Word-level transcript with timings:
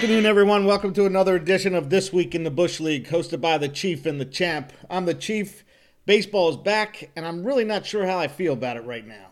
Afternoon, 0.00 0.24
everyone. 0.24 0.64
Welcome 0.64 0.94
to 0.94 1.04
another 1.04 1.36
edition 1.36 1.74
of 1.74 1.90
This 1.90 2.10
Week 2.10 2.34
in 2.34 2.42
the 2.42 2.50
Bush 2.50 2.80
League, 2.80 3.08
hosted 3.08 3.42
by 3.42 3.58
the 3.58 3.68
Chief 3.68 4.06
and 4.06 4.18
the 4.18 4.24
Champ. 4.24 4.72
I'm 4.88 5.04
the 5.04 5.12
Chief. 5.12 5.62
Baseball 6.06 6.48
is 6.48 6.56
back, 6.56 7.10
and 7.14 7.26
I'm 7.26 7.44
really 7.44 7.64
not 7.64 7.84
sure 7.84 8.06
how 8.06 8.18
I 8.18 8.26
feel 8.26 8.54
about 8.54 8.78
it 8.78 8.84
right 8.86 9.06
now. 9.06 9.26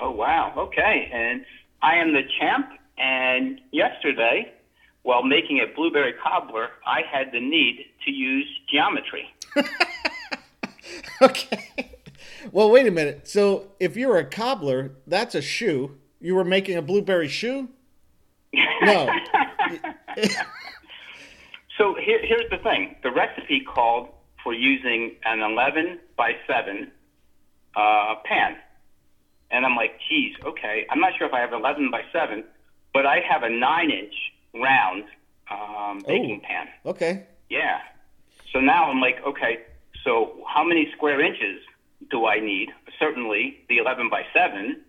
Oh, 0.00 0.10
wow. 0.10 0.54
Okay. 0.56 1.10
And 1.12 1.44
I 1.82 1.96
am 1.96 2.14
the 2.14 2.22
champ. 2.40 2.70
And 2.96 3.60
yesterday, 3.70 4.50
while 5.02 5.22
making 5.22 5.58
a 5.60 5.66
blueberry 5.76 6.14
cobbler, 6.14 6.70
I 6.86 7.02
had 7.02 7.30
the 7.30 7.40
need 7.40 7.84
to 8.06 8.10
use 8.10 8.48
geometry. 8.72 9.26
okay. 11.20 11.92
Well, 12.52 12.70
wait 12.70 12.86
a 12.86 12.90
minute. 12.90 13.28
So, 13.28 13.72
if 13.78 13.98
you're 13.98 14.16
a 14.16 14.24
cobbler, 14.24 14.92
that's 15.06 15.34
a 15.34 15.42
shoe. 15.42 15.98
You 16.22 16.36
were 16.36 16.44
making 16.44 16.78
a 16.78 16.82
blueberry 16.82 17.28
shoe? 17.28 17.68
No. 18.80 19.12
so, 21.78 21.94
here, 21.94 22.20
here's 22.22 22.48
the 22.50 22.58
thing 22.58 22.96
the 23.02 23.10
recipe 23.10 23.60
called 23.60 24.08
for 24.42 24.52
using 24.54 25.16
an 25.24 25.40
11 25.40 25.98
by 26.16 26.32
7 26.46 26.90
uh, 27.76 28.14
pan. 28.24 28.56
And 29.50 29.64
I'm 29.64 29.76
like, 29.76 29.98
geez, 30.08 30.34
okay. 30.44 30.86
I'm 30.90 31.00
not 31.00 31.12
sure 31.16 31.26
if 31.26 31.32
I 31.32 31.40
have 31.40 31.52
11 31.52 31.90
by 31.90 32.02
7, 32.12 32.44
but 32.92 33.06
I 33.06 33.20
have 33.28 33.42
a 33.42 33.48
9 33.50 33.90
inch 33.90 34.14
round 34.54 35.04
um, 35.50 36.02
baking 36.06 36.40
Oh. 36.44 36.46
pan. 36.46 36.66
Okay. 36.86 37.26
Yeah. 37.48 37.78
So 38.52 38.60
now 38.60 38.90
I'm 38.90 39.00
like, 39.00 39.16
okay, 39.26 39.60
so 40.04 40.42
how 40.46 40.64
many 40.64 40.90
square 40.96 41.20
inches 41.20 41.60
do 42.10 42.26
I 42.26 42.40
need? 42.40 42.68
Certainly, 42.98 43.58
the 43.68 43.78
11 43.78 44.08
by 44.10 44.22
7 44.34 44.80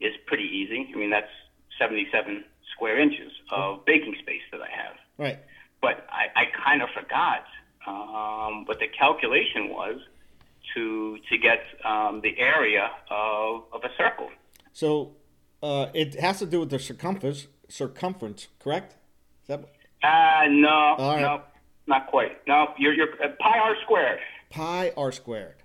is 0.00 0.14
pretty 0.26 0.44
easy. 0.44 0.90
I 0.94 0.96
mean, 0.98 1.10
that's 1.10 1.30
77 1.78 2.44
square 2.76 2.98
inches 3.00 3.32
of 3.50 3.84
baking 3.86 4.14
space 4.22 4.42
that 4.52 4.60
I 4.60 4.70
have. 4.70 4.96
Right. 5.18 5.38
But 5.80 6.06
I, 6.10 6.40
I 6.40 6.44
kind 6.64 6.82
of 6.82 6.88
forgot 6.90 7.44
um, 7.86 8.64
what 8.66 8.78
the 8.78 8.86
calculation 8.88 9.68
was 9.70 9.96
to 10.74 11.18
to 11.30 11.38
get 11.38 11.60
um, 11.84 12.20
the 12.22 12.38
area 12.38 12.90
of, 13.10 13.62
of 13.72 13.82
a 13.84 13.90
circle. 13.96 14.28
So, 14.72 15.12
uh, 15.62 15.86
it 15.94 16.18
has 16.20 16.38
to 16.40 16.46
do 16.46 16.60
with 16.60 16.70
the 16.70 16.78
circumference, 16.78 17.46
circumference, 17.68 18.48
correct? 18.58 18.94
Is 19.42 19.48
that 19.48 19.60
Uh, 20.02 20.46
no, 20.50 20.96
right. 20.98 21.20
no, 21.22 21.42
not 21.86 22.08
quite. 22.08 22.46
No, 22.46 22.74
you're, 22.78 22.92
you're 22.92 23.08
uh, 23.24 23.28
pi 23.40 23.58
r 23.58 23.74
squared. 23.84 24.18
pi 24.50 24.92
r 24.96 25.12
squared, 25.12 25.56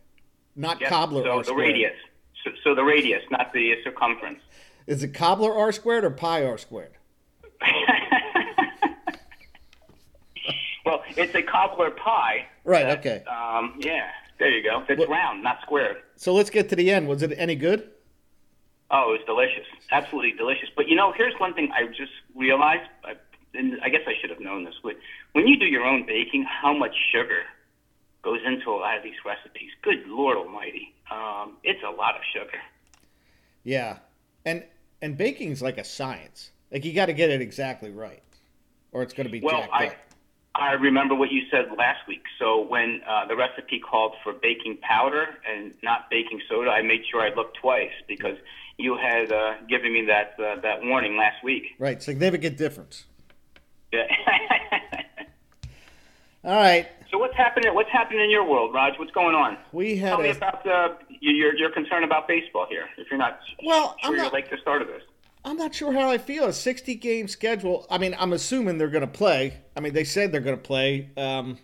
not 0.56 0.80
Yes, 0.80 0.90
cobbler 0.90 1.24
so 1.24 1.32
r 1.32 1.38
the 1.40 1.44
squared? 1.46 1.60
radius. 1.74 1.98
So, 2.44 2.52
so 2.64 2.76
the 2.76 2.84
radius, 2.84 3.24
not 3.32 3.52
the 3.54 3.74
circumference. 3.84 4.40
Is 4.88 5.04
it 5.04 5.14
cobbler 5.14 5.54
r 5.54 5.72
squared 5.72 6.04
or 6.06 6.10
pi 6.12 6.46
r 6.46 6.58
squared? 6.58 6.94
well, 10.86 11.04
it's 11.16 11.36
a 11.36 11.44
cobbler 11.44 11.92
pie. 11.92 12.46
Right. 12.64 12.86
that, 12.86 13.00
Okay. 13.00 13.24
Um, 13.26 13.76
yeah, 13.80 14.10
there 14.40 14.50
you 14.50 14.64
go. 14.64 14.84
It's 14.88 15.00
What- 15.00 15.10
round, 15.10 15.44
not 15.44 15.62
squared. 15.62 16.02
So 16.16 16.34
let's 16.34 16.50
get 16.50 16.70
to 16.70 16.76
the 16.76 16.92
end. 16.92 17.08
Was 17.08 17.24
it 17.24 17.32
any 17.38 17.56
good? 17.56 17.90
Oh, 18.90 19.14
it 19.14 19.20
was 19.20 19.26
delicious. 19.26 19.66
Absolutely 19.92 20.34
delicious. 20.34 20.70
But 20.76 20.88
you 20.88 20.96
know, 20.96 21.12
here's 21.14 21.34
one 21.40 21.54
thing 21.54 21.72
I 21.72 21.88
just 21.88 22.12
realized, 22.36 22.90
I, 23.06 23.16
and 23.54 23.80
I 23.82 23.90
guess 23.90 24.02
I 24.06 24.14
should 24.20 24.30
have 24.30 24.42
known 24.42 24.66
this, 24.66 24.76
when 24.84 25.48
you 25.48 25.58
do 25.58 25.66
your 25.66 25.86
own 25.86 26.06
baking, 26.06 26.44
how 26.44 26.74
much 26.74 26.94
sugar 27.14 27.44
goes 28.22 28.40
into 28.46 28.70
a 28.70 28.76
lot 28.78 28.98
of 28.98 29.04
these 29.04 29.16
recipes. 29.26 29.72
Good 29.82 30.06
Lord 30.08 30.38
Almighty. 30.38 30.94
Um, 31.10 31.58
it's 31.64 31.82
a 31.84 31.90
lot 31.90 32.16
of 32.16 32.22
sugar. 32.34 32.60
Yeah, 33.64 34.00
and 34.46 34.64
and 35.02 35.18
baking's 35.18 35.62
like 35.62 35.78
a 35.78 35.84
science. 35.84 36.52
Like 36.72 36.86
you 36.86 36.94
got 36.94 37.08
to 37.08 37.14
get 37.14 37.30
it 37.30 37.42
exactly 37.42 37.92
right, 37.92 38.24
or 38.92 39.04
it's 39.04 39.14
going 39.14 39.26
to 39.28 39.32
be 39.32 39.42
Well, 39.42 39.62
jacked 39.62 39.74
I, 39.74 39.88
up. 39.88 39.96
I 40.56 40.72
remember 40.74 41.16
what 41.16 41.32
you 41.32 41.42
said 41.52 41.66
last 41.78 42.08
week. 42.08 42.24
So 42.40 42.62
when 42.62 43.02
uh, 43.08 43.26
the 43.28 43.36
recipe 43.36 43.80
called 43.80 44.14
for 44.24 44.34
baking 44.34 44.78
powder 44.82 45.28
and 45.50 45.74
not 45.84 46.10
baking 46.10 46.42
soda, 46.50 46.70
I 46.70 46.82
made 46.82 47.02
sure 47.10 47.22
I 47.22 47.34
looked 47.34 47.58
twice 47.62 47.92
because 48.08 48.38
you 48.78 48.98
had 48.98 49.32
uh, 49.32 49.54
given 49.70 49.94
me 49.94 50.06
that 50.08 50.36
uh, 50.44 50.60
that 50.62 50.84
warning 50.84 51.18
last 51.18 51.44
week. 51.44 51.64
Right, 51.80 52.02
significant 52.02 52.58
difference. 52.58 53.06
Yeah. 53.92 54.04
All 56.44 56.56
right, 56.56 56.88
so 57.12 57.20
what's 57.20 57.36
happening? 57.38 57.76
What's 57.76 57.92
happening 57.92 58.22
in 58.24 58.32
your 58.32 58.44
world, 58.44 58.74
Raj? 58.74 58.94
What's 58.98 59.12
going 59.12 59.36
on? 59.36 59.58
we 59.74 59.96
had 59.98 60.10
Tell 60.10 60.22
me 60.22 60.30
about 60.32 60.66
uh, 60.66 60.96
your 61.20 61.56
your 61.56 61.70
concern 61.70 62.04
about 62.04 62.28
baseball 62.28 62.66
here. 62.68 62.86
If 62.98 63.12
you're 63.12 63.20
not 63.20 63.40
Well, 63.64 63.96
sure 64.02 64.10
I'm 64.10 64.14
you're 64.16 64.24
not- 64.24 64.34
like 64.34 64.50
the 64.50 64.58
start 64.58 64.82
of 64.82 64.88
this. 64.88 65.04
I'm 65.44 65.58
not 65.58 65.74
sure 65.74 65.92
how 65.92 66.10
I 66.10 66.18
feel. 66.18 66.46
A 66.46 66.54
60 66.54 66.96
game 66.96 67.28
schedule. 67.28 67.88
I 67.90 67.98
mean, 67.98 68.16
I'm 68.18 68.34
assuming 68.34 68.78
they're 68.78 68.90
going 68.90 69.02
to 69.02 69.08
play. 69.08 69.58
I 69.76 69.80
mean, 69.80 69.94
they 69.94 70.04
said 70.04 70.32
they're 70.32 70.42
going 70.42 70.58
to 70.58 70.62
play. 70.62 71.10
Um, 71.18 71.58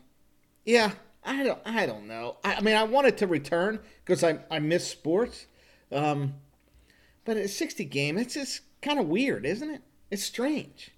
yeah, 0.66 0.92
I 1.24 1.44
don't. 1.44 1.60
I 1.66 1.86
don't 1.86 2.08
know. 2.08 2.38
I, 2.44 2.56
I 2.56 2.62
mean, 2.62 2.76
I 2.76 2.84
wanted 2.84 3.18
to 3.20 3.28
return 3.28 3.80
because 4.04 4.24
I 4.24 4.40
I 4.50 4.60
miss 4.60 4.88
sports. 4.88 5.46
Um, 5.92 6.36
but 7.26 7.38
a 7.38 7.48
60 7.48 7.84
game, 7.86 8.18
it's 8.18 8.34
just 8.34 8.62
kind 8.82 9.00
of 9.00 9.08
weird, 9.08 9.46
isn't 9.46 9.70
it? 9.70 9.82
It's 10.10 10.24
strange. 10.24 10.92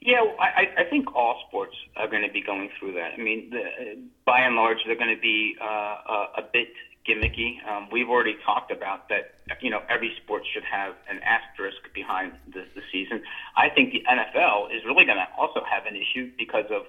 Yeah, 0.00 0.20
I, 0.38 0.82
I 0.82 0.84
think 0.90 1.14
all 1.16 1.42
sports 1.48 1.74
are 1.96 2.06
going 2.06 2.22
to 2.26 2.30
be 2.30 2.42
going 2.42 2.68
through 2.78 2.92
that. 2.92 3.12
I 3.14 3.16
mean, 3.16 3.48
the, 3.48 4.02
by 4.26 4.40
and 4.40 4.54
large, 4.54 4.76
they're 4.84 4.98
going 4.98 5.14
to 5.14 5.20
be 5.20 5.56
uh, 5.58 5.64
a, 5.64 6.26
a 6.36 6.42
bit 6.52 6.68
gimmicky. 7.08 7.64
Um, 7.68 7.88
we've 7.92 8.08
already 8.08 8.36
talked 8.44 8.70
about 8.70 9.08
that. 9.08 9.34
You 9.60 9.70
know, 9.70 9.82
every 9.88 10.12
sport 10.22 10.42
should 10.52 10.64
have 10.64 10.94
an 11.08 11.20
asterisk 11.22 11.78
behind 11.94 12.32
the, 12.52 12.64
the 12.74 12.82
season. 12.90 13.22
I 13.56 13.68
think 13.68 13.92
the 13.92 14.02
NFL 14.08 14.74
is 14.74 14.84
really 14.84 15.04
going 15.04 15.18
to 15.18 15.28
also 15.38 15.60
have 15.68 15.86
an 15.86 15.96
issue 15.96 16.32
because 16.38 16.66
of 16.70 16.82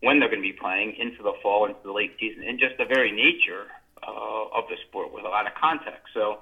when 0.00 0.20
they're 0.20 0.28
going 0.28 0.42
to 0.42 0.48
be 0.48 0.56
playing 0.58 0.94
into 0.98 1.22
the 1.22 1.32
fall, 1.42 1.66
into 1.66 1.80
the 1.84 1.92
late 1.92 2.12
season, 2.18 2.44
and 2.46 2.58
just 2.58 2.78
the 2.78 2.84
very 2.84 3.10
nature 3.12 3.66
uh, 4.06 4.58
of 4.58 4.64
the 4.68 4.76
sport 4.88 5.12
with 5.12 5.24
a 5.24 5.28
lot 5.28 5.46
of 5.46 5.52
contact. 5.54 6.06
So, 6.14 6.38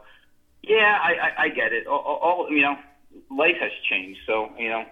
yeah, 0.62 0.98
I, 1.02 1.12
I, 1.12 1.42
I 1.44 1.48
get 1.48 1.72
it. 1.72 1.86
All, 1.86 1.98
all, 1.98 2.18
all 2.18 2.50
you 2.50 2.62
know, 2.62 2.76
life 3.30 3.56
has 3.60 3.72
changed, 3.90 4.20
so 4.26 4.50
you 4.58 4.68
know, 4.68 4.84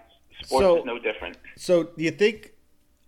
sports 0.43 0.65
So- 0.65 0.77
is 0.79 0.85
no 0.85 0.99
different. 0.99 1.37
So 1.57 1.83
do 1.83 2.03
you 2.03 2.11
think? 2.11 2.51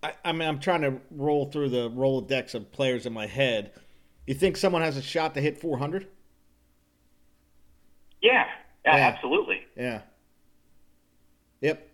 I, 0.02 0.12
I 0.24 0.32
mean, 0.32 0.48
I'm 0.48 0.60
trying 0.60 0.82
to 0.82 1.00
roll 1.10 1.46
through 1.46 1.70
the 1.70 1.90
Rolodex 1.90 2.54
of 2.54 2.70
players 2.70 3.04
in 3.04 3.12
my 3.12 3.26
head. 3.26 3.72
You 4.28 4.34
think 4.34 4.58
someone 4.58 4.82
has 4.82 4.98
a 4.98 5.02
shot 5.02 5.32
to 5.36 5.40
hit 5.40 5.56
400? 5.58 6.06
Yeah, 8.20 8.44
yeah, 8.84 8.96
Yeah. 8.96 9.06
absolutely. 9.08 9.62
Yeah. 9.74 10.02
Yep. 11.62 11.88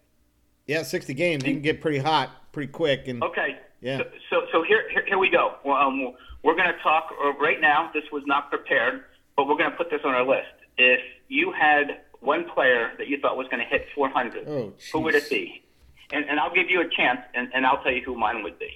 Yeah, 0.67 0.83
60 0.83 1.15
games. 1.15 1.45
You 1.47 1.53
can 1.53 1.63
get 1.63 1.81
pretty 1.81 1.99
hot 1.99 2.31
pretty 2.51 2.73
quick. 2.73 3.07
And 3.07 3.23
Okay. 3.23 3.57
Yeah. 3.81 3.99
So, 3.99 4.05
so, 4.31 4.37
so 4.51 4.63
here, 4.65 4.83
here, 4.91 5.05
here 5.07 5.19
we 5.19 5.31
go. 5.31 5.55
Well, 5.65 5.77
um, 5.77 6.13
we're 6.43 6.57
going 6.57 6.73
to 6.75 6.79
talk 6.83 7.13
uh, 7.25 7.35
right 7.35 7.61
now. 7.61 7.93
This 7.95 8.03
was 8.11 8.25
not 8.27 8.51
prepared, 8.51 9.05
but 9.37 9.47
we're 9.47 9.57
going 9.57 9.71
to 9.71 9.77
put 9.77 9.91
this 9.91 10.01
on 10.05 10.13
our 10.13 10.27
list. 10.27 10.49
If 10.77 10.99
you 11.29 11.53
had 11.53 12.01
one 12.19 12.47
player 12.53 12.95
that 12.99 13.07
you 13.07 13.21
thought 13.21 13.37
was 13.37 13.47
going 13.47 13.63
to 13.63 13.69
hit 13.71 13.87
400, 13.95 14.49
Oh, 14.49 14.73
who 14.93 15.01
would 15.03 15.15
it 15.15 15.31
be? 15.31 15.63
And, 16.11 16.25
and 16.29 16.41
I'll 16.41 16.53
give 16.53 16.69
you 16.69 16.81
a 16.81 16.89
chance, 16.97 17.21
and, 17.35 17.49
and 17.55 17.65
I'll 17.65 17.81
tell 17.85 17.93
you 17.93 18.03
who 18.05 18.17
mine 18.17 18.43
would 18.43 18.59
be, 18.59 18.71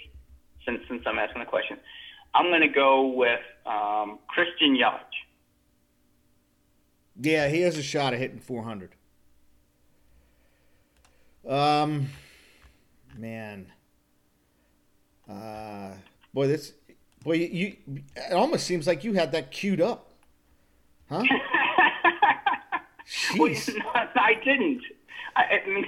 since 0.65 0.81
since 0.89 1.03
I'm 1.07 1.19
asking 1.19 1.41
the 1.41 1.47
question. 1.47 1.79
I'm 2.35 2.47
going 2.47 2.61
to 2.63 2.69
go 2.69 3.09
with 3.09 3.41
um, 3.67 4.19
Christian 4.29 4.77
Yelich. 4.77 5.01
yeah, 7.21 7.49
he 7.49 7.63
has 7.63 7.77
a 7.77 7.83
shot 7.83 8.13
at 8.13 8.19
hitting 8.21 8.39
400. 8.39 8.95
Um, 11.49 12.09
man. 13.17 13.67
Uh, 15.29 15.93
boy, 16.33 16.47
this, 16.47 16.73
boy, 17.25 17.33
you, 17.35 17.77
you, 17.87 18.03
it 18.17 18.33
almost 18.33 18.67
seems 18.67 18.87
like 18.87 19.05
you 19.05 19.15
had 19.15 19.33
that 19.33 19.51
queued 19.51 19.81
up. 19.81 20.11
Huh? 21.09 21.23
Well, 23.39 23.49
Jeez. 23.49 23.75
no, 23.75 23.85
I 23.95 24.35
didn't. 24.45 24.83
I, 25.35 25.43
I 25.43 25.67
mean, 25.67 25.87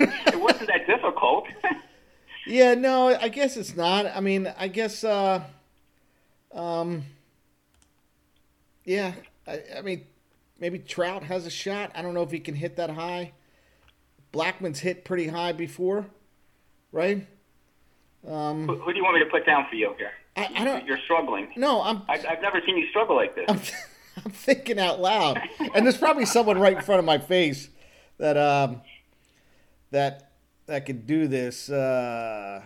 it 0.28 0.40
wasn't 0.40 0.68
that 0.68 0.86
difficult. 0.86 1.46
Yeah, 2.46 2.74
no, 2.74 3.08
I 3.08 3.28
guess 3.28 3.56
it's 3.56 3.76
not. 3.76 4.06
I 4.06 4.20
mean, 4.20 4.52
I 4.58 4.68
guess, 4.68 5.04
uh, 5.04 5.42
um, 6.52 7.04
yeah, 8.84 9.12
I, 9.46 9.60
I 9.78 9.82
mean, 9.82 10.04
maybe 10.58 10.78
Trout 10.78 11.22
has 11.24 11.46
a 11.46 11.50
shot. 11.50 11.92
I 11.94 12.02
don't 12.02 12.14
know 12.14 12.22
if 12.22 12.30
he 12.30 12.40
can 12.40 12.54
hit 12.54 12.76
that 12.76 12.90
high. 12.90 13.32
Blackmon's 14.32 14.80
hit 14.80 15.04
pretty 15.04 15.28
high 15.28 15.52
before, 15.52 16.06
right? 16.90 17.26
Um, 18.26 18.66
who, 18.66 18.76
who 18.78 18.92
do 18.92 18.98
you 18.98 19.04
want 19.04 19.18
me 19.18 19.24
to 19.24 19.30
put 19.30 19.44
down 19.46 19.66
for 19.68 19.76
you 19.76 19.94
here? 19.98 20.12
I, 20.36 20.48
I 20.56 20.64
don't. 20.64 20.86
You're 20.86 20.98
struggling. 20.98 21.48
No, 21.56 21.82
I'm. 21.82 22.02
I've, 22.08 22.24
I've 22.26 22.42
never 22.42 22.60
seen 22.64 22.76
you 22.78 22.88
struggle 22.88 23.16
like 23.16 23.34
this. 23.34 23.44
I'm, 23.48 23.60
I'm 24.24 24.30
thinking 24.32 24.78
out 24.78 25.00
loud, 25.00 25.40
and 25.74 25.84
there's 25.84 25.98
probably 25.98 26.26
someone 26.26 26.58
right 26.58 26.76
in 26.76 26.82
front 26.82 26.98
of 26.98 27.04
my 27.04 27.18
face 27.18 27.68
that 28.18 28.36
um 28.36 28.80
that 29.90 30.31
that 30.66 30.86
could 30.86 31.06
do 31.06 31.26
this. 31.28 31.68
Uh, 31.70 32.62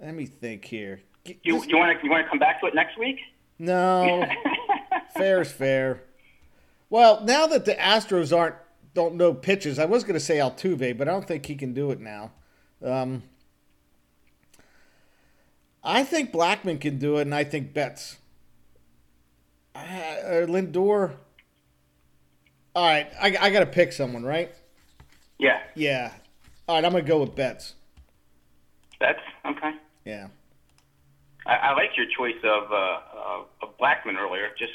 let 0.00 0.14
me 0.14 0.26
think 0.26 0.64
here. 0.64 1.00
G- 1.24 1.38
You 1.42 1.62
you 1.64 1.76
want 1.76 1.98
to 1.98 2.04
you 2.04 2.10
want 2.10 2.24
to 2.24 2.28
come 2.30 2.38
back 2.38 2.60
to 2.60 2.66
it 2.66 2.74
next 2.74 2.98
week? 2.98 3.18
no, 3.58 4.26
fair's 5.16 5.52
fair. 5.52 6.02
Well, 6.90 7.22
now 7.24 7.46
that 7.46 7.64
the 7.64 7.74
Astros 7.74 8.36
aren't 8.36 8.56
don't 8.94 9.14
know 9.14 9.32
pitches. 9.32 9.78
I 9.78 9.84
was 9.86 10.02
going 10.04 10.14
to 10.14 10.20
say 10.20 10.36
Altuve, 10.36 10.98
but 10.98 11.08
I 11.08 11.12
don't 11.12 11.26
think 11.26 11.46
he 11.46 11.54
can 11.54 11.72
do 11.72 11.90
it 11.90 12.00
now. 12.00 12.32
Um, 12.84 13.22
I 15.84 16.04
think 16.04 16.30
Blackmon 16.32 16.80
can 16.80 16.98
do 16.98 17.16
it, 17.18 17.22
and 17.22 17.34
I 17.34 17.44
think 17.44 17.72
Betts. 17.72 18.18
Uh, 19.74 19.80
Lindor. 20.46 21.14
All 22.74 22.86
right, 22.86 23.10
I, 23.20 23.36
I 23.40 23.50
got 23.50 23.60
to 23.60 23.66
pick 23.66 23.92
someone, 23.92 24.22
right? 24.24 24.52
Yeah. 25.38 25.60
Yeah. 25.74 26.12
All 26.68 26.76
right, 26.76 26.84
I'm 26.84 26.92
going 26.92 27.04
to 27.04 27.08
go 27.08 27.20
with 27.20 27.34
Betts. 27.34 27.74
Betts? 29.00 29.18
Okay. 29.44 29.72
Yeah. 30.04 30.28
I, 31.46 31.54
I 31.56 31.72
like 31.74 31.90
your 31.96 32.06
choice 32.16 32.38
of, 32.44 32.70
uh, 32.72 33.44
of 33.62 33.78
Blackmon 33.78 34.16
earlier. 34.18 34.48
Just, 34.58 34.72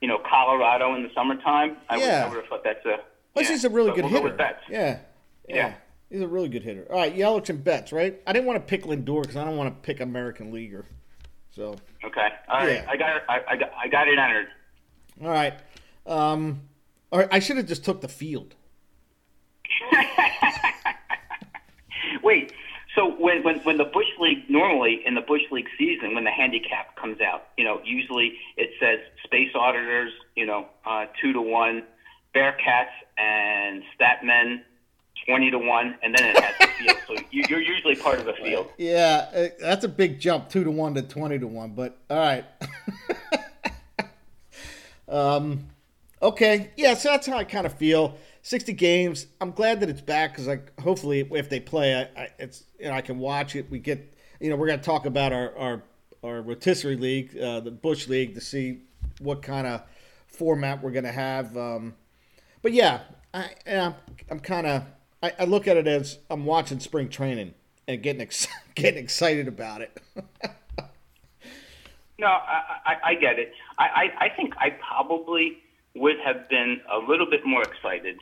you 0.00 0.08
know, 0.08 0.18
Colorado 0.28 0.94
in 0.96 1.02
the 1.04 1.10
summertime. 1.14 1.76
I, 1.88 1.96
Yeah. 1.98 2.04
would, 2.04 2.12
I 2.24 2.28
would 2.28 2.36
have 2.42 2.46
thought 2.48 2.64
that's 2.64 2.84
a. 2.86 2.98
Plus, 3.34 3.46
yeah, 3.46 3.50
he's 3.52 3.64
a 3.64 3.70
really 3.70 3.92
good 3.92 4.04
we'll 4.04 4.08
hitter. 4.10 4.22
Go 4.22 4.28
with 4.30 4.36
Betts. 4.38 4.62
Yeah. 4.68 4.98
yeah. 5.48 5.56
Yeah. 5.56 5.74
He's 6.10 6.22
a 6.22 6.28
really 6.28 6.48
good 6.48 6.62
hitter. 6.62 6.86
All 6.90 6.96
right, 6.98 7.14
Yelich 7.14 7.50
and 7.50 7.62
Betts, 7.62 7.92
right? 7.92 8.18
I 8.26 8.32
didn't 8.32 8.46
want 8.46 8.56
to 8.56 8.68
pick 8.68 8.84
Lindor 8.84 9.20
because 9.22 9.36
I 9.36 9.44
don't 9.44 9.56
want 9.58 9.74
to 9.74 9.86
pick 9.86 10.00
American 10.00 10.50
Leaguer. 10.52 10.86
So, 11.54 11.76
Okay. 12.04 12.28
All 12.48 12.58
right. 12.60 12.72
Yeah. 12.76 12.86
I 12.88 12.96
got 12.96 13.16
it. 13.16 13.22
I, 13.28 13.40
I, 13.48 13.56
got, 13.56 13.70
I 13.84 13.88
got 13.88 14.08
it 14.08 14.18
entered. 14.18 14.46
all 15.22 15.28
right. 15.30 15.54
Um, 16.06 16.62
all 17.12 17.18
right, 17.20 17.28
I 17.30 17.38
should 17.40 17.58
have 17.58 17.66
just 17.66 17.84
took 17.84 18.00
the 18.00 18.08
field. 18.08 18.54
So 22.98 23.12
when, 23.12 23.44
when 23.44 23.60
when 23.60 23.76
the 23.76 23.84
Bush 23.84 24.08
League 24.18 24.50
normally 24.50 25.02
in 25.06 25.14
the 25.14 25.20
Bush 25.20 25.42
League 25.52 25.68
season 25.78 26.16
when 26.16 26.24
the 26.24 26.32
handicap 26.32 26.96
comes 26.96 27.20
out, 27.20 27.46
you 27.56 27.64
know, 27.64 27.80
usually 27.84 28.32
it 28.56 28.70
says 28.80 28.98
Space 29.22 29.50
Auditors, 29.54 30.10
you 30.34 30.44
know, 30.44 30.66
uh, 30.84 31.06
two 31.22 31.32
to 31.32 31.40
one, 31.40 31.84
Bearcats 32.34 32.88
and 33.16 33.84
Statmen 33.94 34.62
twenty 35.24 35.48
to 35.52 35.58
one, 35.58 35.96
and 36.02 36.12
then 36.12 36.26
it 36.26 36.42
has 36.42 36.54
the 36.58 36.66
field. 36.66 36.98
So 37.06 37.14
you, 37.30 37.44
you're 37.48 37.60
usually 37.60 37.94
part 37.94 38.18
of 38.18 38.24
the 38.24 38.32
field. 38.32 38.68
Yeah, 38.78 39.28
uh, 39.32 39.48
that's 39.60 39.84
a 39.84 39.88
big 39.88 40.18
jump, 40.18 40.48
two 40.48 40.64
to 40.64 40.70
one 40.72 40.94
to 40.94 41.02
twenty 41.02 41.38
to 41.38 41.46
one. 41.46 41.74
But 41.74 41.96
all 42.10 42.18
right. 42.18 42.44
um, 45.08 45.68
okay, 46.20 46.72
yeah. 46.76 46.94
So 46.94 47.10
that's 47.10 47.28
how 47.28 47.36
I 47.36 47.44
kind 47.44 47.64
of 47.64 47.74
feel. 47.74 48.18
Sixty 48.48 48.72
games. 48.72 49.26
I'm 49.42 49.50
glad 49.50 49.80
that 49.80 49.90
it's 49.90 50.00
back 50.00 50.32
because, 50.32 50.46
like, 50.46 50.72
hopefully, 50.80 51.28
if 51.32 51.50
they 51.50 51.60
play, 51.60 51.94
I, 51.94 52.22
I 52.22 52.28
it's 52.38 52.64
you 52.80 52.86
know 52.86 52.92
I 52.92 53.02
can 53.02 53.18
watch 53.18 53.54
it. 53.54 53.70
We 53.70 53.78
get 53.78 54.16
you 54.40 54.48
know 54.48 54.56
we're 54.56 54.68
gonna 54.68 54.80
talk 54.80 55.04
about 55.04 55.34
our 55.34 55.54
our 55.54 55.82
our 56.22 56.40
rotisserie 56.40 56.96
league, 56.96 57.36
uh, 57.36 57.60
the 57.60 57.70
Bush 57.70 58.08
League, 58.08 58.34
to 58.36 58.40
see 58.40 58.84
what 59.18 59.42
kind 59.42 59.66
of 59.66 59.82
format 60.28 60.82
we're 60.82 60.92
gonna 60.92 61.12
have. 61.12 61.58
Um, 61.58 61.94
but 62.62 62.72
yeah, 62.72 63.00
I 63.34 63.50
I'm, 63.66 63.94
I'm 64.30 64.40
kind 64.40 64.66
of 64.66 64.84
I, 65.22 65.32
I 65.40 65.44
look 65.44 65.68
at 65.68 65.76
it 65.76 65.86
as 65.86 66.18
I'm 66.30 66.46
watching 66.46 66.80
spring 66.80 67.10
training 67.10 67.52
and 67.86 68.02
getting 68.02 68.22
ex- 68.22 68.48
getting 68.74 69.04
excited 69.04 69.46
about 69.46 69.82
it. 69.82 70.00
No, 72.20 72.26
I, 72.26 72.62
I, 72.84 72.96
I 73.10 73.14
get 73.14 73.38
it. 73.38 73.52
I, 73.78 73.84
I, 73.84 74.24
I 74.24 74.28
think 74.30 74.52
I 74.56 74.70
probably 74.70 75.58
would 75.94 76.16
have 76.24 76.48
been 76.48 76.80
a 76.92 76.98
little 76.98 77.30
bit 77.30 77.46
more 77.46 77.62
excited 77.62 78.16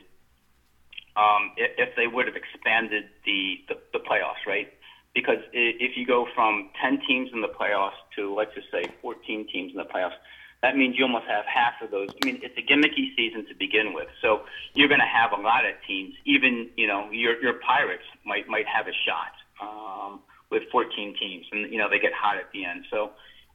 um, 1.17 1.51
if, 1.57 1.89
if 1.89 1.95
they 1.95 2.07
would 2.07 2.27
have 2.27 2.35
expanded 2.35 3.05
the, 3.25 3.57
the, 3.67 3.75
the 3.93 3.99
playoffs, 3.99 4.45
right? 4.45 4.71
Because 5.13 5.41
if 5.51 5.97
you 5.97 6.05
go 6.05 6.27
from 6.35 6.69
10 6.81 6.99
teams 7.07 7.29
in 7.33 7.41
the 7.41 7.49
playoffs 7.49 7.97
to, 8.15 8.35
let's 8.35 8.53
just 8.53 8.69
say, 8.71 8.93
14 9.01 9.47
teams 9.51 9.71
in 9.71 9.77
the 9.77 9.89
playoffs, 9.89 10.13
that 10.61 10.77
means 10.77 10.95
you 10.97 11.05
almost 11.05 11.25
have 11.25 11.45
half 11.45 11.81
of 11.81 11.91
those. 11.91 12.09
I 12.19 12.23
mean, 12.23 12.39
it's 12.41 12.57
a 12.57 12.61
gimmicky 12.61 13.15
season 13.15 13.45
to 13.47 13.55
begin 13.55 13.93
with, 13.93 14.07
so 14.21 14.41
you're 14.73 14.87
going 14.87 15.01
to 15.01 15.09
have 15.09 15.31
a 15.31 15.41
lot 15.41 15.65
of 15.65 15.73
teams. 15.87 16.15
Even 16.25 16.69
you 16.75 16.87
know, 16.87 17.09
your 17.11 17.39
your 17.41 17.61
Pirates 17.61 18.05
might 18.25 18.47
might 18.49 18.65
have 18.65 18.87
a 18.87 18.95
shot 19.05 19.37
um, 19.61 20.19
with 20.49 20.63
14 20.71 21.15
teams, 21.19 21.45
and 21.51 21.71
you 21.71 21.77
know 21.77 21.89
they 21.89 21.99
get 21.99 22.11
hot 22.11 22.37
at 22.37 22.49
the 22.53 22.65
end. 22.65 22.85
So 22.89 23.11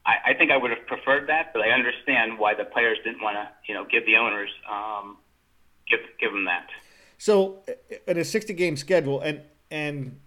I, 0.07 0.31
I 0.31 0.35
think 0.35 0.51
I 0.51 0.57
would 0.57 0.71
have 0.71 0.87
preferred 0.87 1.29
that, 1.29 1.53
but 1.53 1.63
I 1.63 1.71
understand 1.71 2.39
why 2.39 2.55
the 2.55 2.65
players 2.65 2.99
didn't 3.05 3.23
want 3.23 3.37
to, 3.37 3.49
you 3.67 3.75
know, 3.75 3.85
give 3.85 4.07
the 4.07 4.17
owners 4.17 4.51
um, 4.71 5.17
give 5.91 6.01
give 6.21 6.33
them 6.33 6.47
that. 6.47 6.67
So, 7.27 7.63
in 8.09 8.19
a 8.19 8.25
60 8.25 8.53
game 8.55 8.77
schedule, 8.77 9.21
and 9.21 9.43
and 9.71 10.19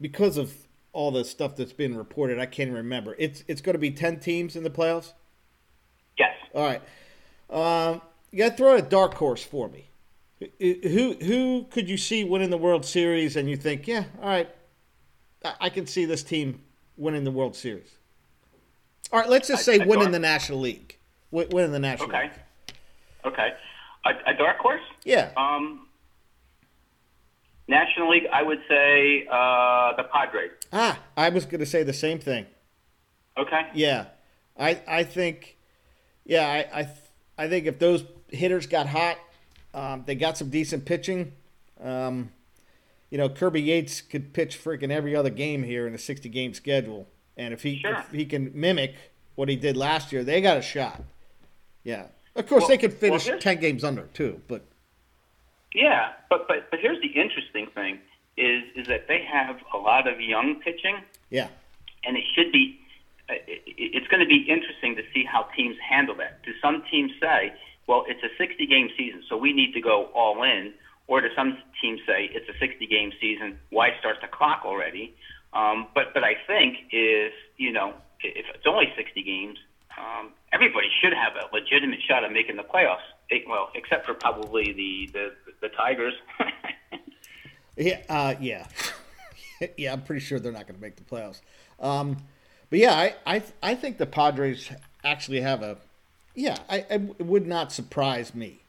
because 0.00 0.38
of 0.38 0.54
all 0.94 1.10
the 1.10 1.22
stuff 1.22 1.54
that's 1.54 1.74
been 1.74 1.94
reported, 1.94 2.38
I 2.38 2.46
can't 2.46 2.72
remember. 2.72 3.14
It's 3.18 3.44
it's 3.46 3.60
going 3.60 3.74
to 3.74 3.78
be 3.78 3.90
10 3.90 4.20
teams 4.20 4.56
in 4.56 4.62
the 4.62 4.70
playoffs. 4.70 5.12
Yes. 6.18 6.34
All 6.54 6.62
right. 6.64 6.80
Um, 7.50 8.00
you 8.30 8.38
got 8.38 8.52
to 8.52 8.56
throw 8.56 8.74
a 8.74 8.80
dark 8.80 9.12
horse 9.12 9.44
for 9.44 9.68
me. 9.68 9.90
Who 10.60 11.12
who 11.20 11.66
could 11.70 11.90
you 11.90 11.98
see 11.98 12.24
winning 12.24 12.48
the 12.48 12.56
World 12.56 12.86
Series, 12.86 13.36
and 13.36 13.46
you 13.50 13.58
think, 13.58 13.86
yeah, 13.86 14.04
all 14.22 14.28
right, 14.30 14.48
I- 15.44 15.54
I 15.60 15.68
can 15.68 15.86
see 15.86 16.06
this 16.06 16.22
team 16.22 16.62
winning 16.96 17.24
the 17.24 17.30
World 17.32 17.54
Series. 17.54 17.98
All 19.12 19.20
right, 19.20 19.28
let's 19.28 19.48
just 19.48 19.62
say 19.62 19.74
a 19.76 19.78
winning 19.80 20.04
dark- 20.04 20.12
the 20.12 20.18
National 20.20 20.60
League, 20.60 20.96
winning 21.30 21.72
the 21.72 21.78
National 21.78 22.08
Okay. 22.08 22.22
League. 22.22 22.32
Okay. 23.26 23.52
A, 24.06 24.30
a 24.30 24.34
dark 24.34 24.56
horse? 24.56 24.80
Yeah. 25.04 25.30
Um, 25.36 25.83
National 27.68 28.10
League, 28.10 28.26
I 28.32 28.42
would 28.42 28.60
say 28.68 29.26
uh, 29.30 29.96
the 29.96 30.04
Padres. 30.12 30.50
Ah, 30.72 30.98
I 31.16 31.28
was 31.30 31.46
going 31.46 31.60
to 31.60 31.66
say 31.66 31.82
the 31.82 31.92
same 31.94 32.18
thing. 32.18 32.46
Okay. 33.38 33.62
Yeah, 33.74 34.06
I 34.58 34.80
I 34.86 35.02
think, 35.04 35.56
yeah, 36.24 36.46
I 36.46 36.80
I, 36.80 36.88
I 37.44 37.48
think 37.48 37.66
if 37.66 37.78
those 37.78 38.04
hitters 38.28 38.66
got 38.66 38.86
hot, 38.86 39.16
um, 39.72 40.04
they 40.06 40.14
got 40.14 40.36
some 40.38 40.50
decent 40.50 40.84
pitching. 40.84 41.32
Um, 41.82 42.30
you 43.10 43.18
know, 43.18 43.28
Kirby 43.28 43.62
Yates 43.62 44.00
could 44.00 44.32
pitch 44.32 44.62
freaking 44.62 44.90
every 44.90 45.16
other 45.16 45.30
game 45.30 45.62
here 45.64 45.86
in 45.86 45.94
a 45.94 45.98
sixty 45.98 46.28
game 46.28 46.54
schedule, 46.54 47.08
and 47.36 47.52
if 47.54 47.62
he 47.62 47.78
Sure. 47.78 47.94
if 47.98 48.10
he 48.12 48.24
can 48.24 48.52
mimic 48.54 48.94
what 49.34 49.48
he 49.48 49.56
did 49.56 49.76
last 49.76 50.12
year, 50.12 50.22
they 50.22 50.40
got 50.40 50.56
a 50.58 50.62
shot. 50.62 51.02
Yeah, 51.82 52.06
of 52.36 52.46
course 52.46 52.60
Well- 52.62 52.68
they 52.68 52.78
could 52.78 52.92
finish 52.94 53.24
here's- 53.24 53.42
ten 53.42 53.58
games 53.58 53.82
under 53.82 54.02
too, 54.14 54.40
but 54.48 54.64
Yeah, 55.74 56.12
but 56.30 56.46
but 56.48 56.70
but 56.70 56.78
here's 56.80 57.00
the 57.02 57.08
interesting 57.08 57.66
thing 57.74 57.98
is 58.36 58.62
is 58.76 58.86
that 58.86 59.08
they 59.08 59.22
have 59.24 59.56
a 59.72 59.76
lot 59.76 60.06
of 60.06 60.20
young 60.20 60.56
pitching, 60.60 60.96
yeah, 61.30 61.48
and 62.04 62.16
it 62.16 62.24
should 62.34 62.52
be. 62.52 62.80
uh, 63.28 63.34
It's 63.46 64.06
going 64.08 64.20
to 64.22 64.26
be 64.28 64.42
interesting 64.48 64.94
to 64.96 65.02
see 65.12 65.24
how 65.24 65.42
teams 65.56 65.76
handle 65.78 66.14
that. 66.16 66.42
Do 66.44 66.52
some 66.62 66.82
teams 66.90 67.12
say, 67.20 67.52
"Well, 67.88 68.04
it's 68.08 68.22
a 68.22 68.30
60 68.38 68.66
game 68.66 68.88
season, 68.96 69.22
so 69.28 69.36
we 69.36 69.52
need 69.52 69.72
to 69.74 69.80
go 69.80 69.96
all 70.14 70.42
in," 70.44 70.72
or 71.08 71.20
do 71.20 71.28
some 71.34 71.58
teams 71.80 72.00
say, 72.06 72.30
"It's 72.32 72.48
a 72.48 72.56
60 72.58 72.86
game 72.86 73.12
season, 73.20 73.58
why 73.70 73.98
start 73.98 74.18
the 74.20 74.28
clock 74.28 74.62
already?" 74.64 75.14
Um, 75.52 75.88
but 75.94 76.14
but 76.14 76.22
I 76.24 76.34
think 76.46 76.78
if 76.90 77.32
you 77.56 77.72
know 77.72 77.94
if 78.20 78.46
it's 78.54 78.66
only 78.66 78.92
60 78.96 79.22
games, 79.22 79.58
um, 79.98 80.30
everybody 80.52 80.88
should 81.00 81.12
have 81.12 81.34
a 81.36 81.44
legitimate 81.52 82.00
shot 82.02 82.24
at 82.24 82.32
making 82.32 82.56
the 82.56 82.62
playoffs. 82.64 83.08
Well, 83.48 83.70
except 83.74 84.06
for 84.06 84.14
probably 84.14 84.72
the 84.72 85.10
the, 85.12 85.32
the 85.60 85.68
Tigers. 85.70 86.14
Yeah, 87.76 87.98
uh, 88.08 88.34
yeah, 88.40 88.68
yeah. 89.76 89.92
I'm 89.92 90.02
pretty 90.02 90.20
sure 90.20 90.38
they're 90.38 90.52
not 90.52 90.68
going 90.68 90.76
to 90.76 90.80
make 90.80 90.94
the 90.94 91.02
playoffs. 91.02 91.40
Um, 91.80 92.18
but 92.70 92.78
yeah, 92.78 92.94
I, 92.94 93.14
I, 93.26 93.42
I 93.64 93.74
think 93.74 93.98
the 93.98 94.06
Padres 94.06 94.70
actually 95.02 95.40
have 95.40 95.62
a. 95.62 95.78
Yeah, 96.36 96.56
I, 96.68 96.86
I 96.88 96.94
it 96.94 97.26
would 97.26 97.48
not 97.48 97.72
surprise 97.72 98.32
me, 98.32 98.60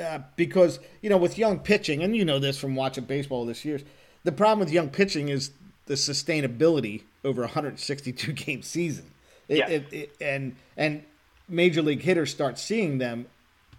uh, 0.00 0.20
because 0.36 0.78
you 1.02 1.10
know 1.10 1.16
with 1.16 1.38
young 1.38 1.58
pitching, 1.58 2.04
and 2.04 2.14
you 2.16 2.24
know 2.24 2.38
this 2.38 2.56
from 2.56 2.76
watching 2.76 3.02
baseball 3.04 3.44
this 3.46 3.64
year, 3.64 3.80
the 4.22 4.30
problem 4.30 4.60
with 4.60 4.70
young 4.70 4.90
pitching 4.90 5.28
is 5.28 5.50
the 5.86 5.94
sustainability 5.94 7.02
over 7.24 7.42
a 7.42 7.46
162 7.46 8.32
game 8.32 8.62
season. 8.62 9.06
It, 9.48 9.58
Yeah. 9.58 9.68
it, 9.68 9.92
it, 9.92 10.16
and 10.20 10.54
and 10.76 11.02
major 11.48 11.82
league 11.82 12.02
hitters 12.02 12.30
start 12.30 12.60
seeing 12.60 12.98
them 12.98 13.26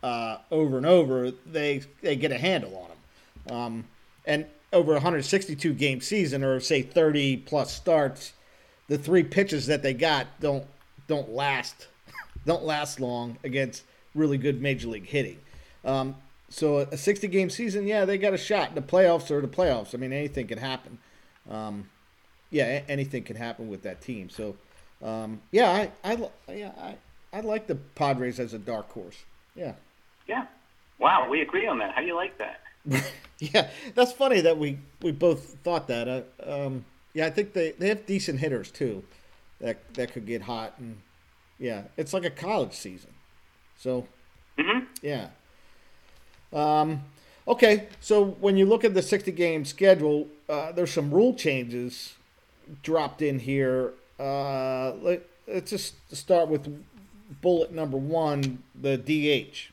uh, 0.03 0.37
over 0.51 0.77
and 0.77 0.85
over, 0.85 1.31
they 1.31 1.81
they 2.01 2.15
get 2.15 2.31
a 2.31 2.37
handle 2.37 2.75
on 2.77 2.89
them. 2.89 3.57
Um, 3.57 3.85
and 4.25 4.45
over 4.73 4.91
a 4.91 4.95
162 4.95 5.73
game 5.73 6.01
season, 6.01 6.43
or 6.43 6.59
say 6.59 6.81
30 6.81 7.37
plus 7.37 7.73
starts, 7.73 8.33
the 8.87 8.97
three 8.97 9.23
pitches 9.23 9.67
that 9.67 9.83
they 9.83 9.93
got 9.93 10.27
don't 10.39 10.65
don't 11.07 11.29
last 11.29 11.87
don't 12.45 12.63
last 12.63 12.99
long 12.99 13.37
against 13.43 13.83
really 14.13 14.37
good 14.37 14.61
major 14.61 14.87
league 14.87 15.07
hitting. 15.07 15.39
Um, 15.85 16.15
so 16.49 16.79
a 16.79 16.97
60 16.97 17.27
game 17.27 17.49
season, 17.49 17.87
yeah, 17.87 18.05
they 18.05 18.17
got 18.17 18.33
a 18.33 18.37
shot. 18.37 18.69
In 18.69 18.75
the 18.75 18.81
playoffs 18.81 19.31
or 19.31 19.41
the 19.41 19.47
playoffs. 19.47 19.93
I 19.93 19.97
mean, 19.97 20.13
anything 20.13 20.47
can 20.47 20.57
happen. 20.57 20.97
Um, 21.49 21.89
yeah, 22.49 22.81
anything 22.87 23.23
can 23.23 23.35
happen 23.35 23.67
with 23.67 23.83
that 23.83 24.01
team. 24.01 24.29
So, 24.29 24.55
um, 25.03 25.41
yeah, 25.51 25.69
I, 26.03 26.11
I, 26.11 26.29
yeah, 26.53 26.71
I, 26.79 26.95
I 27.33 27.41
like 27.41 27.67
the 27.67 27.75
Padres 27.75 28.39
as 28.39 28.53
a 28.53 28.59
dark 28.59 28.89
horse. 28.91 29.23
Yeah, 29.55 29.73
yeah. 30.27 30.45
Wow, 30.99 31.29
we 31.29 31.41
agree 31.41 31.67
on 31.67 31.79
that. 31.79 31.93
How 31.93 32.01
do 32.01 32.07
you 32.07 32.15
like 32.15 32.37
that? 32.37 32.61
yeah, 33.39 33.69
that's 33.93 34.11
funny 34.11 34.41
that 34.41 34.57
we, 34.57 34.79
we 35.01 35.11
both 35.11 35.57
thought 35.63 35.87
that. 35.87 36.07
Uh, 36.07 36.21
um, 36.65 36.85
yeah, 37.13 37.25
I 37.25 37.29
think 37.29 37.53
they, 37.53 37.71
they 37.71 37.89
have 37.89 38.05
decent 38.05 38.39
hitters 38.39 38.71
too, 38.71 39.03
that 39.59 39.93
that 39.95 40.13
could 40.13 40.25
get 40.25 40.43
hot 40.43 40.73
and 40.79 40.97
yeah, 41.59 41.83
it's 41.97 42.13
like 42.13 42.25
a 42.25 42.29
college 42.29 42.73
season. 42.73 43.11
So 43.77 44.07
hmm 44.57 44.79
yeah. 45.01 45.29
Um, 46.53 47.03
Okay, 47.47 47.87
so 48.01 48.25
when 48.25 48.57
you 48.57 48.65
look 48.65 48.83
at 48.83 48.93
the 48.93 49.01
60 49.01 49.31
game 49.31 49.63
schedule, 49.63 50.27
uh, 50.49 50.73
there's 50.73 50.91
some 50.91 51.11
rule 51.11 51.33
changes 51.33 52.15
dropped 52.83 53.21
in 53.21 53.39
here. 53.39 53.93
Uh, 54.19 54.91
let, 55.01 55.25
us 55.47 55.69
just 55.69 56.13
start 56.13 56.49
with 56.49 56.83
bullet 57.41 57.71
number 57.71 57.95
one 57.95 58.63
the 58.75 58.97
DH. 58.97 59.71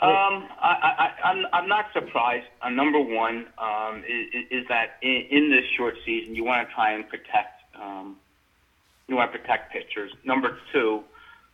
Um, 0.00 0.48
I, 0.60 1.12
I, 1.22 1.28
I'm, 1.28 1.46
I'm 1.52 1.68
not 1.68 1.86
surprised. 1.92 2.46
Uh, 2.60 2.68
number 2.68 3.00
one 3.00 3.46
um, 3.58 4.02
is, 4.08 4.44
is 4.50 4.68
that 4.68 4.96
in, 5.02 5.26
in 5.30 5.50
this 5.50 5.64
short 5.76 5.94
season, 6.04 6.34
you 6.34 6.44
want 6.44 6.68
to 6.68 6.74
try 6.74 6.92
and 6.92 7.08
protect 7.08 7.62
um, 7.80 8.16
you 9.08 9.16
want 9.16 9.32
to 9.32 9.38
protect 9.38 9.72
pitchers. 9.72 10.12
Number 10.24 10.58
two, 10.72 11.04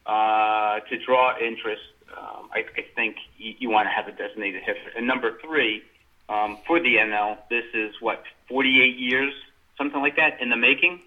uh, 0.06 0.80
to 0.80 1.04
draw 1.04 1.36
interest, 1.38 1.82
um, 2.16 2.48
I, 2.52 2.60
I 2.76 2.84
think 2.94 3.16
you, 3.38 3.54
you 3.58 3.70
want 3.70 3.86
to 3.86 3.90
have 3.90 4.06
a 4.08 4.16
designated 4.16 4.62
hitter. 4.62 4.96
And 4.96 5.06
number 5.06 5.38
three, 5.44 5.82
um, 6.28 6.58
for 6.66 6.80
the 6.80 6.96
NL, 6.96 7.38
this 7.48 7.64
is 7.74 7.94
what 8.00 8.22
48 8.48 8.96
years, 8.96 9.32
something 9.76 10.00
like 10.00 10.16
that, 10.16 10.40
in 10.40 10.50
the 10.50 10.56
making. 10.56 11.00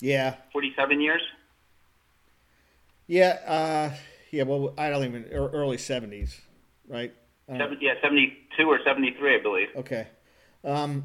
Yeah. 0.00 0.34
47 0.52 1.00
years. 1.00 1.22
Yeah. 3.06 3.38
Uh, 3.46 3.96
yeah. 4.30 4.44
Well, 4.44 4.74
I 4.76 4.90
don't 4.90 5.04
even 5.04 5.24
early 5.32 5.76
70s, 5.76 6.40
right? 6.88 7.14
Yeah, 7.48 7.94
72 8.02 8.64
or 8.64 8.80
73, 8.84 9.36
I 9.36 9.42
believe. 9.42 9.68
Okay. 9.76 10.08
Um, 10.64 11.04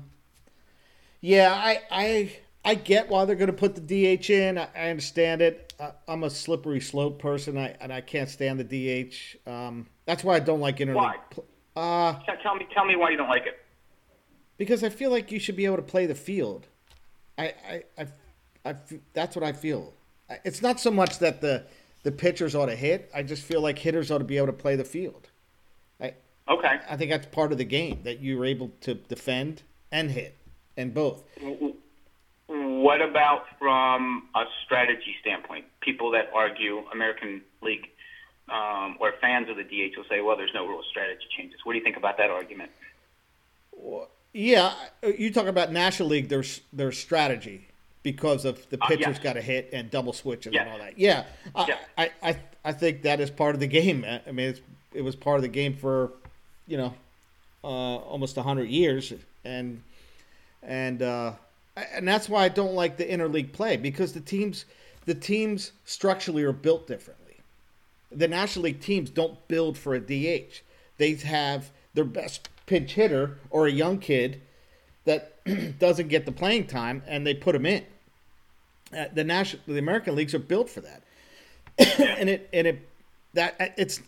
yeah, 1.22 1.54
I, 1.54 1.82
I 1.92 2.36
I 2.64 2.76
get 2.76 3.10
why 3.10 3.26
they're 3.26 3.36
going 3.36 3.48
to 3.48 3.54
put 3.54 3.76
the 3.76 4.18
DH 4.18 4.30
in. 4.30 4.58
I, 4.58 4.68
I 4.76 4.90
understand 4.90 5.42
it. 5.42 5.74
I, 5.80 5.92
am 6.08 6.24
a 6.24 6.30
slippery 6.30 6.80
slope 6.80 7.20
person, 7.20 7.58
I, 7.58 7.76
and 7.80 7.92
I 7.92 8.02
can't 8.02 8.30
stand 8.30 8.60
the 8.60 8.64
DH. 9.04 9.50
Um, 9.50 9.88
that's 10.06 10.24
why 10.24 10.36
I 10.36 10.40
don't 10.40 10.60
like 10.60 10.78
interleague. 10.78 10.96
Why? 10.96 11.16
Uh, 11.76 12.20
tell 12.44 12.56
me, 12.56 12.68
tell 12.74 12.86
me 12.86 12.96
why 12.96 13.10
you 13.10 13.18
don't 13.18 13.30
like 13.30 13.48
it. 13.48 13.58
Because 14.58 14.84
I 14.84 14.90
feel 14.90 15.10
like 15.10 15.32
you 15.32 15.40
should 15.40 15.56
be 15.56 15.66
able 15.66 15.78
to 15.78 15.82
play 15.82 16.06
the 16.06 16.16
field. 16.16 16.68
I, 17.38 17.54
I, 17.68 17.84
I, 17.98 18.08
I 18.66 18.76
that's 19.14 19.36
what 19.36 19.44
I 19.44 19.54
feel. 19.54 19.94
It's 20.44 20.62
not 20.62 20.80
so 20.80 20.92
much 20.92 21.20
that 21.20 21.42
the 21.42 21.66
the 22.04 22.12
pitchers 22.12 22.56
ought 22.56 22.68
to 22.68 22.76
hit. 22.76 23.10
I 23.14 23.24
just 23.24 23.44
feel 23.44 23.62
like 23.62 23.80
hitters 23.80 24.12
ought 24.12 24.20
to 24.20 24.24
be 24.24 24.38
able 24.38 24.48
to 24.48 24.54
play 24.54 24.76
the 24.76 24.84
field. 24.84 25.30
I, 26.00 26.14
okay. 26.50 26.80
I 26.90 26.98
think 26.98 27.12
that's 27.12 27.28
part 27.28 27.52
of 27.52 27.58
the 27.58 27.66
game 27.66 28.02
that 28.04 28.22
you're 28.22 28.46
able 28.46 28.72
to 28.82 28.96
defend 28.96 29.64
and 29.92 30.12
hit, 30.12 30.38
and 30.78 30.94
both. 30.94 31.24
What 32.48 33.02
about 33.02 33.46
from 33.60 34.30
a 34.36 34.44
strategy 34.66 35.16
standpoint? 35.22 35.66
People 35.82 36.12
that 36.12 36.32
argue 36.34 36.84
American 36.94 37.42
League 37.62 37.88
um, 38.50 38.98
or 39.00 39.14
fans 39.22 39.50
of 39.50 39.58
the 39.58 39.64
DH 39.64 39.96
will 39.96 40.06
say, 40.10 40.22
well, 40.22 40.36
there's 40.36 40.54
no 40.54 40.68
real 40.68 40.84
strategy 40.90 41.26
changes. 41.38 41.60
What 41.64 41.74
do 41.74 41.78
you 41.78 41.84
think 41.84 41.98
about 41.98 42.18
that 42.18 42.30
argument? 42.30 42.72
Well, 43.72 44.10
yeah, 44.34 44.74
you 45.04 45.32
talk 45.32 45.48
about 45.48 45.72
National 45.72 46.10
League, 46.10 46.30
there's 46.30 46.62
there's 46.72 46.98
strategy 46.98 47.68
because 48.04 48.46
of 48.46 48.68
the 48.70 48.78
pitchers 48.78 49.08
uh, 49.08 49.10
yes. 49.12 49.20
got 49.20 49.34
to 49.34 49.42
hit 49.42 49.70
and 49.74 49.92
double 49.92 50.14
switches 50.14 50.54
yes. 50.54 50.64
and 50.64 50.72
all 50.72 50.78
that. 50.80 50.98
Yeah, 50.98 51.26
yeah. 51.68 51.78
I, 51.98 52.12
I 52.24 52.38
I 52.64 52.72
think 52.72 53.04
that 53.04 53.20
is 53.20 53.30
part 53.30 53.56
of 53.56 53.60
the 53.60 53.68
game. 53.68 54.06
I 54.06 54.32
mean, 54.32 54.56
it 54.94 55.02
was 55.02 55.16
part 55.16 55.38
of 55.38 55.42
the 55.42 55.48
game 55.48 55.76
for 55.76 56.12
you 56.68 56.78
know 56.78 56.94
uh, 57.64 57.68
almost 57.68 58.36
hundred 58.38 58.70
years, 58.70 59.14
and 59.46 59.82
and 60.64 61.02
uh, 61.02 61.34
and 61.76 62.08
that's 62.08 62.30
why 62.30 62.44
I 62.44 62.50
don't 62.50 62.74
like 62.74 62.98
the 62.98 63.06
interleague 63.06 63.54
play 63.54 63.78
because 63.78 64.14
the 64.14 64.22
teams 64.22 64.66
the 65.06 65.16
teams 65.16 65.72
structurally 65.86 66.44
are 66.44 66.52
built 66.52 66.88
differently. 66.88 67.38
The 68.12 68.28
National 68.28 68.66
League 68.66 68.82
teams 68.82 69.10
don't 69.10 69.48
build 69.48 69.78
for 69.78 69.96
a 69.96 70.00
DH. 70.00 70.62
They 70.98 71.14
have 71.16 71.72
their 71.94 72.04
best 72.04 72.50
pinch 72.66 72.94
hitter 72.94 73.38
or 73.50 73.68
a 73.68 73.72
young 73.72 74.00
kid 74.00 74.42
that 75.06 75.31
doesn't 75.80 76.08
get 76.08 76.26
the 76.26 76.32
playing 76.32 76.68
time 76.68 77.04
and 77.08 77.26
they 77.26 77.34
put 77.34 77.56
him 77.56 77.66
in. 77.66 77.86
Uh, 78.96 79.06
the 79.14 79.24
national 79.24 79.62
the 79.68 79.78
American 79.78 80.16
leagues 80.16 80.34
are 80.34 80.40
built 80.40 80.70
for 80.70 80.82
that. 80.82 81.02
and 82.00 82.30
it 82.30 82.50
and 82.54 82.68
it 82.68 82.90
that 83.34 83.56
uh, 83.60 83.66
it's 83.78 84.02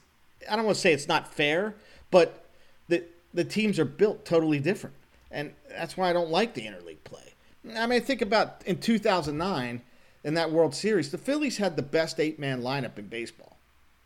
I 0.49 0.55
don't 0.55 0.65
want 0.65 0.75
to 0.75 0.81
say 0.81 0.93
it's 0.93 1.07
not 1.07 1.33
fair, 1.33 1.75
but 2.11 2.45
the 2.89 3.03
the 3.33 3.43
teams 3.43 3.79
are 3.79 3.85
built 3.85 4.25
totally 4.25 4.59
different. 4.59 4.95
And 5.31 5.53
that's 5.69 5.97
why 5.97 6.09
I 6.09 6.13
don't 6.13 6.29
like 6.29 6.53
the 6.53 6.61
interleague 6.61 7.03
play. 7.03 7.33
I 7.75 7.87
mean, 7.87 8.01
think 8.01 8.21
about 8.21 8.61
in 8.65 8.77
2009 8.77 9.81
in 10.23 10.33
that 10.35 10.51
World 10.51 10.75
Series, 10.75 11.11
the 11.11 11.17
Phillies 11.17 11.57
had 11.57 11.75
the 11.75 11.81
best 11.81 12.19
eight 12.19 12.37
man 12.39 12.61
lineup 12.61 12.97
in 12.97 13.07
baseball. 13.07 13.57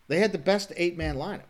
They 0.08 0.20
had 0.20 0.32
the 0.32 0.38
best 0.38 0.72
eight 0.78 0.98
man 0.98 1.16
lineup. 1.16 1.42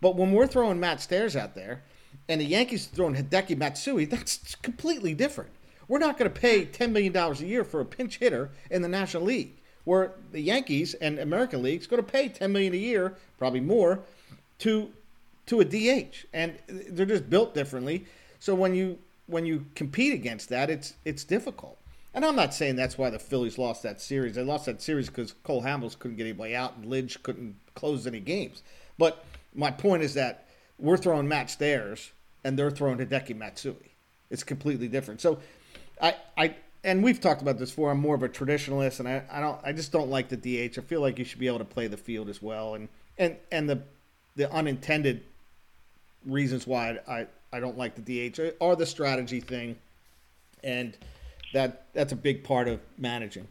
But 0.00 0.16
when 0.16 0.32
we're 0.32 0.46
throwing 0.46 0.80
Matt 0.80 1.00
Stairs 1.00 1.36
out 1.36 1.54
there 1.54 1.82
and 2.28 2.40
the 2.40 2.44
Yankees 2.44 2.86
throwing 2.86 3.14
Hideki 3.14 3.56
Matsui, 3.56 4.04
that's 4.04 4.54
completely 4.56 5.14
different. 5.14 5.50
We're 5.88 5.98
not 5.98 6.18
going 6.18 6.30
to 6.30 6.40
pay 6.40 6.66
$10 6.66 6.90
million 6.90 7.16
a 7.16 7.34
year 7.34 7.64
for 7.64 7.80
a 7.80 7.84
pinch 7.84 8.18
hitter 8.18 8.50
in 8.70 8.82
the 8.82 8.88
National 8.88 9.22
League, 9.24 9.54
where 9.84 10.12
the 10.32 10.40
Yankees 10.40 10.94
and 10.94 11.18
American 11.18 11.62
League 11.62 11.80
is 11.80 11.86
going 11.86 12.04
to 12.04 12.10
pay 12.10 12.28
10 12.28 12.52
million 12.52 12.74
a 12.74 12.78
year, 12.78 13.16
probably 13.38 13.60
more, 13.60 14.00
to 14.60 14.90
to 15.46 15.60
a 15.60 15.64
DH. 15.64 16.26
And 16.32 16.58
they're 16.66 17.06
just 17.06 17.30
built 17.30 17.54
differently. 17.54 18.04
So 18.40 18.54
when 18.54 18.74
you 18.74 18.98
when 19.28 19.46
you 19.46 19.66
compete 19.76 20.12
against 20.12 20.48
that, 20.48 20.70
it's 20.70 20.94
it's 21.04 21.22
difficult. 21.22 21.78
And 22.12 22.24
I'm 22.24 22.34
not 22.34 22.54
saying 22.54 22.76
that's 22.76 22.98
why 22.98 23.10
the 23.10 23.18
Phillies 23.18 23.58
lost 23.58 23.82
that 23.82 24.00
series. 24.00 24.34
They 24.34 24.42
lost 24.42 24.66
that 24.66 24.82
series 24.82 25.08
because 25.08 25.34
Cole 25.44 25.62
Hamels 25.62 25.98
couldn't 25.98 26.16
get 26.16 26.24
anybody 26.24 26.56
out 26.56 26.74
and 26.76 26.86
Lidge 26.86 27.22
couldn't 27.22 27.56
close 27.74 28.06
any 28.06 28.20
games. 28.20 28.62
But 28.98 29.24
my 29.54 29.70
point 29.70 30.02
is 30.02 30.14
that 30.14 30.46
we're 30.78 30.96
throwing 30.96 31.28
Matt 31.28 31.50
Stairs 31.50 32.12
and 32.46 32.56
they're 32.56 32.70
throwing 32.70 32.98
Hideki 32.98 33.36
Matsui. 33.36 33.90
It's 34.30 34.44
completely 34.44 34.86
different. 34.86 35.20
So 35.20 35.40
I, 36.00 36.14
I 36.38 36.54
and 36.84 37.02
we've 37.02 37.20
talked 37.20 37.42
about 37.42 37.58
this 37.58 37.70
before. 37.70 37.90
I'm 37.90 37.98
more 37.98 38.14
of 38.14 38.22
a 38.22 38.28
traditionalist, 38.28 39.00
and 39.00 39.08
I, 39.08 39.24
I 39.30 39.40
don't 39.40 39.60
I 39.64 39.72
just 39.72 39.90
don't 39.90 40.08
like 40.08 40.28
the 40.28 40.36
DH. 40.36 40.78
I 40.78 40.82
feel 40.82 41.00
like 41.00 41.18
you 41.18 41.24
should 41.24 41.40
be 41.40 41.48
able 41.48 41.58
to 41.58 41.64
play 41.64 41.88
the 41.88 41.96
field 41.96 42.28
as 42.28 42.40
well, 42.40 42.74
and 42.74 42.88
and 43.18 43.36
and 43.50 43.68
the 43.68 43.82
the 44.36 44.50
unintended 44.52 45.22
reasons 46.24 46.66
why 46.66 46.98
I, 47.08 47.26
I 47.52 47.60
don't 47.60 47.76
like 47.76 47.94
the 47.96 48.30
DH 48.30 48.38
are 48.60 48.76
the 48.76 48.86
strategy 48.86 49.40
thing, 49.40 49.76
and 50.62 50.96
that 51.52 51.86
that's 51.94 52.12
a 52.12 52.16
big 52.16 52.44
part 52.44 52.68
of 52.68 52.80
managing. 52.96 53.48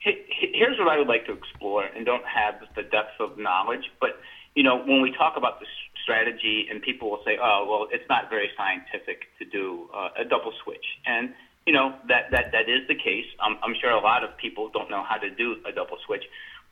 Here's 0.00 0.78
what 0.78 0.88
I 0.88 0.98
would 0.98 1.08
like 1.08 1.26
to 1.26 1.32
explore, 1.32 1.84
and 1.84 2.04
don't 2.04 2.24
have 2.24 2.56
the 2.74 2.82
depth 2.82 3.20
of 3.20 3.38
knowledge, 3.38 3.92
but 4.00 4.18
you 4.56 4.62
know, 4.62 4.78
when 4.78 5.00
we 5.00 5.12
talk 5.12 5.36
about 5.36 5.60
the 5.60 5.66
strategy, 6.04 6.68
and 6.70 6.80
people 6.80 7.10
will 7.10 7.24
say, 7.24 7.36
"Oh, 7.42 7.66
well, 7.68 7.88
it's 7.90 8.08
not 8.08 8.30
very 8.30 8.50
scientific 8.56 9.24
to 9.40 9.44
do 9.44 9.88
uh, 9.92 10.20
a 10.20 10.24
double 10.24 10.52
switch," 10.62 10.84
and 11.06 11.34
you 11.66 11.72
know 11.72 11.96
that 12.08 12.30
that 12.30 12.52
that 12.52 12.68
is 12.68 12.86
the 12.86 12.94
case. 12.94 13.26
I'm, 13.40 13.56
I'm 13.64 13.74
sure 13.80 13.90
a 13.90 14.00
lot 14.00 14.22
of 14.22 14.36
people 14.36 14.68
don't 14.68 14.90
know 14.90 15.02
how 15.02 15.16
to 15.16 15.30
do 15.30 15.56
a 15.66 15.72
double 15.72 15.96
switch, 16.06 16.24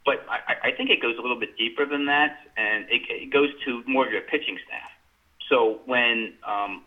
but 0.04 0.24
I, 0.28 0.68
I 0.68 0.70
think 0.76 0.90
it 0.90 1.00
goes 1.00 1.16
a 1.18 1.22
little 1.22 1.40
bit 1.40 1.56
deeper 1.56 1.86
than 1.86 2.06
that, 2.06 2.36
and 2.56 2.84
it, 2.90 3.02
it 3.08 3.32
goes 3.32 3.48
to 3.64 3.82
more 3.88 4.06
of 4.06 4.12
your 4.12 4.22
pitching 4.22 4.58
staff. 4.66 4.90
So 5.48 5.80
when 5.86 6.34
um, 6.46 6.84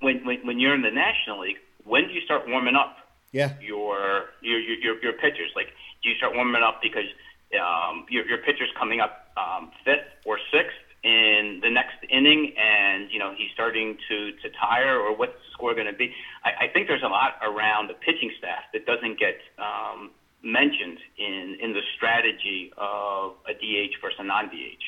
when, 0.00 0.24
when 0.24 0.46
when 0.46 0.60
you're 0.60 0.74
in 0.74 0.82
the 0.82 0.90
National 0.90 1.40
League, 1.40 1.58
when 1.84 2.06
do 2.08 2.12
you 2.12 2.20
start 2.20 2.46
warming 2.46 2.76
up? 2.76 2.96
Yeah. 3.32 3.52
Your 3.60 4.30
your 4.42 4.60
your 4.60 5.02
your 5.02 5.12
pitchers 5.14 5.50
like 5.56 5.68
do 6.02 6.10
you 6.10 6.16
start 6.16 6.34
warming 6.34 6.62
up 6.62 6.80
because 6.82 7.08
um, 7.56 8.06
your 8.08 8.26
your 8.26 8.38
pitcher's 8.38 8.70
coming 8.78 9.00
up 9.00 9.32
um, 9.36 9.70
fifth 9.84 10.08
or 10.24 10.38
sixth 10.52 10.76
in 11.06 11.60
the 11.62 11.70
next 11.70 12.02
inning, 12.10 12.52
and 12.58 13.08
you 13.12 13.20
know 13.20 13.32
he's 13.38 13.50
starting 13.54 13.96
to 14.08 14.32
to 14.42 14.50
tire, 14.60 14.98
or 14.98 15.16
what's 15.16 15.32
the 15.32 15.50
score 15.52 15.72
going 15.72 15.86
to 15.86 15.92
be? 15.92 16.12
I, 16.44 16.64
I 16.64 16.68
think 16.72 16.88
there's 16.88 17.04
a 17.04 17.08
lot 17.08 17.38
around 17.42 17.88
the 17.88 17.94
pitching 17.94 18.32
staff 18.38 18.64
that 18.72 18.86
doesn't 18.86 19.18
get 19.20 19.38
um, 19.56 20.10
mentioned 20.42 20.98
in 21.16 21.58
in 21.62 21.72
the 21.72 21.82
strategy 21.96 22.72
of 22.76 23.34
a 23.48 23.54
DH 23.54 23.94
versus 24.02 24.18
a 24.18 24.24
non 24.24 24.48
DH. 24.48 24.82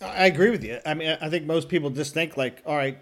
I 0.00 0.26
agree 0.26 0.50
with 0.50 0.62
you. 0.62 0.78
I 0.86 0.94
mean, 0.94 1.16
I 1.20 1.28
think 1.28 1.46
most 1.46 1.68
people 1.68 1.90
just 1.90 2.14
think 2.14 2.36
like, 2.36 2.62
all 2.64 2.76
right, 2.76 2.98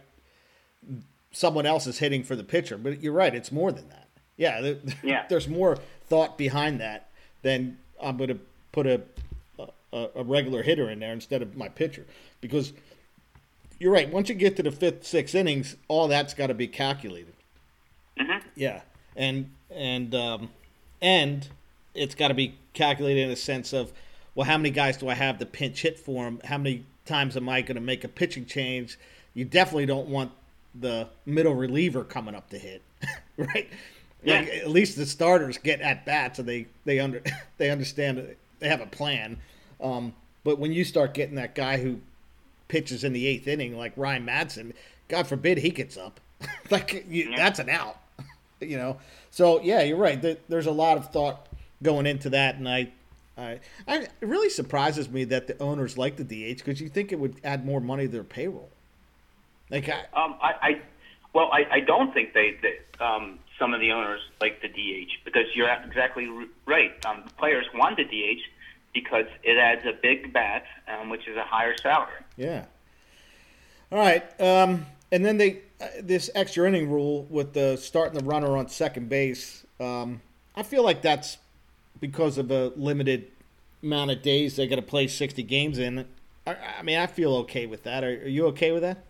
someone 1.33 1.67
else 1.67 1.87
is 1.87 1.99
hitting 1.99 2.23
for 2.23 2.37
the 2.37 2.45
pitcher, 2.45 2.79
but 2.79 3.03
you're 3.03 3.13
right. 3.13 3.35
It's 3.35 3.53
more 3.53 3.73
than 3.73 3.89
that. 3.91 4.09
Yeah, 4.37 4.75
yeah. 5.03 5.27
there's 5.29 5.49
more 5.49 5.77
thought 6.07 6.39
behind 6.39 6.81
that 6.81 7.11
than 7.43 7.79
I'm 8.01 8.17
going 8.17 8.29
to 8.29 8.39
put 8.73 8.87
a, 8.87 9.03
a, 9.95 10.11
a 10.17 10.25
regular 10.25 10.63
hitter 10.63 10.91
in 10.91 10.99
there 10.99 11.13
instead 11.13 11.41
of 11.41 11.57
my 11.57 11.69
pitcher 11.69 12.05
because 12.41 12.73
you're 13.79 13.93
right. 13.93 14.11
Once 14.11 14.29
you 14.29 14.35
get 14.35 14.57
to 14.57 14.63
the 14.63 14.73
fifth, 14.73 15.07
sixth 15.07 15.35
innings, 15.35 15.77
all 15.89 16.09
that's 16.09 16.35
got 16.35 16.49
to 16.49 16.55
be 16.55 16.67
calculated. 16.67 17.35
Mm-hmm. 18.19 18.47
Yeah, 18.55 18.83
and 19.17 19.51
and 19.71 20.15
um, 20.15 20.51
and 21.01 21.49
it's 21.95 22.15
got 22.15 22.29
to 22.29 22.35
be 22.35 22.57
calculated 22.73 23.23
in 23.23 23.31
a 23.31 23.37
sense 23.37 23.73
of 23.73 23.93
well, 24.35 24.47
how 24.47 24.57
many 24.57 24.71
guys 24.71 24.97
do 24.97 25.09
I 25.09 25.15
have 25.15 25.39
to 25.39 25.47
pinch 25.47 25.83
hit 25.83 25.99
for 25.99 26.27
him? 26.27 26.41
How 26.45 26.59
many 26.59 26.85
times 27.07 27.37
am 27.37 27.49
I 27.49 27.63
going 27.63 27.77
to 27.77 27.81
make 27.81 28.05
a 28.05 28.09
pitching 28.09 28.47
change? 28.47 28.99
You 29.33 29.45
definitely 29.45 29.87
don't 29.87 30.09
want 30.09 30.33
the 30.75 31.09
middle 31.25 31.55
reliever 31.55 32.03
coming 32.05 32.35
up 32.35 32.51
to 32.51 32.59
hit, 32.59 32.83
right? 33.37 33.69
Yeah. 34.23 34.41
Like, 34.41 34.49
at 34.49 34.71
least 34.71 34.97
the 34.97 35.07
starters 35.07 35.59
get 35.59 35.81
at 35.81 36.05
bats, 36.05 36.39
and 36.39 36.49
they 36.49 36.67
they 36.85 37.01
under 37.01 37.23
they 37.59 37.71
understand 37.71 38.37
they 38.61 38.69
have 38.69 38.81
a 38.81 38.87
plan. 38.87 39.39
Um, 39.85 40.15
But 40.43 40.59
when 40.59 40.73
you 40.73 40.85
start 40.85 41.15
getting 41.15 41.37
that 41.37 41.55
guy 41.55 41.79
who 41.79 42.01
pitches 42.69 43.05
in 43.05 43.13
the 43.13 43.27
eighth 43.27 43.47
inning, 43.47 43.77
like 43.77 43.93
Ryan 43.97 44.27
Madson, 44.27 44.73
God 45.09 45.27
forbid 45.27 45.59
he 45.59 45.71
gets 45.71 45.97
up. 45.97 46.21
like 46.71 47.05
you, 47.09 47.31
yeah. 47.31 47.37
that's 47.37 47.59
an 47.59 47.71
out. 47.71 47.99
you 48.61 48.77
know. 48.77 48.99
So 49.31 49.61
yeah, 49.61 49.83
you're 49.83 49.99
right. 49.99 50.21
There, 50.21 50.37
there's 50.49 50.67
a 50.67 50.73
lot 50.73 50.97
of 50.97 51.11
thought 51.11 51.47
going 51.83 52.07
into 52.07 52.31
that, 52.31 52.57
and 52.57 52.69
I, 52.69 52.91
I, 53.37 53.61
I 53.87 53.97
it 53.99 54.11
really 54.21 54.51
surprises 54.51 55.09
me 55.09 55.25
that 55.25 55.47
the 55.47 55.61
owners 55.63 55.97
like 55.99 56.17
the 56.17 56.25
DH 56.25 56.59
because 56.59 56.81
you 56.81 56.89
think 56.89 57.13
it 57.13 57.19
would 57.19 57.37
add 57.45 57.65
more 57.65 57.81
money 57.81 58.07
to 58.07 58.13
their 58.13 58.25
payroll. 58.25 58.71
Like 59.71 59.89
I, 59.89 60.01
um, 60.15 60.37
I, 60.43 60.53
I 60.61 60.81
well, 61.33 61.51
I, 61.53 61.67
I 61.71 61.81
don't 61.81 62.13
think 62.13 62.33
they, 62.33 62.57
they 62.63 63.05
um, 63.05 63.39
some 63.59 63.75
of 63.75 63.81
the 63.81 63.93
owners 63.93 64.21
like 64.41 64.63
the 64.63 64.69
DH 64.69 65.25
because 65.25 65.47
you're 65.55 65.69
exactly 65.85 66.29
right. 66.67 66.93
Um, 67.05 67.23
the 67.27 67.35
players 67.35 67.67
want 67.75 67.97
the 67.97 68.05
DH 68.05 68.41
because 68.95 69.27
it 69.43 69.59
adds 69.59 69.85
a 69.85 69.93
big 70.01 70.33
bat, 70.33 70.65
um, 70.89 71.11
which 71.11 71.29
is 71.29 71.37
a 71.37 71.45
higher 71.45 71.77
salary. 71.77 72.13
Yeah. 72.37 72.65
All 73.93 73.99
right, 73.99 74.25
um, 74.41 74.87
and 75.13 75.25
then 75.25 75.37
they 75.37 75.61
uh, 75.81 75.87
this 76.03 76.31
extra 76.35 76.67
inning 76.67 76.91
rule 76.91 77.27
with 77.29 77.53
the 77.53 77.77
starting 77.77 78.19
the 78.19 78.25
runner 78.25 78.57
on 78.57 78.69
second 78.69 79.09
base. 79.09 79.67
Um, 79.79 80.21
I 80.57 80.63
feel 80.63 80.83
like 80.83 81.03
that's 81.03 81.37
because 82.01 82.39
of 82.39 82.51
a 82.51 82.73
limited 82.77 83.31
amount 83.83 84.11
of 84.11 84.23
days 84.23 84.57
they're 84.57 84.67
going 84.67 84.81
to 84.81 84.87
play 84.87 85.07
sixty 85.07 85.43
games 85.43 85.79
in. 85.79 86.07
I, 86.47 86.57
I 86.79 86.83
mean, 86.83 86.99
I 86.99 87.07
feel 87.07 87.35
okay 87.37 87.67
with 87.67 87.85
that. 87.85 88.03
Are, 88.03 88.09
are 88.09 88.29
you 88.29 88.47
okay 88.47 88.73
with 88.73 88.83
that? 88.83 89.05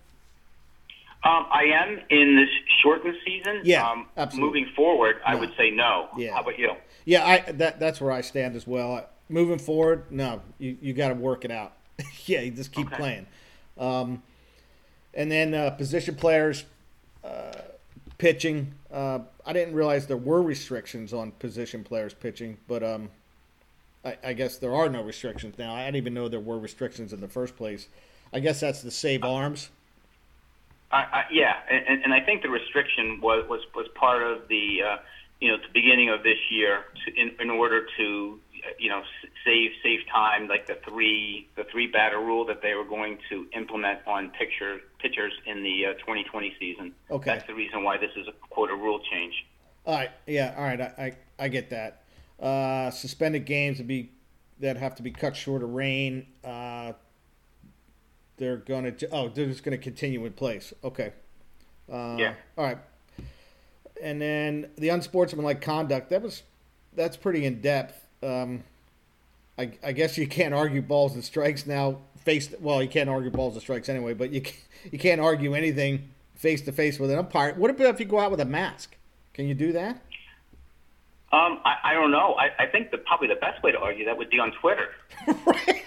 Um, 1.23 1.47
I 1.51 1.65
am 1.65 2.01
in 2.11 2.37
this 2.37 2.51
shortened 2.83 3.17
season. 3.25 3.63
Yeah, 3.65 3.89
um, 3.89 4.07
absolutely. 4.17 4.61
Moving 4.61 4.75
forward, 4.75 5.17
I 5.25 5.35
would 5.35 5.53
say 5.57 5.71
no. 5.71 6.09
Yeah. 6.19 6.35
How 6.35 6.43
about 6.43 6.59
you? 6.59 6.73
Yeah, 7.07 7.25
I 7.25 7.53
that 7.53 7.81
that's 7.81 8.01
where 8.01 8.13
I 8.13 8.21
stand 8.21 8.57
as 8.57 8.67
well. 8.67 9.09
Moving 9.29 9.59
forward, 9.59 10.05
no, 10.11 10.43
you 10.59 10.77
you 10.81 10.93
got 10.93 11.09
to 11.09 11.15
work 11.15 11.45
it 11.45 11.51
out. 11.51 11.73
yeah, 12.27 12.41
you 12.41 12.51
just 12.51 12.73
keep 12.73 12.89
okay. 12.89 12.97
playing. 12.97 13.27
Um, 13.79 14.23
and 15.15 15.31
then 15.31 15.55
uh, 15.55 15.71
position 15.71 16.15
players, 16.15 16.65
uh, 17.25 17.53
pitching. 18.19 18.75
Uh, 18.93 19.21
I 19.47 19.53
didn't 19.53 19.75
realize 19.75 20.07
there 20.07 20.17
were 20.17 20.43
restrictions 20.43 21.13
on 21.13 21.33
position 21.33 21.85
players 21.85 22.15
pitching, 22.15 22.59
but 22.69 22.83
um, 22.83 23.11
I, 24.05 24.17
I, 24.25 24.33
guess 24.33 24.59
there 24.59 24.75
are 24.75 24.89
no 24.89 25.03
restrictions 25.03 25.57
now. 25.59 25.75
I 25.75 25.85
didn't 25.85 25.97
even 25.97 26.15
know 26.15 26.29
there 26.29 26.41
were 26.41 26.59
restrictions 26.59 27.13
in 27.13 27.21
the 27.21 27.29
first 27.29 27.57
place. 27.57 27.89
I 28.33 28.41
guess 28.41 28.61
that's 28.61 28.83
the 28.83 28.91
save 28.91 29.25
arms. 29.25 29.71
I, 30.91 30.97
I, 30.97 31.25
yeah, 31.33 31.57
and, 31.71 32.05
and 32.05 32.15
I 32.15 32.21
think 32.21 32.43
the 32.43 32.51
restriction 32.51 33.21
was 33.21 33.49
was, 33.49 33.61
was 33.75 33.87
part 33.95 34.23
of 34.23 34.49
the 34.49 34.83
uh, 34.83 34.97
you 35.41 35.51
know 35.51 35.57
the 35.57 35.73
beginning 35.73 36.11
of 36.11 36.23
this 36.23 36.39
year 36.51 36.85
to, 37.05 37.21
in, 37.21 37.33
in 37.41 37.51
order 37.51 37.87
to 37.97 38.41
you 38.79 38.89
know 38.89 39.03
save 39.45 39.71
save 39.83 40.01
time 40.13 40.49
like 40.49 40.67
the 40.67 40.79
three 40.89 41.49
the 41.57 41.65
three 41.65 41.87
batter 41.87 42.19
rule 42.19 42.45
that 42.47 42.63
they 42.63 42.75
were 42.75 42.85
going 42.85 43.19
to 43.31 43.47
implement 43.57 44.01
on 44.07 44.31
picture 44.31 44.81
pitchers 45.01 45.33
in 45.47 45.63
the 45.63 45.87
uh, 45.87 45.93
2020 45.95 46.55
season. 46.59 46.95
Okay, 47.11 47.33
that's 47.33 47.47
the 47.47 47.55
reason 47.55 47.83
why 47.83 47.99
this 47.99 48.11
is 48.17 48.27
a 48.29 48.33
quote 48.51 48.71
a 48.71 48.75
rule 48.75 49.01
change. 49.11 49.35
All 49.87 49.95
right, 49.95 50.11
yeah, 50.27 50.55
all 50.57 50.65
right, 50.65 50.81
I 50.81 50.93
I, 50.99 51.45
I 51.45 51.49
get 51.49 51.71
that. 51.71 52.03
Uh, 52.41 52.91
suspended 52.91 53.47
games 53.47 53.79
would 53.79 53.87
be 53.87 54.11
that 54.61 54.77
have 54.77 54.95
to 54.97 55.03
be 55.03 55.11
cut 55.11 55.37
short 55.37 55.63
of 55.63 55.71
rain. 55.71 56.27
Uh, 56.43 56.93
they're 58.37 58.57
going 58.57 58.95
to 58.97 59.09
oh 59.11 59.29
they're 59.29 59.47
just 59.47 59.63
going 59.63 59.77
to 59.77 59.83
continue 59.83 60.25
in 60.25 60.33
place. 60.33 60.73
Okay. 60.83 61.13
Uh, 61.91 62.17
yeah. 62.19 62.35
All 62.57 62.65
right. 62.65 62.79
And 64.03 64.21
then 64.21 64.71
the 64.77 64.89
unsportsmanlike 64.89 65.61
conduct 65.61 66.11
that 66.11 66.23
was 66.23 66.43
that's 66.95 67.17
pretty 67.17 67.45
in 67.45 67.61
depth. 67.61 68.04
Um, 68.25 68.65
I, 69.59 69.71
I 69.83 69.93
guess 69.93 70.19
you 70.19 70.27
can't 70.27 70.55
argue 70.55 70.83
balls 70.83 71.15
and 71.15 71.25
strikes 71.25 71.67
now. 71.67 71.99
Face 72.19 72.53
well, 72.61 72.83
you 72.83 72.89
can't 72.89 73.11
argue 73.11 73.31
balls 73.31 73.55
and 73.55 73.63
strikes 73.63 73.89
anyway, 73.89 74.15
but 74.15 74.31
you 74.31 74.43
you 74.91 74.99
can't 74.99 75.21
argue 75.21 75.55
anything 75.55 76.09
face 76.35 76.63
to 76.63 76.73
face 76.73 76.99
with 76.99 77.11
an 77.11 77.19
umpire. 77.19 77.55
What 77.55 77.71
about 77.71 77.95
if 77.95 78.01
you 78.01 78.07
go 78.07 78.19
out 78.19 78.31
with 78.31 78.41
a 78.41 78.45
mask? 78.45 78.97
Can 79.35 79.47
you 79.47 79.55
do 79.55 79.73
that? 79.73 80.01
Um, 81.33 81.61
I, 81.65 81.77
I 81.83 81.95
don't 81.95 82.13
know. 82.13 82.35
I, 82.35 82.63
I 82.63 82.67
think 82.67 82.93
the 82.93 82.99
probably 82.99 83.29
the 83.29 83.35
best 83.37 83.63
way 83.63 83.73
to 83.73 83.79
argue 83.79 84.05
that 84.05 84.17
would 84.17 84.31
be 84.31 84.39
on 84.39 84.53
Twitter. 84.53 84.91
right 85.27 85.85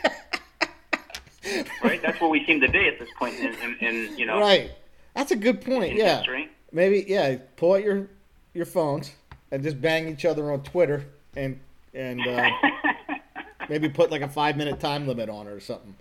right? 1.84 2.02
That's 2.02 2.20
where 2.20 2.30
we 2.30 2.46
seem 2.46 2.60
to 2.62 2.70
be 2.70 2.88
at 2.88 3.00
this 3.00 3.10
point 3.18 3.36
in, 3.40 3.54
in, 3.64 3.78
in 3.80 4.18
you 4.18 4.26
know. 4.26 4.40
Right. 4.40 4.72
That's 5.16 5.32
a 5.32 5.36
good 5.36 5.62
point. 5.62 5.96
Yeah. 5.96 6.18
History. 6.18 6.50
Maybe 6.72 7.06
yeah. 7.08 7.38
Pull 7.56 7.74
out 7.74 7.84
your 7.84 8.10
your 8.54 8.66
phones 8.66 9.14
and 9.52 9.64
just 9.64 9.80
bang 9.82 10.08
each 10.08 10.26
other 10.26 10.52
on 10.52 10.64
Twitter 10.64 11.06
and 11.36 11.60
and 11.98 12.26
uh, 12.26 12.50
maybe 13.70 13.90
put 13.90 14.12
like 14.12 14.22
a 14.22 14.30
five 14.30 14.56
minute 14.56 14.80
time 14.80 15.08
limit 15.08 15.30
on 15.30 15.48
it 15.48 15.52
or 15.52 15.60
something. 15.60 15.96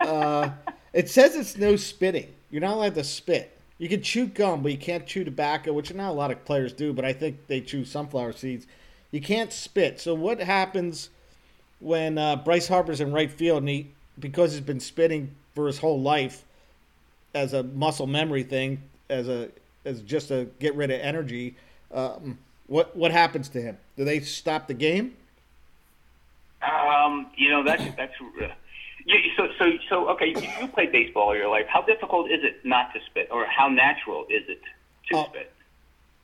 Uh, 0.00 0.50
it 0.92 1.08
says 1.08 1.36
it's 1.36 1.56
no 1.56 1.76
spitting. 1.76 2.26
You're 2.50 2.62
not 2.62 2.74
allowed 2.74 2.94
to 2.96 3.04
spit. 3.04 3.56
You 3.78 3.88
can 3.88 4.02
chew 4.02 4.26
gum, 4.26 4.62
but 4.62 4.72
you 4.72 4.78
can't 4.78 5.06
chew 5.06 5.24
tobacco, 5.24 5.72
which 5.72 5.94
not 5.94 6.10
a 6.10 6.12
lot 6.12 6.30
of 6.30 6.44
players 6.44 6.72
do. 6.72 6.92
But 6.92 7.04
I 7.04 7.12
think 7.12 7.46
they 7.46 7.60
chew 7.60 7.84
sunflower 7.84 8.32
seeds. 8.32 8.66
You 9.12 9.20
can't 9.20 9.52
spit. 9.52 10.00
So 10.00 10.14
what 10.14 10.40
happens? 10.40 11.10
when 11.80 12.18
uh, 12.18 12.36
Bryce 12.36 12.68
Harper's 12.68 13.00
in 13.00 13.12
right 13.12 13.30
field 13.30 13.62
and 13.62 13.68
he 13.68 13.88
because 14.18 14.52
he's 14.52 14.60
been 14.60 14.80
spitting 14.80 15.34
for 15.54 15.66
his 15.66 15.78
whole 15.78 16.00
life 16.00 16.44
as 17.34 17.54
a 17.54 17.62
muscle 17.62 18.06
memory 18.06 18.42
thing, 18.42 18.82
as 19.08 19.28
a 19.28 19.48
as 19.84 20.02
just 20.02 20.28
to 20.28 20.48
get 20.60 20.74
rid 20.76 20.90
of 20.90 21.00
energy. 21.00 21.56
Um, 21.92 22.38
what 22.70 22.96
what 22.96 23.10
happens 23.10 23.48
to 23.50 23.60
him? 23.60 23.76
Do 23.96 24.04
they 24.04 24.20
stop 24.20 24.68
the 24.68 24.74
game? 24.74 25.16
Um, 26.62 27.26
you 27.36 27.50
know 27.50 27.64
that's 27.64 27.82
that's. 27.96 28.12
Uh, 28.20 28.46
yeah, 29.06 29.16
so 29.36 29.48
so 29.58 29.72
so 29.88 30.08
okay. 30.10 30.28
You, 30.28 30.40
you 30.60 30.68
played 30.68 30.92
baseball 30.92 31.24
all 31.24 31.36
your 31.36 31.48
life. 31.50 31.66
How 31.68 31.82
difficult 31.82 32.30
is 32.30 32.44
it 32.44 32.64
not 32.64 32.94
to 32.94 33.00
spit, 33.06 33.28
or 33.32 33.44
how 33.44 33.68
natural 33.68 34.24
is 34.30 34.48
it 34.48 34.60
to 35.10 35.18
uh, 35.18 35.24
spit? 35.26 35.52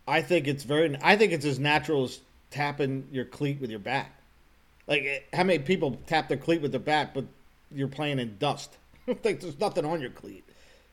I 0.06 0.22
think 0.22 0.46
it's 0.46 0.62
very. 0.62 0.96
I 1.02 1.16
think 1.16 1.32
it's 1.32 1.44
as 1.44 1.58
natural 1.58 2.04
as 2.04 2.20
tapping 2.52 3.08
your 3.10 3.24
cleat 3.24 3.60
with 3.60 3.70
your 3.70 3.80
bat. 3.80 4.08
Like, 4.86 5.28
how 5.32 5.42
many 5.42 5.58
people 5.58 5.98
tap 6.06 6.28
their 6.28 6.36
cleat 6.36 6.62
with 6.62 6.70
the 6.70 6.78
bat, 6.78 7.10
but 7.12 7.24
you're 7.74 7.88
playing 7.88 8.20
in 8.20 8.36
dust? 8.38 8.76
like, 9.08 9.40
there's 9.40 9.58
nothing 9.58 9.84
on 9.84 10.00
your 10.00 10.10
cleat. 10.10 10.44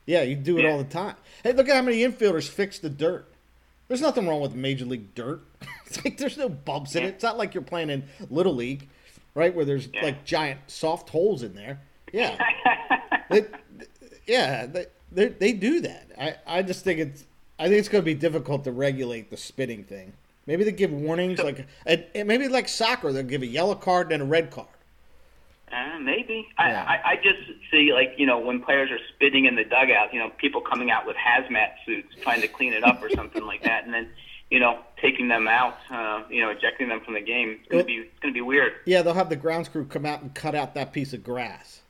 Yeah, 0.08 0.24
you 0.24 0.36
do 0.36 0.58
it 0.58 0.64
yeah. 0.64 0.72
all 0.72 0.80
the 0.80 0.84
time. 0.86 1.16
Hey, 1.44 1.54
look 1.54 1.70
at 1.70 1.76
how 1.76 1.84
many 1.84 2.00
infielders 2.00 2.50
fix 2.50 2.80
the 2.80 2.90
dirt. 2.90 3.28
There's 3.88 4.02
nothing 4.02 4.28
wrong 4.28 4.42
with 4.42 4.56
major 4.56 4.86
league 4.86 5.14
dirt. 5.14 5.42
it's 5.86 6.04
like 6.04 6.18
there's 6.18 6.38
no 6.38 6.50
bumps 6.50 6.96
in 6.96 7.04
it. 7.04 7.08
It's 7.08 7.24
not 7.24 7.38
like 7.38 7.54
you're 7.54 7.64
playing 7.64 7.90
in 7.90 8.04
little 8.30 8.56
league, 8.56 8.88
right? 9.36 9.54
Where 9.54 9.66
there's 9.66 9.90
yeah. 9.94 10.04
like 10.04 10.26
giant 10.26 10.60
soft 10.68 11.10
holes 11.10 11.44
in 11.44 11.56
there. 11.56 11.82
Yeah, 12.12 12.38
they, 13.30 13.46
yeah, 14.28 14.68
they, 15.12 15.28
they, 15.30 15.52
do 15.52 15.82
that. 15.82 16.12
I 16.20 16.36
I 16.46 16.62
just 16.62 16.84
think 16.84 17.00
it's 17.00 17.26
I 17.58 17.68
think 17.68 17.80
it's 17.80 17.90
going 17.90 18.04
to 18.04 18.06
be 18.06 18.14
difficult 18.14 18.64
to 18.66 18.72
regulate 18.72 19.30
the 19.30 19.38
spitting 19.38 19.84
thing. 19.84 20.14
Maybe 20.46 20.64
they 20.64 20.72
give 20.72 20.92
warnings, 20.92 21.40
like 21.40 21.66
and, 21.86 22.06
maybe 22.28 22.48
like 22.48 22.68
soccer, 22.68 23.12
they'll 23.12 23.24
give 23.24 23.42
a 23.42 23.48
yellow 23.48 23.76
card 23.76 24.12
and 24.12 24.22
a 24.22 24.26
red 24.26 24.52
card. 24.52 24.68
Uh, 25.74 26.00
maybe. 26.00 26.48
Yeah. 26.60 26.86
I, 26.88 26.94
I 26.94 27.12
I 27.12 27.16
just 27.16 27.40
see 27.72 27.92
like 27.94 28.14
you 28.18 28.26
know 28.26 28.40
when 28.40 28.62
players 28.62 28.92
are 28.92 29.00
spitting 29.16 29.46
in 29.46 29.56
the 29.56 29.64
dugout, 29.64 30.14
you 30.14 30.20
know 30.20 30.30
people 30.38 30.62
coming 30.62 30.92
out 30.92 31.08
with 31.08 31.16
hazmat 31.16 31.72
suits 31.86 32.10
trying 32.22 32.42
to 32.42 32.48
clean 32.48 32.74
it 32.74 32.84
up 32.84 33.02
or 33.02 33.10
something 33.10 33.44
like 33.46 33.64
that, 33.64 33.86
and 33.86 33.94
then 33.94 34.10
you 34.52 34.60
know 34.60 34.80
taking 35.02 35.28
them 35.28 35.48
out, 35.48 35.78
uh, 35.90 36.24
you 36.30 36.42
know 36.42 36.52
ejecting 36.52 36.90
them 36.90 37.02
from 37.02 37.16
the 37.16 37.22
game. 37.22 37.58
It's 37.62 37.70
gonna 37.70 37.84
be 37.84 37.96
it's 37.96 38.20
gonna 38.20 38.34
be 38.34 38.42
weird. 38.42 38.74
Yeah, 38.86 39.02
they'll 39.02 39.16
have 39.16 39.30
the 39.30 39.36
grounds 39.36 39.68
crew 39.68 39.86
come 39.86 40.06
out 40.06 40.22
and 40.22 40.34
cut 40.34 40.54
out 40.54 40.76
that 40.76 40.94
piece 40.94 41.14
of 41.14 41.24
grass. 41.24 41.82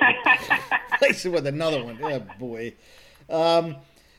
Place 0.98 1.26
it 1.26 1.30
with 1.30 1.46
another 1.46 1.82
one. 1.82 1.98
Oh 2.02 2.20
boy. 2.38 2.74
Um, 3.28 3.76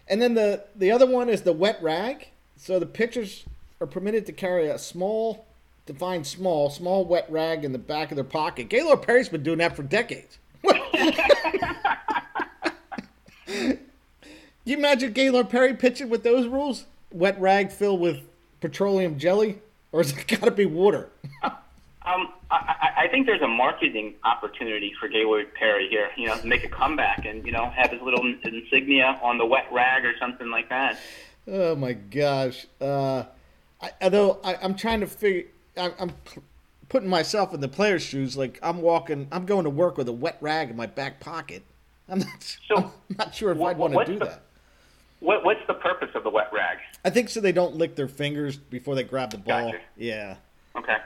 and 0.08 0.22
then 0.22 0.34
the 0.34 0.66
the 0.76 0.92
other 0.92 1.06
one 1.06 1.30
is 1.30 1.44
the 1.44 1.54
wet 1.54 1.80
rag. 1.82 2.28
So 2.58 2.80
the 2.80 2.86
pitchers 2.86 3.46
are 3.82 3.88
permitted 3.88 4.26
to 4.26 4.32
carry 4.34 4.68
a 4.68 4.78
small, 4.78 5.46
defined 5.86 6.26
small, 6.26 6.70
small 6.70 7.06
wet 7.06 7.28
rag 7.30 7.64
in 7.64 7.72
the 7.72 7.78
back 7.78 8.12
of 8.12 8.16
their 8.16 8.24
pocket. 8.24 8.70
Gaylord 8.70 9.02
Perry's 9.04 9.30
been 9.30 9.44
doing 9.44 9.60
that 9.60 9.76
for 9.76 9.84
decades. 9.84 10.40
you 13.48 14.78
imagine 14.78 15.14
Gaylord 15.14 15.50
Perry 15.50 15.76
pitching 15.76 16.10
with 16.10 16.24
those 16.24 16.48
rules? 16.48 16.86
Wet 17.12 17.40
rag 17.40 17.72
filled 17.72 18.00
with 18.00 18.22
petroleum 18.62 19.20
jelly? 19.20 19.60
Or 19.92 20.02
is 20.02 20.12
it 20.12 20.28
got 20.40 20.46
to 20.46 20.52
be 20.52 20.66
water? 20.66 21.10
Um, 22.06 22.34
I, 22.52 22.92
I 22.98 23.08
think 23.08 23.26
there's 23.26 23.42
a 23.42 23.48
marketing 23.48 24.14
opportunity 24.24 24.94
for 25.00 25.08
Gaylord 25.08 25.52
Perry 25.56 25.90
here. 25.90 26.12
You 26.16 26.28
know, 26.28 26.40
make 26.44 26.64
a 26.64 26.68
comeback 26.68 27.26
and 27.26 27.44
you 27.44 27.52
know 27.52 27.68
have 27.72 27.90
his 27.90 28.00
little 28.00 28.24
insignia 28.44 29.20
on 29.24 29.40
the 29.40 29.46
wet 29.46 29.66
rag 29.72 30.06
or 30.06 30.16
something 30.20 30.52
like 30.52 30.70
that. 30.70 31.00
Oh 31.48 31.76
my 31.76 31.94
gosh! 31.94 32.68
Uh, 32.80 33.24
I, 33.82 33.92
although 34.04 34.40
I, 34.44 34.54
am 34.64 34.76
trying 34.76 35.00
to 35.00 35.08
figure, 35.08 35.46
I, 35.78 35.94
I'm 36.00 36.12
putting 36.90 37.10
myself 37.10 37.54
in 37.54 37.62
the 37.62 37.68
player's 37.68 38.04
shoes. 38.04 38.36
Like 38.38 38.60
I'm 38.62 38.82
walking, 38.82 39.28
I'm 39.32 39.46
going 39.46 39.64
to 39.64 39.70
work 39.70 39.98
with 39.98 40.08
a 40.08 40.14
wet 40.14 40.38
rag 40.42 40.70
in 40.70 40.76
my 40.76 40.86
back 40.86 41.20
pocket. 41.20 41.64
I'm 42.08 42.20
not, 42.20 42.58
so, 42.68 42.78
I'm 42.78 43.16
not 43.18 43.34
sure 43.34 43.52
if 43.52 43.58
what, 43.58 43.72
I'd 43.72 43.78
want 43.78 43.94
to 43.94 44.06
do 44.06 44.20
the, 44.20 44.26
that. 44.26 44.42
What, 45.20 45.44
what's 45.44 45.66
the 45.68 45.74
purpose 45.74 46.10
of 46.14 46.24
the 46.24 46.30
wet 46.30 46.52
rag? 46.54 46.78
I 47.04 47.10
think 47.10 47.30
so 47.30 47.42
they 47.42 47.52
don't 47.52 47.76
lick 47.76 47.96
their 47.96 48.08
fingers 48.08 48.58
before 48.58 48.96
they 48.96 49.04
grab 49.04 49.32
the 49.32 49.38
ball. 49.38 49.72
Gotcha. 49.72 49.84
Yeah. 49.98 50.36
Okay. 50.76 50.98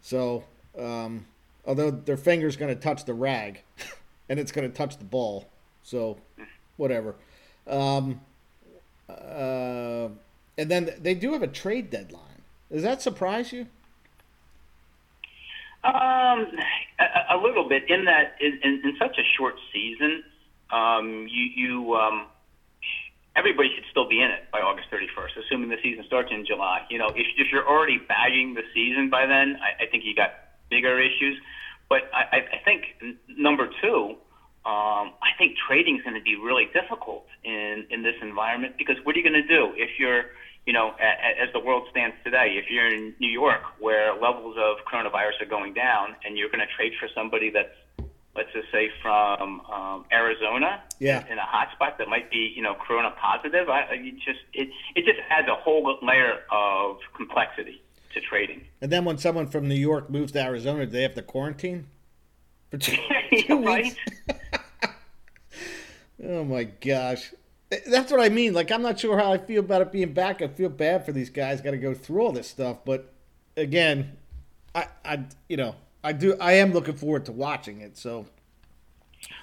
So, 0.00 0.44
um, 0.78 1.26
Although 1.68 1.90
their 1.90 2.16
finger's 2.16 2.56
going 2.56 2.74
to 2.74 2.80
touch 2.80 3.04
the 3.04 3.12
rag, 3.12 3.62
and 4.30 4.40
it's 4.40 4.50
going 4.50 4.68
to 4.68 4.74
touch 4.74 4.96
the 4.96 5.04
ball. 5.04 5.46
So, 5.82 6.16
whatever. 6.78 7.14
Um, 7.66 8.22
uh, 9.06 10.08
and 10.56 10.70
then 10.70 10.94
they 10.98 11.14
do 11.14 11.34
have 11.34 11.42
a 11.42 11.46
trade 11.46 11.90
deadline. 11.90 12.42
Does 12.72 12.82
that 12.82 13.02
surprise 13.02 13.52
you? 13.52 13.66
Um, 15.84 16.52
a, 16.98 17.36
a 17.36 17.38
little 17.40 17.68
bit. 17.68 17.88
In 17.88 18.04
that, 18.06 18.36
in, 18.40 18.58
in, 18.62 18.82
in 18.84 18.96
such 18.98 19.16
a 19.18 19.22
short 19.36 19.54
season, 19.72 20.24
um, 20.72 21.28
you 21.30 21.44
you 21.54 21.94
um, 21.94 22.26
everybody 23.36 23.70
should 23.74 23.84
still 23.90 24.08
be 24.08 24.20
in 24.20 24.30
it 24.30 24.50
by 24.50 24.58
August 24.58 24.88
31st, 24.90 25.38
assuming 25.46 25.68
the 25.70 25.78
season 25.82 26.04
starts 26.06 26.30
in 26.32 26.44
July. 26.44 26.84
You 26.90 26.98
know, 26.98 27.08
if, 27.14 27.26
if 27.36 27.52
you're 27.52 27.66
already 27.66 27.98
bagging 27.98 28.54
the 28.54 28.62
season 28.74 29.08
by 29.08 29.26
then, 29.26 29.56
I, 29.62 29.84
I 29.84 29.86
think 29.86 30.04
you 30.04 30.14
got 30.14 30.34
bigger 30.68 31.00
issues. 31.00 31.38
But 31.88 32.10
I, 32.12 32.42
I 32.52 32.58
think 32.64 33.16
number 33.28 33.68
two, 33.80 34.18
um, 34.66 35.14
I 35.22 35.32
think 35.38 35.56
trading 35.56 35.96
is 35.96 36.02
going 36.02 36.16
to 36.16 36.22
be 36.22 36.36
really 36.36 36.68
difficult 36.74 37.24
in 37.44 37.86
in 37.90 38.02
this 38.02 38.16
environment 38.20 38.74
because 38.76 38.96
what 39.04 39.14
are 39.14 39.18
you 39.18 39.24
going 39.24 39.40
to 39.40 39.48
do 39.48 39.72
if 39.76 39.98
you're 39.98 40.34
you 40.68 40.74
know, 40.74 40.90
as 41.00 41.50
the 41.54 41.60
world 41.60 41.88
stands 41.90 42.14
today, 42.22 42.60
if 42.62 42.70
you're 42.70 42.92
in 42.92 43.14
New 43.18 43.30
York 43.30 43.62
where 43.78 44.12
levels 44.12 44.54
of 44.58 44.76
coronavirus 44.84 45.40
are 45.40 45.48
going 45.48 45.72
down 45.72 46.14
and 46.26 46.36
you're 46.36 46.50
going 46.50 46.60
to 46.60 46.66
trade 46.76 46.92
for 47.00 47.08
somebody 47.14 47.48
that's, 47.48 47.72
let's 48.36 48.52
just 48.52 48.70
say, 48.70 48.90
from 49.00 49.62
um, 49.62 50.04
Arizona 50.12 50.82
yeah. 50.98 51.24
in 51.26 51.38
a 51.38 51.40
hotspot 51.40 51.96
that 51.96 52.08
might 52.08 52.30
be, 52.30 52.52
you 52.54 52.60
know, 52.60 52.74
corona 52.86 53.14
positive, 53.18 53.70
I, 53.70 53.94
you 53.94 54.12
just 54.12 54.40
it 54.52 54.68
it 54.94 55.06
just 55.06 55.18
adds 55.30 55.48
a 55.48 55.54
whole 55.54 55.98
layer 56.02 56.40
of 56.52 56.98
complexity 57.16 57.80
to 58.12 58.20
trading. 58.20 58.66
And 58.82 58.92
then 58.92 59.06
when 59.06 59.16
someone 59.16 59.46
from 59.46 59.68
New 59.68 59.74
York 59.74 60.10
moves 60.10 60.32
to 60.32 60.42
Arizona, 60.42 60.84
do 60.84 60.92
they 60.92 61.00
have 61.00 61.14
to 61.14 61.22
quarantine 61.22 61.86
for 62.70 62.76
two, 62.76 62.94
two 63.46 63.56
weeks? 63.56 63.96
oh 66.24 66.44
my 66.44 66.64
gosh. 66.64 67.32
That's 67.70 68.10
what 68.10 68.20
I 68.20 68.30
mean. 68.30 68.54
Like, 68.54 68.70
I'm 68.70 68.82
not 68.82 68.98
sure 68.98 69.18
how 69.18 69.32
I 69.32 69.38
feel 69.38 69.60
about 69.60 69.82
it 69.82 69.92
being 69.92 70.14
back. 70.14 70.40
I 70.40 70.48
feel 70.48 70.70
bad 70.70 71.04
for 71.04 71.12
these 71.12 71.28
guys. 71.28 71.60
Got 71.60 71.72
to 71.72 71.78
go 71.78 71.92
through 71.92 72.22
all 72.22 72.32
this 72.32 72.48
stuff. 72.48 72.78
But 72.84 73.12
again, 73.56 74.16
I, 74.74 74.86
I, 75.04 75.24
you 75.48 75.58
know, 75.58 75.74
I 76.02 76.12
do. 76.12 76.36
I 76.40 76.52
am 76.54 76.72
looking 76.72 76.94
forward 76.94 77.26
to 77.26 77.32
watching 77.32 77.80
it. 77.80 77.98
So. 77.98 78.26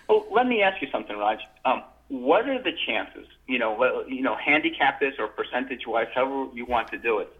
Well, 0.09 0.25
let 0.31 0.47
me 0.47 0.61
ask 0.61 0.81
you 0.81 0.88
something, 0.91 1.15
Raj. 1.15 1.39
Um, 1.65 1.83
what 2.07 2.47
are 2.49 2.61
the 2.61 2.71
chances? 2.88 3.27
You 3.47 3.59
know, 3.59 4.03
you 4.07 4.21
know, 4.21 4.35
handicap 4.35 4.99
this 4.99 5.13
or 5.19 5.27
percentage-wise, 5.27 6.07
however 6.13 6.47
you 6.53 6.65
want 6.65 6.89
to 6.91 6.97
do 6.97 7.19
it, 7.19 7.31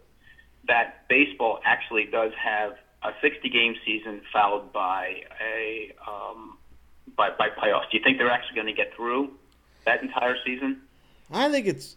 that 0.68 1.08
baseball 1.08 1.60
actually 1.64 2.06
does 2.06 2.32
have 2.42 2.76
a 3.02 3.10
60-game 3.24 3.76
season 3.84 4.20
followed 4.32 4.72
by 4.72 5.22
a 5.40 5.94
um, 6.06 6.58
by, 7.16 7.30
by 7.30 7.48
playoffs. 7.48 7.90
Do 7.90 7.98
you 7.98 8.04
think 8.04 8.18
they're 8.18 8.30
actually 8.30 8.56
going 8.56 8.66
to 8.66 8.72
get 8.72 8.94
through? 8.94 9.30
That 9.86 10.02
entire 10.02 10.36
season? 10.44 10.82
I 11.30 11.50
think 11.50 11.66
it's 11.66 11.96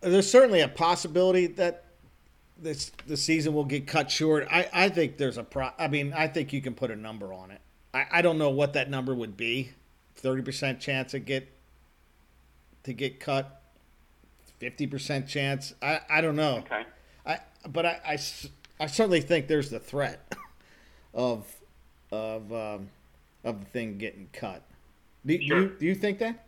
there's 0.00 0.30
certainly 0.30 0.60
a 0.60 0.68
possibility 0.68 1.46
that 1.46 1.84
this 2.58 2.92
the 3.06 3.16
season 3.16 3.54
will 3.54 3.64
get 3.64 3.86
cut 3.86 4.10
short. 4.10 4.46
I, 4.50 4.68
I 4.72 4.88
think 4.88 5.16
there's 5.16 5.38
a 5.38 5.44
pro. 5.44 5.70
I 5.78 5.88
mean, 5.88 6.12
I 6.12 6.28
think 6.28 6.52
you 6.52 6.60
can 6.60 6.74
put 6.74 6.90
a 6.90 6.96
number 6.96 7.32
on 7.32 7.50
it. 7.50 7.60
I, 7.92 8.06
I 8.10 8.22
don't 8.22 8.38
know 8.38 8.50
what 8.50 8.74
that 8.74 8.90
number 8.90 9.14
would 9.14 9.36
be. 9.36 9.70
Thirty 10.16 10.42
percent 10.42 10.80
chance 10.80 11.12
to 11.12 11.18
get 11.18 11.48
to 12.84 12.92
get 12.92 13.20
cut. 13.20 13.62
Fifty 14.58 14.86
percent 14.86 15.28
chance. 15.28 15.74
I, 15.82 16.00
I 16.08 16.20
don't 16.20 16.36
know. 16.36 16.58
Okay. 16.58 16.84
I 17.26 17.38
but 17.68 17.86
I, 17.86 18.00
I, 18.06 18.18
I 18.80 18.86
certainly 18.86 19.20
think 19.20 19.48
there's 19.48 19.70
the 19.70 19.80
threat 19.80 20.34
of 21.14 21.46
of 22.12 22.52
um, 22.52 22.88
of 23.42 23.60
the 23.60 23.66
thing 23.66 23.98
getting 23.98 24.28
cut. 24.32 24.62
Do, 25.26 25.40
sure. 25.40 25.60
do, 25.60 25.64
you, 25.64 25.76
do 25.80 25.86
you 25.86 25.94
think 25.94 26.18
that? 26.18 26.46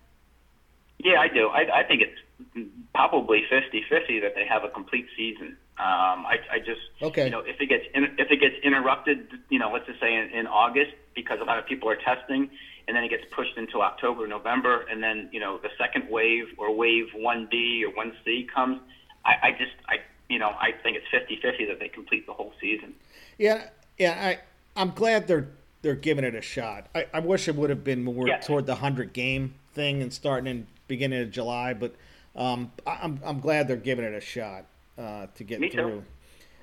Yeah, 0.98 1.20
I 1.20 1.28
do. 1.28 1.48
I, 1.48 1.80
I 1.80 1.82
think 1.84 2.02
it's 2.02 2.68
probably 2.94 3.44
50-50 3.50 4.22
that 4.22 4.34
they 4.34 4.46
have 4.46 4.64
a 4.64 4.68
complete 4.68 5.06
season. 5.16 5.56
Um, 5.78 6.24
I, 6.24 6.38
I 6.50 6.58
just, 6.58 6.80
okay. 7.02 7.24
you 7.24 7.30
know, 7.30 7.40
if 7.40 7.60
it 7.60 7.68
gets 7.68 7.84
in, 7.94 8.04
if 8.18 8.30
it 8.30 8.40
gets 8.40 8.54
interrupted, 8.62 9.28
you 9.50 9.58
know, 9.58 9.70
let's 9.70 9.86
just 9.86 10.00
say 10.00 10.14
in, 10.14 10.30
in 10.30 10.46
August 10.46 10.92
because 11.14 11.38
a 11.40 11.44
lot 11.44 11.58
of 11.58 11.66
people 11.66 11.90
are 11.90 11.96
testing, 11.96 12.48
and 12.88 12.96
then 12.96 13.04
it 13.04 13.10
gets 13.10 13.24
pushed 13.34 13.58
into 13.58 13.82
October, 13.82 14.26
November, 14.26 14.86
and 14.90 15.02
then 15.02 15.28
you 15.32 15.40
know 15.40 15.58
the 15.58 15.68
second 15.76 16.08
wave 16.08 16.46
or 16.56 16.74
wave 16.74 17.08
one 17.14 17.46
B 17.50 17.84
or 17.86 17.94
one 17.94 18.14
C 18.24 18.48
comes. 18.54 18.80
I, 19.26 19.48
I 19.48 19.50
just, 19.52 19.72
I, 19.88 19.96
you 20.30 20.38
know, 20.38 20.48
I 20.48 20.70
think 20.82 20.96
it's 20.96 21.06
50-50 21.12 21.68
that 21.68 21.80
they 21.80 21.88
complete 21.88 22.26
the 22.26 22.32
whole 22.32 22.52
season. 22.60 22.94
Yeah, 23.38 23.68
yeah. 23.98 24.12
I, 24.12 24.80
I'm 24.80 24.90
glad 24.90 25.26
they're 25.26 25.48
they're 25.82 25.94
giving 25.94 26.24
it 26.24 26.34
a 26.34 26.42
shot. 26.42 26.86
I, 26.94 27.06
I 27.12 27.20
wish 27.20 27.48
it 27.48 27.54
would 27.54 27.70
have 27.70 27.84
been 27.84 28.02
more 28.02 28.26
yeah. 28.26 28.38
toward 28.38 28.66
the 28.66 28.76
hundred 28.76 29.12
game 29.12 29.54
thing 29.74 30.00
and 30.00 30.12
starting 30.12 30.50
in 30.50 30.66
beginning 30.88 31.22
of 31.22 31.30
July, 31.30 31.74
but 31.74 31.94
um, 32.34 32.72
I'm 32.86 33.20
I'm 33.24 33.40
glad 33.40 33.68
they're 33.68 33.76
giving 33.76 34.04
it 34.04 34.14
a 34.14 34.20
shot 34.20 34.64
uh, 34.98 35.26
to 35.34 35.44
get 35.44 35.60
Me 35.60 35.70
through. 35.70 35.90
Too. 35.90 36.04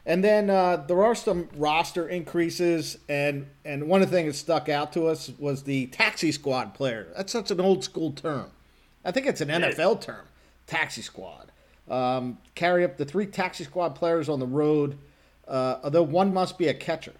And 0.05 0.21
then 0.21 0.49
uh, 0.49 0.83
there 0.87 1.03
are 1.03 1.15
some 1.15 1.47
roster 1.55 2.07
increases, 2.09 2.97
and 3.07 3.47
and 3.63 3.87
one 3.87 4.01
of 4.01 4.09
the 4.09 4.15
things 4.15 4.33
that 4.33 4.39
stuck 4.39 4.69
out 4.69 4.91
to 4.93 5.07
us 5.07 5.31
was 5.39 5.63
the 5.63 5.87
taxi 5.87 6.31
squad 6.31 6.73
player. 6.73 7.07
That's 7.15 7.31
such 7.31 7.51
an 7.51 7.61
old 7.61 7.83
school 7.83 8.11
term. 8.11 8.51
I 9.05 9.11
think 9.11 9.27
it's 9.27 9.41
an 9.41 9.49
NFL 9.49 10.01
term, 10.01 10.25
taxi 10.67 11.01
squad. 11.01 11.51
Um, 11.89 12.37
carry 12.55 12.83
up 12.83 12.97
the 12.97 13.05
three 13.05 13.25
taxi 13.25 13.63
squad 13.63 13.95
players 13.95 14.29
on 14.29 14.39
the 14.39 14.47
road, 14.47 14.97
uh, 15.47 15.77
although 15.83 16.03
one 16.03 16.33
must 16.33 16.57
be 16.57 16.67
a 16.67 16.73
catcher. 16.73 17.13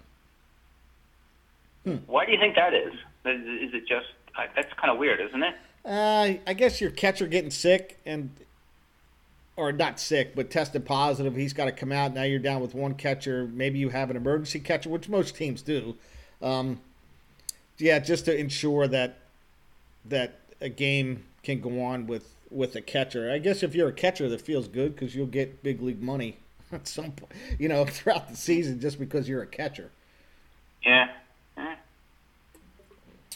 Hmm. 1.83 1.97
Why 2.07 2.25
do 2.25 2.31
you 2.31 2.39
think 2.39 2.55
that 2.55 2.73
is? 2.73 2.93
Is 3.25 3.73
it 3.73 3.87
just 3.87 4.07
uh, 4.37 4.43
that's 4.55 4.71
kind 4.73 4.91
of 4.91 4.97
weird, 4.97 5.21
isn't 5.21 5.43
it? 5.43 5.55
Uh, 5.85 6.33
I 6.47 6.53
guess 6.53 6.79
your 6.79 6.91
catcher 6.91 7.27
getting 7.27 7.51
sick 7.51 7.99
and 8.05 8.29
or 9.55 9.71
not 9.71 9.99
sick, 9.99 10.35
but 10.35 10.49
tested 10.49 10.85
positive. 10.85 11.35
He's 11.35 11.53
got 11.53 11.65
to 11.65 11.71
come 11.71 11.91
out. 11.91 12.13
Now 12.13 12.23
you're 12.23 12.39
down 12.39 12.61
with 12.61 12.73
one 12.73 12.95
catcher. 12.95 13.47
Maybe 13.51 13.79
you 13.79 13.89
have 13.89 14.09
an 14.09 14.17
emergency 14.17 14.59
catcher, 14.59 14.89
which 14.89 15.09
most 15.09 15.35
teams 15.35 15.61
do. 15.61 15.95
Um, 16.41 16.79
yeah, 17.77 17.99
just 17.99 18.25
to 18.25 18.37
ensure 18.37 18.87
that 18.87 19.19
that 20.05 20.39
a 20.61 20.69
game 20.69 21.23
can 21.43 21.59
go 21.59 21.81
on 21.81 22.07
with 22.07 22.33
with 22.49 22.75
a 22.75 22.81
catcher. 22.81 23.31
I 23.31 23.39
guess 23.39 23.63
if 23.63 23.75
you're 23.75 23.89
a 23.89 23.93
catcher, 23.93 24.29
that 24.29 24.41
feels 24.41 24.67
good 24.67 24.95
because 24.95 25.15
you'll 25.15 25.27
get 25.27 25.63
big 25.63 25.81
league 25.81 26.01
money 26.01 26.37
at 26.71 26.87
some 26.87 27.11
point, 27.11 27.31
you 27.59 27.67
know, 27.67 27.85
throughout 27.85 28.29
the 28.29 28.35
season 28.35 28.79
just 28.79 28.99
because 28.99 29.27
you're 29.27 29.41
a 29.41 29.47
catcher. 29.47 29.91
Yeah, 30.85 31.09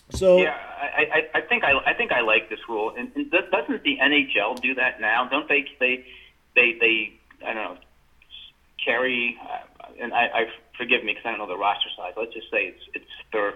so 0.10 0.38
yeah, 0.38 0.58
I, 0.80 1.30
I, 1.34 1.40
I 1.40 1.42
think 1.42 1.64
I, 1.64 1.74
I 1.86 1.94
think 1.94 2.12
I 2.12 2.22
like 2.22 2.50
this 2.50 2.60
rule. 2.70 2.94
And, 2.98 3.12
and 3.16 3.30
doesn't 3.32 3.84
the 3.84 3.98
NHL 4.02 4.62
do 4.62 4.76
that 4.76 5.02
now? 5.02 5.28
Don't 5.28 5.48
they 5.48 5.66
they 5.80 6.06
they 6.56 6.78
they 6.80 7.14
I 7.46 7.54
don't 7.54 7.64
know 7.64 7.78
carry 8.84 9.38
uh, 9.42 9.88
and 10.00 10.14
I, 10.14 10.26
I 10.26 10.46
forgive 10.78 11.04
me 11.04 11.14
because 11.14 11.26
I 11.26 11.30
don't 11.32 11.40
know 11.40 11.48
the 11.48 11.58
roster 11.58 11.90
size. 11.98 12.14
Let's 12.16 12.34
just 12.34 12.50
say 12.50 12.68
it's 12.68 12.84
it's 12.94 13.12
there 13.34 13.56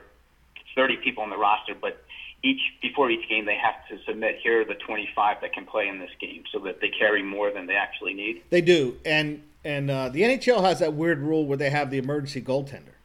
thirty 0.75 0.97
people 0.97 1.23
on 1.23 1.29
the 1.29 1.37
roster, 1.37 1.73
but 1.79 2.03
each 2.43 2.61
before 2.81 3.09
each 3.09 3.27
game 3.29 3.45
they 3.45 3.57
have 3.57 3.87
to 3.87 4.03
submit 4.05 4.37
here 4.41 4.61
are 4.61 4.65
the 4.65 4.75
25 4.75 5.37
that 5.41 5.53
can 5.53 5.65
play 5.65 5.87
in 5.87 5.99
this 5.99 6.09
game 6.19 6.43
so 6.51 6.59
that 6.59 6.81
they 6.81 6.89
carry 6.89 7.21
more 7.21 7.51
than 7.51 7.67
they 7.67 7.75
actually 7.75 8.13
need 8.13 8.41
they 8.49 8.61
do 8.61 8.97
and 9.05 9.43
and 9.63 9.91
uh, 9.91 10.09
the 10.09 10.21
nhl 10.21 10.63
has 10.63 10.79
that 10.79 10.93
weird 10.93 11.19
rule 11.19 11.45
where 11.45 11.57
they 11.57 11.69
have 11.69 11.91
the 11.91 11.99
emergency 11.99 12.41
goaltender 12.41 12.95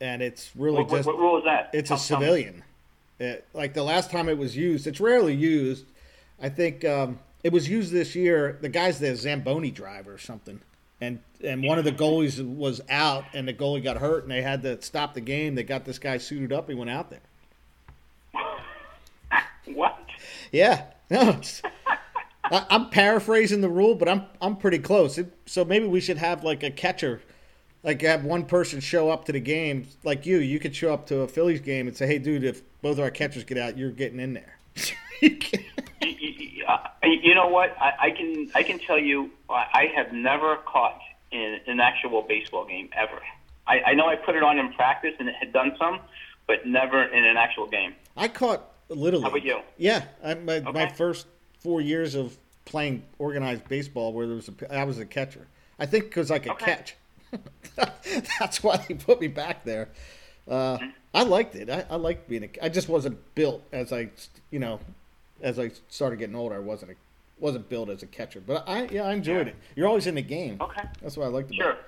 and 0.00 0.22
it's 0.22 0.50
really 0.56 0.78
what, 0.78 0.88
just 0.90 1.06
what, 1.06 1.16
what 1.16 1.22
rule 1.22 1.38
is 1.38 1.44
that? 1.44 1.70
It's 1.72 1.90
a 1.90 1.98
civilian. 1.98 2.62
It, 3.18 3.46
like 3.52 3.74
the 3.74 3.82
last 3.82 4.10
time 4.10 4.28
it 4.28 4.38
was 4.38 4.56
used, 4.56 4.86
it's 4.86 5.00
rarely 5.00 5.34
used. 5.34 5.84
I 6.40 6.48
think 6.48 6.84
um, 6.84 7.18
it 7.44 7.52
was 7.52 7.68
used 7.68 7.92
this 7.92 8.14
year. 8.14 8.58
The 8.60 8.68
guy's 8.68 8.98
the 8.98 9.14
Zamboni 9.14 9.70
driver 9.70 10.14
or 10.14 10.18
something, 10.18 10.60
and 11.00 11.20
and 11.44 11.62
one 11.62 11.78
of 11.78 11.84
the 11.84 11.92
goalies 11.92 12.42
was 12.42 12.80
out, 12.88 13.24
and 13.34 13.46
the 13.46 13.52
goalie 13.52 13.82
got 13.82 13.98
hurt, 13.98 14.22
and 14.22 14.32
they 14.32 14.42
had 14.42 14.62
to 14.62 14.80
stop 14.80 15.12
the 15.14 15.20
game. 15.20 15.54
They 15.54 15.64
got 15.64 15.84
this 15.84 15.98
guy 15.98 16.16
suited 16.16 16.52
up. 16.52 16.68
He 16.68 16.74
went 16.74 16.90
out 16.90 17.10
there. 17.10 17.20
what? 19.74 19.98
Yeah. 20.50 20.84
No. 21.10 21.40
I, 22.52 22.66
I'm 22.70 22.88
paraphrasing 22.90 23.62
the 23.62 23.68
rule, 23.68 23.96
but 23.96 24.08
I'm 24.08 24.26
I'm 24.40 24.54
pretty 24.54 24.78
close. 24.78 25.18
It, 25.18 25.32
so 25.44 25.64
maybe 25.64 25.86
we 25.86 26.00
should 26.00 26.18
have 26.18 26.44
like 26.44 26.62
a 26.62 26.70
catcher 26.70 27.20
like 27.82 28.02
have 28.02 28.24
one 28.24 28.44
person 28.44 28.80
show 28.80 29.10
up 29.10 29.24
to 29.26 29.32
the 29.32 29.40
game, 29.40 29.86
like 30.04 30.26
you. 30.26 30.38
You 30.38 30.58
could 30.58 30.74
show 30.74 30.92
up 30.92 31.06
to 31.06 31.20
a 31.20 31.28
Phillies 31.28 31.60
game 31.60 31.86
and 31.88 31.96
say, 31.96 32.06
"Hey, 32.06 32.18
dude, 32.18 32.44
if 32.44 32.62
both 32.82 32.98
of 32.98 33.00
our 33.00 33.10
catchers 33.10 33.44
get 33.44 33.58
out, 33.58 33.78
you're 33.78 33.90
getting 33.90 34.20
in 34.20 34.34
there." 34.34 34.58
you, 35.20 36.64
uh, 36.66 36.78
you, 37.02 37.34
know 37.34 37.48
what? 37.48 37.76
I, 37.80 37.92
I, 38.00 38.10
can 38.10 38.50
I 38.54 38.62
can 38.62 38.78
tell 38.78 38.98
you, 38.98 39.30
I 39.48 39.90
have 39.94 40.12
never 40.12 40.56
caught 40.56 41.00
in 41.30 41.58
an 41.66 41.80
actual 41.80 42.22
baseball 42.22 42.66
game 42.66 42.88
ever. 42.92 43.20
I, 43.66 43.80
I 43.88 43.94
know 43.94 44.06
I 44.06 44.16
put 44.16 44.34
it 44.34 44.42
on 44.42 44.58
in 44.58 44.72
practice 44.72 45.14
and 45.18 45.28
it 45.28 45.34
had 45.38 45.52
done 45.52 45.76
some, 45.78 46.00
but 46.46 46.66
never 46.66 47.02
in 47.02 47.24
an 47.24 47.36
actual 47.36 47.66
game. 47.66 47.94
I 48.16 48.28
caught 48.28 48.72
literally. 48.88 49.22
How 49.22 49.28
about 49.28 49.44
you? 49.44 49.60
Yeah, 49.78 50.04
I, 50.24 50.34
my, 50.34 50.54
okay. 50.56 50.72
my 50.72 50.88
first 50.88 51.26
four 51.60 51.80
years 51.80 52.14
of 52.14 52.36
playing 52.64 53.02
organized 53.18 53.68
baseball, 53.68 54.12
where 54.12 54.26
there 54.26 54.36
was 54.36 54.48
a, 54.48 54.74
I 54.74 54.84
was 54.84 54.98
a 54.98 55.06
catcher. 55.06 55.46
I 55.78 55.86
think 55.86 56.04
because 56.04 56.30
I 56.30 56.38
could 56.38 56.52
okay. 56.52 56.64
catch. 56.66 56.96
That's 58.38 58.62
why 58.62 58.76
they 58.88 58.94
put 58.94 59.20
me 59.20 59.28
back 59.28 59.64
there. 59.64 59.88
Uh, 60.48 60.78
I 61.14 61.22
liked 61.22 61.54
it. 61.54 61.70
I, 61.70 61.84
I 61.90 61.96
liked 61.96 62.28
being 62.28 62.44
a. 62.44 62.64
I 62.64 62.68
just 62.68 62.88
wasn't 62.88 63.18
built 63.34 63.62
as 63.72 63.92
I, 63.92 64.10
you 64.50 64.58
know, 64.58 64.80
as 65.42 65.58
I 65.58 65.70
started 65.88 66.18
getting 66.18 66.34
older. 66.36 66.56
I 66.56 66.60
wasn't 66.60 66.92
a, 66.92 66.94
wasn't 67.38 67.68
built 67.68 67.88
as 67.88 68.02
a 68.02 68.06
catcher. 68.06 68.40
But 68.40 68.68
I 68.68 68.84
yeah 68.86 69.02
I 69.04 69.12
enjoyed 69.12 69.46
Yeah. 69.46 69.52
it. 69.52 69.56
You're 69.76 69.88
always 69.88 70.06
in 70.06 70.14
the 70.16 70.22
game. 70.22 70.56
Okay. 70.60 70.82
That's 71.02 71.16
what 71.16 71.24
I 71.24 71.28
liked 71.28 71.48
about 71.50 71.56
Sure. 71.62 71.72
it. 71.72 71.78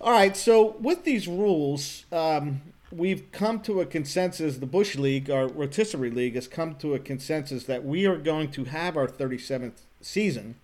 All 0.00 0.12
right. 0.12 0.36
So 0.36 0.76
with 0.80 1.04
these 1.04 1.26
rules, 1.26 2.04
um, 2.12 2.62
we've 2.92 3.30
come 3.32 3.60
to 3.60 3.80
a 3.80 3.86
consensus. 3.86 4.58
The 4.58 4.66
Bush 4.66 4.96
League, 4.96 5.30
our 5.30 5.48
rotisserie 5.48 6.10
league, 6.10 6.34
has 6.34 6.46
come 6.48 6.74
to 6.76 6.94
a 6.94 6.98
consensus 6.98 7.64
that 7.64 7.84
we 7.84 8.06
are 8.06 8.16
going 8.18 8.50
to 8.52 8.64
have 8.64 8.96
our 8.96 9.06
37th 9.08 9.80
season. 10.00 10.56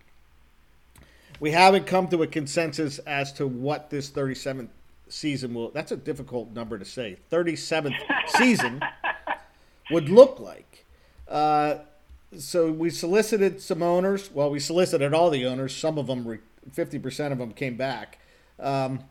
We 1.43 1.51
haven't 1.51 1.87
come 1.87 2.07
to 2.07 2.23
a 2.23 2.27
consensus 2.27 2.99
as 2.99 3.33
to 3.33 3.45
what 3.45 3.89
this 3.89 4.09
37th 4.09 4.69
season 5.09 5.53
will. 5.53 5.71
That's 5.71 5.91
a 5.91 5.97
difficult 5.97 6.51
number 6.51 6.79
to 6.79 6.85
say. 6.85 7.17
37th 7.33 7.97
season 8.37 8.81
would 9.91 10.07
look 10.07 10.39
like. 10.39 10.85
Uh, 11.27 11.79
so 12.37 12.71
we 12.71 12.89
solicited 12.89 13.61
some 13.61 13.83
owners. 13.83 14.31
Well, 14.31 14.51
we 14.51 14.61
solicited 14.61 15.13
all 15.13 15.29
the 15.29 15.45
owners. 15.45 15.75
Some 15.75 15.97
of 15.97 16.07
them, 16.07 16.25
re- 16.25 16.39
50% 16.73 17.33
of 17.33 17.39
them 17.39 17.51
came 17.51 17.75
back. 17.75 18.19
Um, 18.57 19.01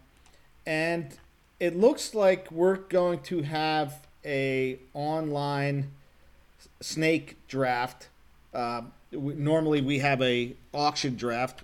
and 0.65 1.15
it 1.61 1.77
looks 1.77 2.15
like 2.15 2.51
we're 2.51 2.77
going 2.77 3.21
to 3.25 3.43
have 3.43 4.07
a 4.25 4.79
online 4.95 5.91
snake 6.81 7.47
draft. 7.47 8.09
Uh, 8.55 8.85
normally 9.13 9.83
we 9.83 9.99
have 9.99 10.23
a 10.23 10.57
auction 10.73 11.15
draft, 11.15 11.63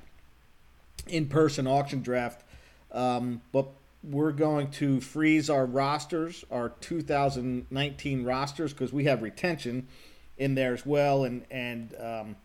in-person 1.09 1.66
auction 1.66 2.03
draft, 2.03 2.42
um, 2.92 3.40
but 3.53 3.66
we're 4.03 4.33
going 4.33 4.71
to 4.71 5.01
freeze 5.01 5.51
our 5.51 5.66
rosters, 5.66 6.44
our 6.51 6.71
2019 6.81 8.25
rosters, 8.25 8.73
because 8.73 8.92
we 8.92 9.05
have 9.05 9.23
retention 9.23 9.88
in 10.37 10.55
there 10.55 10.73
as 10.73 10.87
well, 10.87 11.25
and 11.25 11.44
and 11.51 11.94
um, 12.01 12.37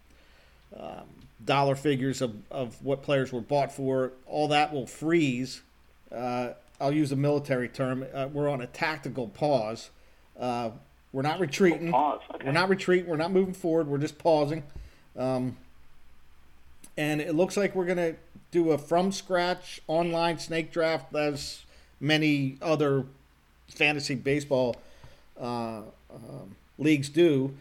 um, 0.79 1.05
dollar 1.45 1.75
figures 1.75 2.21
of, 2.21 2.35
of 2.49 2.83
what 2.83 3.03
players 3.03 3.31
were 3.31 3.41
bought 3.41 3.71
for. 3.71 4.11
All 4.25 4.47
that 4.49 4.73
will 4.73 4.87
freeze. 4.87 5.61
Uh, 6.11 6.49
I'll 6.79 6.91
use 6.91 7.11
a 7.11 7.15
military 7.15 7.69
term. 7.69 8.05
Uh, 8.13 8.27
we're 8.31 8.49
on 8.49 8.61
a 8.61 8.67
tactical 8.67 9.27
pause. 9.27 9.89
Uh, 10.39 10.71
we're 11.11 11.21
not 11.21 11.39
retreating. 11.39 11.91
Pause. 11.91 12.21
Okay. 12.35 12.45
We're 12.45 12.51
not 12.51 12.69
retreating. 12.69 13.09
We're 13.09 13.17
not 13.17 13.31
moving 13.31 13.53
forward. 13.53 13.87
We're 13.87 13.99
just 13.99 14.17
pausing. 14.17 14.63
Um, 15.17 15.57
and 16.97 17.21
it 17.21 17.35
looks 17.35 17.55
like 17.55 17.75
we're 17.75 17.85
going 17.85 17.97
to 17.97 18.15
do 18.53 18.71
a 18.71 18.77
from 18.77 19.11
scratch 19.11 19.81
online 19.87 20.37
snake 20.37 20.71
draft 20.71 21.13
as 21.15 21.63
many 21.99 22.55
other 22.61 23.03
fantasy 23.67 24.13
baseball 24.13 24.75
uh, 25.41 25.81
um, 26.13 26.55
leagues 26.77 27.09
do. 27.09 27.53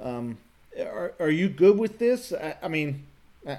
Um, 0.00 0.38
are, 0.78 1.12
are 1.18 1.30
you 1.30 1.48
good 1.48 1.76
with 1.76 1.98
this? 1.98 2.32
I, 2.32 2.54
I 2.62 2.68
mean, 2.68 3.02
uh, 3.46 3.56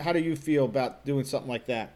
how 0.00 0.12
do 0.12 0.18
you 0.18 0.34
feel 0.34 0.64
about 0.64 1.06
doing 1.06 1.24
something 1.24 1.48
like 1.48 1.66
that? 1.66 1.92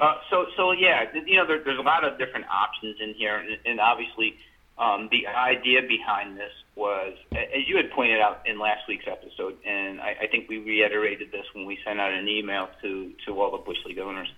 Uh, 0.00 0.14
so, 0.30 0.46
so 0.56 0.72
yeah, 0.72 1.04
you 1.26 1.36
know, 1.36 1.46
there, 1.46 1.62
there's 1.62 1.78
a 1.78 1.82
lot 1.82 2.04
of 2.04 2.18
different 2.18 2.46
options 2.50 2.96
in 3.00 3.12
here, 3.14 3.36
and, 3.36 3.58
and 3.66 3.80
obviously, 3.80 4.34
um, 4.78 5.08
the 5.10 5.26
idea 5.26 5.82
behind 5.82 6.36
this 6.36 6.52
was, 6.74 7.14
as 7.32 7.68
you 7.68 7.76
had 7.76 7.90
pointed 7.90 8.20
out 8.20 8.42
in 8.46 8.58
last 8.58 8.88
week's 8.88 9.04
episode, 9.06 9.56
and 9.66 10.00
I, 10.00 10.16
I 10.22 10.26
think 10.28 10.48
we 10.48 10.58
reiterated 10.58 11.30
this 11.30 11.44
when 11.54 11.66
we 11.66 11.78
sent 11.84 12.00
out 12.00 12.12
an 12.12 12.26
email 12.28 12.68
to 12.80 13.12
to 13.26 13.40
all 13.40 13.50
the 13.50 13.58
bush 13.58 13.76
league 13.84 13.98
owners. 13.98 14.28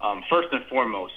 Um, 0.00 0.22
first 0.30 0.48
and 0.52 0.64
foremost, 0.66 1.14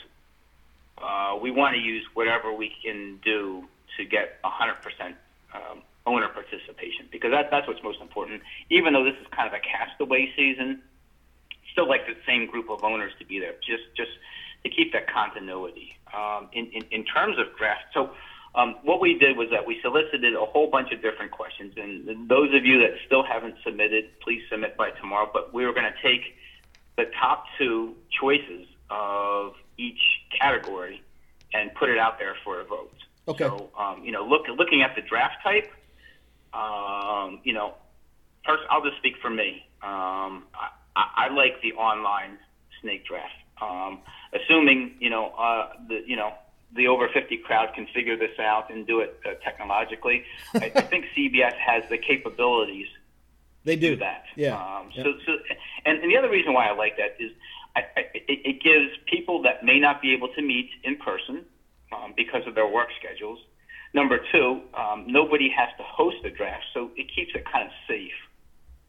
uh, 0.97 1.37
we 1.41 1.51
want 1.51 1.75
to 1.75 1.81
use 1.81 2.05
whatever 2.13 2.53
we 2.53 2.73
can 2.83 3.19
do 3.23 3.65
to 3.97 4.05
get 4.05 4.41
100% 4.43 5.13
um, 5.53 5.81
owner 6.05 6.29
participation 6.29 7.07
because 7.11 7.31
that, 7.31 7.51
that's 7.51 7.67
what's 7.67 7.83
most 7.83 7.99
important. 8.01 8.41
Even 8.69 8.93
though 8.93 9.03
this 9.03 9.15
is 9.21 9.27
kind 9.35 9.47
of 9.47 9.53
a 9.53 9.59
castaway 9.59 10.31
season, 10.35 10.81
still 11.71 11.87
like 11.87 12.07
the 12.07 12.15
same 12.25 12.47
group 12.49 12.69
of 12.69 12.83
owners 12.83 13.11
to 13.19 13.25
be 13.25 13.39
there, 13.39 13.53
just 13.65 13.83
just 13.95 14.11
to 14.63 14.69
keep 14.69 14.93
that 14.93 15.11
continuity. 15.11 15.97
Um, 16.15 16.47
in, 16.53 16.67
in 16.71 16.83
in 16.91 17.05
terms 17.05 17.37
of 17.37 17.55
draft, 17.57 17.85
so 17.93 18.11
um, 18.53 18.75
what 18.83 18.99
we 18.99 19.17
did 19.17 19.37
was 19.37 19.47
that 19.51 19.65
we 19.65 19.79
solicited 19.81 20.35
a 20.35 20.45
whole 20.45 20.67
bunch 20.67 20.91
of 20.91 21.01
different 21.01 21.31
questions, 21.31 21.73
and 21.77 22.27
those 22.29 22.53
of 22.53 22.65
you 22.65 22.79
that 22.79 22.91
still 23.05 23.23
haven't 23.23 23.55
submitted, 23.63 24.05
please 24.19 24.41
submit 24.49 24.75
by 24.75 24.91
tomorrow. 24.91 25.29
But 25.31 25.53
we 25.53 25.65
were 25.65 25.73
going 25.73 25.91
to 25.91 26.01
take 26.01 26.35
the 26.97 27.05
top 27.19 27.45
two 27.57 27.95
choices 28.19 28.67
of 28.89 29.53
each 29.77 29.99
category 30.37 31.01
and 31.53 31.73
put 31.75 31.89
it 31.89 31.97
out 31.97 32.19
there 32.19 32.35
for 32.43 32.59
a 32.59 32.65
vote. 32.65 32.93
Okay. 33.27 33.45
So, 33.45 33.69
um, 33.77 34.03
you 34.03 34.11
know, 34.11 34.25
look 34.25 34.47
looking 34.57 34.81
at 34.81 34.95
the 34.95 35.01
draft 35.01 35.35
type, 35.43 35.71
um, 36.53 37.39
you 37.43 37.53
know, 37.53 37.75
first 38.45 38.63
I'll 38.69 38.83
just 38.83 38.97
speak 38.97 39.15
for 39.21 39.29
me. 39.29 39.65
Um, 39.81 40.43
I, 40.53 40.69
I 40.95 41.05
I 41.15 41.33
like 41.33 41.61
the 41.61 41.73
online 41.73 42.37
snake 42.81 43.05
draft. 43.05 43.31
Um, 43.61 43.99
assuming 44.33 44.95
you 44.99 45.09
know 45.09 45.29
uh, 45.37 45.69
the 45.87 46.01
you 46.05 46.15
know 46.15 46.33
the 46.75 46.87
over 46.87 47.09
50 47.13 47.37
crowd 47.37 47.73
can 47.75 47.87
figure 47.93 48.17
this 48.17 48.37
out 48.39 48.71
and 48.71 48.87
do 48.87 49.01
it 49.01 49.19
uh, 49.25 49.33
technologically. 49.43 50.23
I, 50.53 50.71
I 50.73 50.81
think 50.81 51.05
CBS 51.17 51.53
has 51.53 51.83
the 51.89 51.97
capabilities 51.97 52.87
They 53.63 53.75
to 53.75 53.81
do 53.81 53.89
do 53.91 53.95
that. 53.97 54.23
Yeah. 54.35 54.55
Um, 54.55 54.91
Yeah. 54.93 55.03
So, 55.03 55.13
so, 55.25 55.31
and, 55.85 55.99
and 55.99 56.11
the 56.11 56.17
other 56.17 56.29
reason 56.29 56.53
why 56.53 56.67
I 56.67 56.73
like 56.75 56.97
that 56.97 57.17
is 57.19 57.31
I, 57.75 57.81
I, 57.95 58.01
it, 58.13 58.39
it 58.45 58.63
gives 58.63 58.89
people 59.05 59.41
that 59.43 59.63
may 59.63 59.79
not 59.79 60.01
be 60.01 60.13
able 60.13 60.29
to 60.29 60.41
meet 60.41 60.69
in 60.83 60.97
person 60.97 61.45
um, 61.91 62.13
because 62.15 62.43
of 62.47 62.55
their 62.55 62.67
work 62.67 62.89
schedules. 62.99 63.39
Number 63.93 64.19
two, 64.31 64.61
um, 64.73 65.05
nobody 65.07 65.49
has 65.49 65.69
to 65.77 65.83
host 65.83 66.17
a 66.23 66.29
draft, 66.29 66.63
so 66.73 66.91
it 66.95 67.07
keeps 67.13 67.31
it 67.35 67.43
kind 67.51 67.67
of 67.67 67.73
safe 67.87 68.19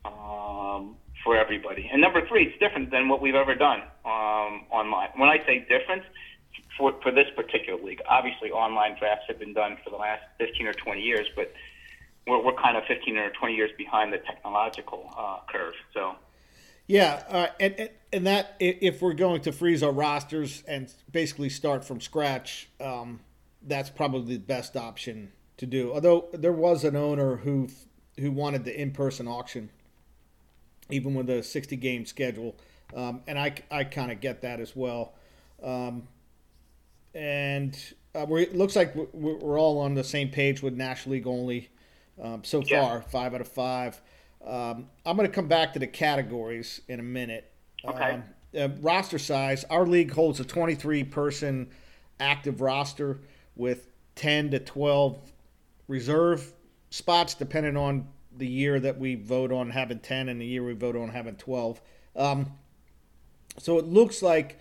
um, 0.04 0.96
for 1.24 1.36
everybody. 1.36 1.88
And 1.92 2.00
number 2.00 2.26
three, 2.28 2.46
it's 2.46 2.58
different 2.60 2.90
than 2.90 3.08
what 3.08 3.20
we've 3.20 3.34
ever 3.34 3.54
done 3.54 3.82
um, 4.04 4.66
online. 4.70 5.08
When 5.16 5.28
I 5.28 5.38
say 5.44 5.66
different, 5.68 6.02
for, 6.76 6.94
for 7.02 7.10
this 7.10 7.26
particular 7.36 7.82
league, 7.82 8.00
obviously 8.08 8.50
online 8.50 8.96
drafts 8.98 9.24
have 9.28 9.38
been 9.38 9.54
done 9.54 9.76
for 9.84 9.90
the 9.90 9.96
last 9.96 10.22
15 10.38 10.66
or 10.66 10.72
20 10.72 11.00
years, 11.00 11.26
but 11.36 11.52
we're, 12.26 12.42
we're 12.42 12.54
kind 12.54 12.76
of 12.76 12.84
15 12.86 13.16
or 13.16 13.30
20 13.30 13.54
years 13.54 13.70
behind 13.76 14.12
the 14.12 14.18
technological 14.18 15.12
uh, 15.16 15.38
curve. 15.50 15.74
So, 15.92 16.16
Yeah, 16.86 17.22
uh, 17.28 17.46
and, 17.60 17.74
and 17.78 17.90
and 18.12 18.26
that 18.26 18.56
if 18.60 19.00
we're 19.00 19.14
going 19.14 19.40
to 19.42 19.52
freeze 19.52 19.82
our 19.82 19.92
rosters 19.92 20.62
and 20.68 20.92
basically 21.10 21.48
start 21.48 21.82
from 21.84 22.00
scratch, 22.00 22.68
um, 22.78 23.20
that's 23.62 23.88
probably 23.88 24.36
the 24.36 24.42
best 24.42 24.76
option 24.76 25.32
to 25.56 25.66
do. 25.66 25.92
Although 25.94 26.28
there 26.34 26.52
was 26.52 26.84
an 26.84 26.94
owner 26.94 27.36
who 27.36 27.68
who 28.18 28.30
wanted 28.30 28.64
the 28.64 28.78
in 28.78 28.90
person 28.90 29.26
auction, 29.26 29.70
even 30.90 31.14
with 31.14 31.30
a 31.30 31.42
sixty 31.42 31.76
game 31.76 32.04
schedule, 32.04 32.54
um, 32.94 33.22
and 33.26 33.38
I 33.38 33.54
I 33.70 33.84
kind 33.84 34.12
of 34.12 34.20
get 34.20 34.42
that 34.42 34.60
as 34.60 34.76
well. 34.76 35.14
Um, 35.62 36.08
and 37.14 37.76
uh, 38.14 38.26
it 38.34 38.54
looks 38.56 38.76
like 38.76 38.94
we're, 38.94 39.36
we're 39.36 39.60
all 39.60 39.78
on 39.78 39.94
the 39.94 40.04
same 40.04 40.28
page 40.28 40.62
with 40.62 40.74
National 40.74 41.14
League 41.14 41.26
only 41.26 41.70
um, 42.22 42.44
so 42.44 42.62
Yeah. 42.66 42.82
far, 42.86 43.02
five 43.02 43.34
out 43.34 43.40
of 43.40 43.48
five. 43.48 44.00
Um, 44.44 44.88
I'm 45.06 45.16
going 45.16 45.28
to 45.28 45.34
come 45.34 45.48
back 45.48 45.72
to 45.74 45.78
the 45.78 45.86
categories 45.86 46.80
in 46.88 47.00
a 47.00 47.02
minute. 47.02 47.50
Okay. 47.84 48.12
Um, 48.12 48.24
uh, 48.58 48.68
roster 48.80 49.18
size. 49.18 49.64
Our 49.70 49.86
league 49.86 50.12
holds 50.12 50.40
a 50.40 50.44
23 50.44 51.04
person 51.04 51.70
active 52.20 52.60
roster 52.60 53.20
with 53.56 53.88
10 54.16 54.50
to 54.50 54.58
12 54.58 55.18
reserve 55.88 56.52
spots, 56.90 57.34
depending 57.34 57.76
on 57.76 58.08
the 58.36 58.46
year 58.46 58.78
that 58.80 58.98
we 58.98 59.14
vote 59.14 59.52
on 59.52 59.70
having 59.70 59.98
10 60.00 60.28
and 60.28 60.40
the 60.40 60.46
year 60.46 60.64
we 60.64 60.74
vote 60.74 60.96
on 60.96 61.08
having 61.08 61.36
12. 61.36 61.80
Um, 62.16 62.52
so 63.58 63.78
it 63.78 63.86
looks 63.86 64.22
like 64.22 64.58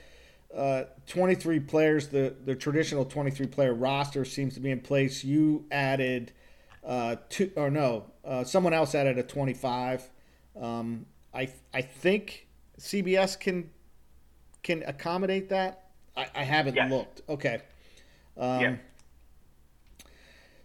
uh, 0.55 0.83
23 1.07 1.59
players, 1.61 2.07
the, 2.09 2.35
the 2.45 2.55
traditional 2.55 3.05
23 3.05 3.47
player 3.47 3.73
roster 3.73 4.25
seems 4.25 4.53
to 4.55 4.59
be 4.59 4.71
in 4.71 4.81
place. 4.81 5.23
You 5.23 5.65
added 5.71 6.33
uh, 6.85 7.17
two, 7.29 7.51
or 7.55 7.69
no, 7.69 8.05
uh, 8.25 8.43
someone 8.43 8.73
else 8.73 8.95
added 8.95 9.17
a 9.17 9.23
25. 9.23 10.09
Um, 10.59 11.05
I 11.33 11.49
I 11.73 11.81
think 11.81 12.47
CBS 12.79 13.39
can 13.39 13.69
can 14.63 14.83
accommodate 14.83 15.49
that. 15.49 15.91
I, 16.17 16.27
I 16.35 16.43
haven't 16.43 16.75
Yes. 16.75 16.91
looked. 16.91 17.21
Okay. 17.29 17.61
Um, 18.37 18.61
yeah. 18.61 18.75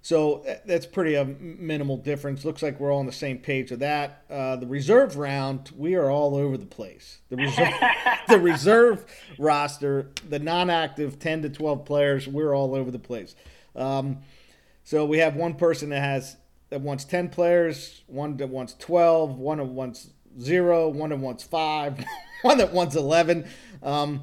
So 0.06 0.44
uh, 0.48 0.58
that's 0.64 0.86
pretty 0.86 1.16
a 1.16 1.24
minimal 1.24 1.96
difference. 1.96 2.44
Looks 2.44 2.62
like 2.62 2.78
we're 2.78 2.92
all 2.92 3.00
on 3.00 3.06
the 3.06 3.12
same 3.12 3.38
page 3.38 3.72
with 3.72 3.80
that. 3.80 4.22
Uh, 4.30 4.54
the 4.54 4.66
reserve 4.68 5.16
round, 5.16 5.72
we 5.76 5.96
are 5.96 6.08
all 6.08 6.36
over 6.36 6.56
the 6.56 6.64
place. 6.64 7.18
The 7.28 7.34
reserve, 7.34 7.74
the 8.28 8.38
reserve 8.38 9.04
roster, 9.36 10.12
the 10.28 10.38
non-active 10.38 11.18
ten 11.18 11.42
to 11.42 11.48
twelve 11.48 11.84
players, 11.84 12.28
we're 12.28 12.54
all 12.54 12.76
over 12.76 12.92
the 12.92 13.00
place. 13.00 13.34
Um, 13.74 14.18
so 14.84 15.04
we 15.04 15.18
have 15.18 15.34
one 15.34 15.54
person 15.54 15.88
that 15.88 16.04
has 16.04 16.36
that 16.70 16.82
wants 16.82 17.04
ten 17.04 17.28
players, 17.28 18.02
one 18.06 18.36
that 18.36 18.48
wants 18.48 18.74
twelve, 18.74 19.36
one 19.36 19.58
that 19.58 19.64
wants 19.64 20.10
zero, 20.40 20.88
one 20.88 21.10
that 21.10 21.18
wants 21.18 21.42
five, 21.42 21.98
one 22.42 22.58
that 22.58 22.72
wants 22.72 22.94
eleven. 22.94 23.44
Um, 23.82 24.22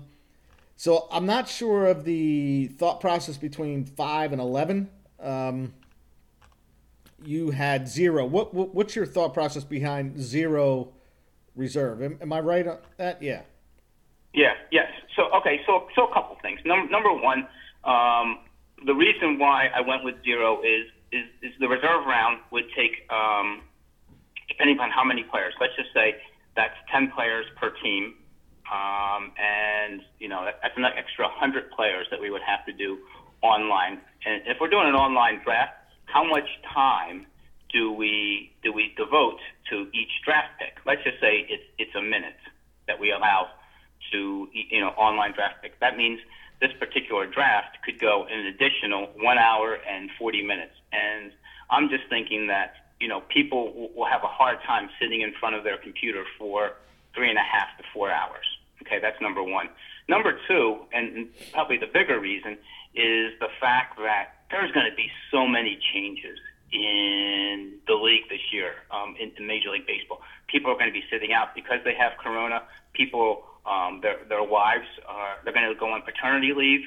So 0.77 1.09
I'm 1.11 1.25
not 1.25 1.49
sure 1.49 1.87
of 1.87 2.05
the 2.05 2.67
thought 2.67 3.01
process 3.01 3.35
between 3.35 3.83
five 3.83 4.31
and 4.31 4.39
eleven. 4.39 4.89
Um, 5.23 5.73
you 7.23 7.51
had 7.51 7.87
zero. 7.87 8.25
What, 8.25 8.53
what, 8.53 8.75
what's 8.75 8.95
your 8.95 9.05
thought 9.05 9.33
process 9.33 9.63
behind 9.63 10.21
zero 10.21 10.89
reserve? 11.55 12.01
Am, 12.01 12.17
am 12.21 12.33
I 12.33 12.39
right 12.41 12.67
on 12.67 12.79
that? 12.97 13.21
Yeah. 13.21 13.41
Yeah. 14.33 14.53
Yes. 14.71 14.87
So 15.15 15.29
okay. 15.37 15.61
So 15.65 15.87
so 15.95 16.07
a 16.07 16.13
couple 16.13 16.37
things. 16.41 16.59
Number 16.65 16.89
number 16.91 17.13
one, 17.13 17.47
um, 17.83 18.39
the 18.85 18.93
reason 18.93 19.39
why 19.39 19.67
I 19.73 19.81
went 19.81 20.03
with 20.03 20.15
zero 20.23 20.59
is 20.61 20.87
is, 21.11 21.25
is 21.41 21.51
the 21.59 21.67
reserve 21.67 22.05
round 22.05 22.39
would 22.51 22.65
take 22.75 23.07
um, 23.11 23.61
depending 24.47 24.79
on 24.79 24.89
how 24.89 25.03
many 25.03 25.23
players. 25.23 25.53
Let's 25.61 25.75
just 25.75 25.93
say 25.93 26.15
that's 26.55 26.75
ten 26.91 27.11
players 27.11 27.45
per 27.59 27.71
team. 27.83 28.15
Um, 28.71 29.31
and 29.37 30.01
you 30.19 30.29
know 30.29 30.45
that, 30.45 30.59
that's 30.63 30.77
an 30.77 30.85
extra 30.85 31.25
100 31.25 31.69
players 31.71 32.07
that 32.09 32.19
we 32.19 32.31
would 32.31 32.41
have 32.41 32.65
to 32.65 32.73
do 32.73 32.97
online. 33.41 33.99
And 34.25 34.41
if 34.45 34.57
we're 34.59 34.69
doing 34.69 34.87
an 34.87 34.95
online 34.95 35.41
draft, 35.43 35.73
how 36.05 36.23
much 36.23 36.47
time 36.73 37.25
do 37.71 37.91
we 37.91 38.53
do 38.63 38.71
we 38.71 38.93
devote 38.95 39.39
to 39.69 39.87
each 39.93 40.11
draft 40.23 40.59
pick? 40.59 40.77
Let's 40.85 41.03
just 41.03 41.19
say 41.19 41.45
it's 41.49 41.63
it's 41.77 41.95
a 41.95 42.01
minute 42.01 42.37
that 42.87 42.99
we 42.99 43.11
allow 43.11 43.49
to 44.11 44.47
you 44.53 44.79
know 44.79 44.89
online 44.89 45.33
draft 45.33 45.61
pick. 45.61 45.79
That 45.79 45.97
means 45.97 46.19
this 46.61 46.71
particular 46.79 47.25
draft 47.27 47.77
could 47.83 47.99
go 47.99 48.25
an 48.29 48.45
additional 48.45 49.07
one 49.17 49.37
hour 49.37 49.77
and 49.89 50.09
40 50.17 50.43
minutes. 50.43 50.73
And 50.93 51.31
I'm 51.69 51.89
just 51.89 52.03
thinking 52.09 52.47
that 52.47 52.75
you 52.99 53.07
know 53.07 53.21
people 53.21 53.91
will 53.95 54.07
have 54.07 54.23
a 54.23 54.27
hard 54.27 54.59
time 54.65 54.89
sitting 55.01 55.21
in 55.21 55.33
front 55.39 55.55
of 55.55 55.63
their 55.63 55.77
computer 55.77 56.23
for 56.37 56.73
three 57.15 57.29
and 57.29 57.37
a 57.37 57.43
half 57.43 57.75
to 57.77 57.83
four 57.93 58.11
hours. 58.11 58.45
Okay, 58.81 58.99
that's 59.01 59.19
number 59.21 59.43
one. 59.43 59.69
Number 60.09 60.37
two, 60.47 60.79
and 60.91 61.29
probably 61.53 61.77
the 61.77 61.87
bigger 61.87 62.19
reason, 62.19 62.57
is 62.95 63.33
the 63.39 63.49
fact 63.59 63.97
that 63.97 64.45
there's 64.51 64.71
going 64.71 64.89
to 64.89 64.95
be 64.95 65.09
so 65.31 65.47
many 65.47 65.79
changes 65.93 66.37
in 66.71 67.77
the 67.87 67.93
league 67.93 68.29
this 68.29 68.41
year 68.51 68.73
um, 68.91 69.15
in, 69.19 69.31
in 69.37 69.45
Major 69.45 69.69
League 69.69 69.85
Baseball. 69.85 70.21
People 70.47 70.71
are 70.71 70.75
going 70.77 70.89
to 70.89 70.93
be 70.93 71.03
sitting 71.09 71.33
out 71.33 71.53
because 71.55 71.79
they 71.85 71.93
have 71.93 72.13
corona. 72.17 72.61
People, 72.93 73.43
um, 73.65 73.99
their 74.01 74.17
their 74.29 74.43
wives 74.43 74.89
are 75.07 75.37
they're 75.43 75.53
going 75.53 75.69
to 75.69 75.77
go 75.77 75.89
on 75.89 76.01
paternity 76.01 76.53
leave, 76.53 76.81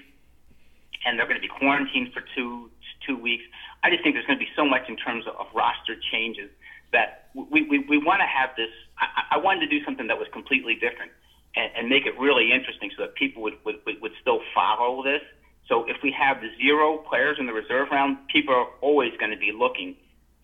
and 1.04 1.18
they're 1.18 1.26
going 1.26 1.40
to 1.40 1.46
be 1.46 1.50
quarantined 1.50 2.12
for 2.12 2.22
two 2.34 2.70
two 3.06 3.16
weeks. 3.16 3.44
I 3.82 3.90
just 3.90 4.02
think 4.02 4.14
there's 4.14 4.26
going 4.26 4.38
to 4.38 4.44
be 4.44 4.50
so 4.54 4.64
much 4.64 4.88
in 4.88 4.96
terms 4.96 5.26
of, 5.26 5.34
of 5.38 5.46
roster 5.54 5.94
changes 6.12 6.50
that 6.92 7.30
we 7.34 7.62
we, 7.62 7.78
we 7.88 7.98
want 7.98 8.20
to 8.20 8.26
have 8.26 8.50
this. 8.56 8.70
I, 8.98 9.36
I 9.36 9.38
wanted 9.38 9.66
to 9.66 9.70
do 9.70 9.84
something 9.84 10.06
that 10.06 10.18
was 10.18 10.28
completely 10.32 10.74
different 10.74 11.10
and, 11.54 11.70
and 11.76 11.88
make 11.88 12.06
it 12.06 12.18
really 12.18 12.52
interesting 12.52 12.90
so 12.96 13.02
that 13.02 13.14
people 13.14 13.42
would, 13.42 13.58
would 13.64 13.78
would 13.86 14.12
still 14.20 14.40
follow 14.54 15.02
this 15.02 15.22
so 15.68 15.84
if 15.88 15.96
we 16.02 16.12
have 16.12 16.38
zero 16.60 16.98
players 16.98 17.38
in 17.40 17.46
the 17.46 17.52
reserve 17.52 17.88
round, 17.90 18.18
people 18.28 18.54
are 18.54 18.68
always 18.80 19.12
going 19.18 19.32
to 19.32 19.36
be 19.36 19.52
looking 19.52 19.96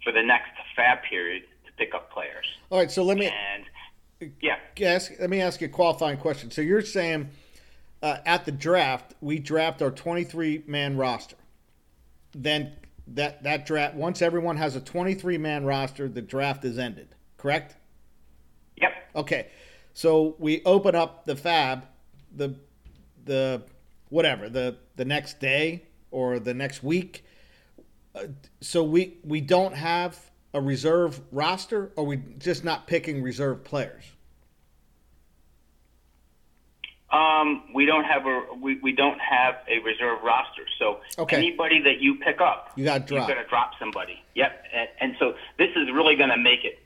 for 0.02 0.12
the 0.12 0.22
next 0.22 0.50
fab 0.74 0.98
period 1.08 1.44
to 1.66 1.72
pick 1.76 1.94
up 1.94 2.10
players. 2.10 2.46
All 2.70 2.78
right, 2.78 2.90
so 2.90 3.04
let 3.04 3.16
me 3.16 3.26
and 3.26 4.32
yeah, 4.40 4.56
ask, 4.82 5.12
let 5.20 5.30
me 5.30 5.40
ask 5.40 5.60
you 5.60 5.66
a 5.66 5.70
qualifying 5.70 6.18
question. 6.18 6.50
So 6.50 6.60
you're 6.60 6.82
saying 6.82 7.30
uh, 8.02 8.18
at 8.26 8.44
the 8.44 8.52
draft 8.52 9.14
we 9.20 9.38
draft 9.38 9.82
our 9.82 9.90
23 9.90 10.64
man 10.66 10.96
roster, 10.96 11.36
then 12.32 12.72
that 13.08 13.42
that 13.42 13.66
draft 13.66 13.94
once 13.94 14.22
everyone 14.22 14.56
has 14.56 14.76
a 14.76 14.80
23 14.80 15.38
man 15.38 15.64
roster, 15.64 16.08
the 16.08 16.22
draft 16.22 16.64
is 16.64 16.78
ended. 16.78 17.14
Correct? 17.36 17.76
Yep. 18.80 18.90
Okay, 19.14 19.48
so 19.92 20.36
we 20.38 20.62
open 20.64 20.94
up 20.94 21.24
the 21.24 21.36
fab, 21.36 21.84
the 22.34 22.56
the 23.24 23.62
whatever 24.12 24.48
the 24.48 24.76
the 24.96 25.04
next 25.04 25.40
day 25.40 25.82
or 26.10 26.38
the 26.38 26.54
next 26.54 26.82
week. 26.82 27.24
Uh, 28.14 28.24
so 28.60 28.84
we 28.84 29.16
we 29.24 29.40
don't 29.40 29.74
have 29.74 30.30
a 30.54 30.60
reserve 30.60 31.20
roster, 31.32 31.90
or 31.96 32.04
we 32.04 32.18
just 32.38 32.62
not 32.62 32.86
picking 32.86 33.22
reserve 33.22 33.64
players. 33.64 34.04
Um, 37.10 37.64
we 37.74 37.86
don't 37.86 38.04
have 38.04 38.26
a 38.26 38.42
we, 38.60 38.78
we 38.82 38.92
don't 38.92 39.18
have 39.18 39.56
a 39.66 39.78
reserve 39.82 40.22
roster. 40.22 40.62
So 40.78 41.00
okay. 41.18 41.36
anybody 41.36 41.80
that 41.82 42.00
you 42.00 42.16
pick 42.16 42.40
up, 42.40 42.72
you 42.76 42.84
got 42.84 43.10
you're 43.10 43.20
going 43.20 43.36
to 43.36 43.48
drop 43.48 43.72
somebody. 43.78 44.22
Yep. 44.34 44.64
And, 44.74 44.88
and 45.00 45.16
so 45.18 45.34
this 45.58 45.70
is 45.70 45.88
really 45.92 46.16
going 46.16 46.30
to 46.30 46.38
make 46.38 46.64
it. 46.64 46.78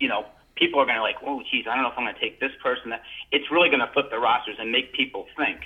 You 0.00 0.08
know, 0.08 0.26
people 0.56 0.80
are 0.80 0.84
going 0.86 0.96
to 0.96 1.02
like, 1.02 1.16
oh, 1.26 1.42
geez, 1.50 1.64
I 1.68 1.74
don't 1.74 1.84
know 1.84 1.90
if 1.90 1.98
I'm 1.98 2.04
going 2.04 2.14
to 2.14 2.20
take 2.20 2.40
this 2.40 2.52
person. 2.62 2.90
That 2.90 3.02
it's 3.30 3.50
really 3.50 3.68
going 3.68 3.80
to 3.80 3.90
flip 3.92 4.10
the 4.10 4.18
rosters 4.18 4.56
and 4.58 4.70
make 4.70 4.92
people 4.92 5.26
think. 5.36 5.60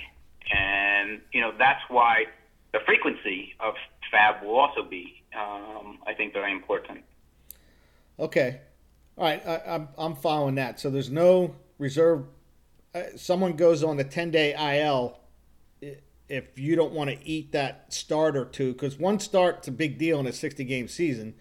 And, 0.53 1.21
you 1.33 1.41
know, 1.41 1.53
that's 1.59 1.83
why 1.89 2.25
the 2.73 2.81
frequency 2.87 3.55
of 3.61 3.75
fab 4.11 4.43
will 4.45 4.57
also 4.57 4.83
be, 4.83 5.23
um, 5.37 5.99
I 6.07 6.15
think, 6.15 6.33
very 6.33 6.53
important. 6.53 7.03
Okay. 8.19 8.61
All 9.19 9.25
right. 9.25 9.47
I, 9.47 9.63
I'm, 9.67 9.89
I'm 9.99 10.17
following 10.17 10.57
that. 10.57 10.81
So 10.81 10.91
there's 10.91 11.11
no 11.11 11.55
reserve. 11.79 12.25
Uh, 12.95 13.03
someone 13.17 13.55
goes 13.55 13.83
on 13.83 13.97
the 13.97 14.05
10 14.05 14.31
day 14.31 14.55
IL 14.55 15.19
if 16.29 16.59
you 16.59 16.75
don't 16.75 16.93
want 16.93 17.11
to 17.11 17.29
eat 17.29 17.53
that 17.53 17.93
start 17.93 18.37
or 18.37 18.45
two, 18.45 18.73
because 18.73 18.99
one 18.99 19.21
start's 19.21 19.69
a 19.69 19.73
big 19.73 19.99
deal 19.99 20.19
in 20.19 20.27
a 20.27 20.33
60 20.33 20.65
game 20.65 20.89
season. 20.89 21.35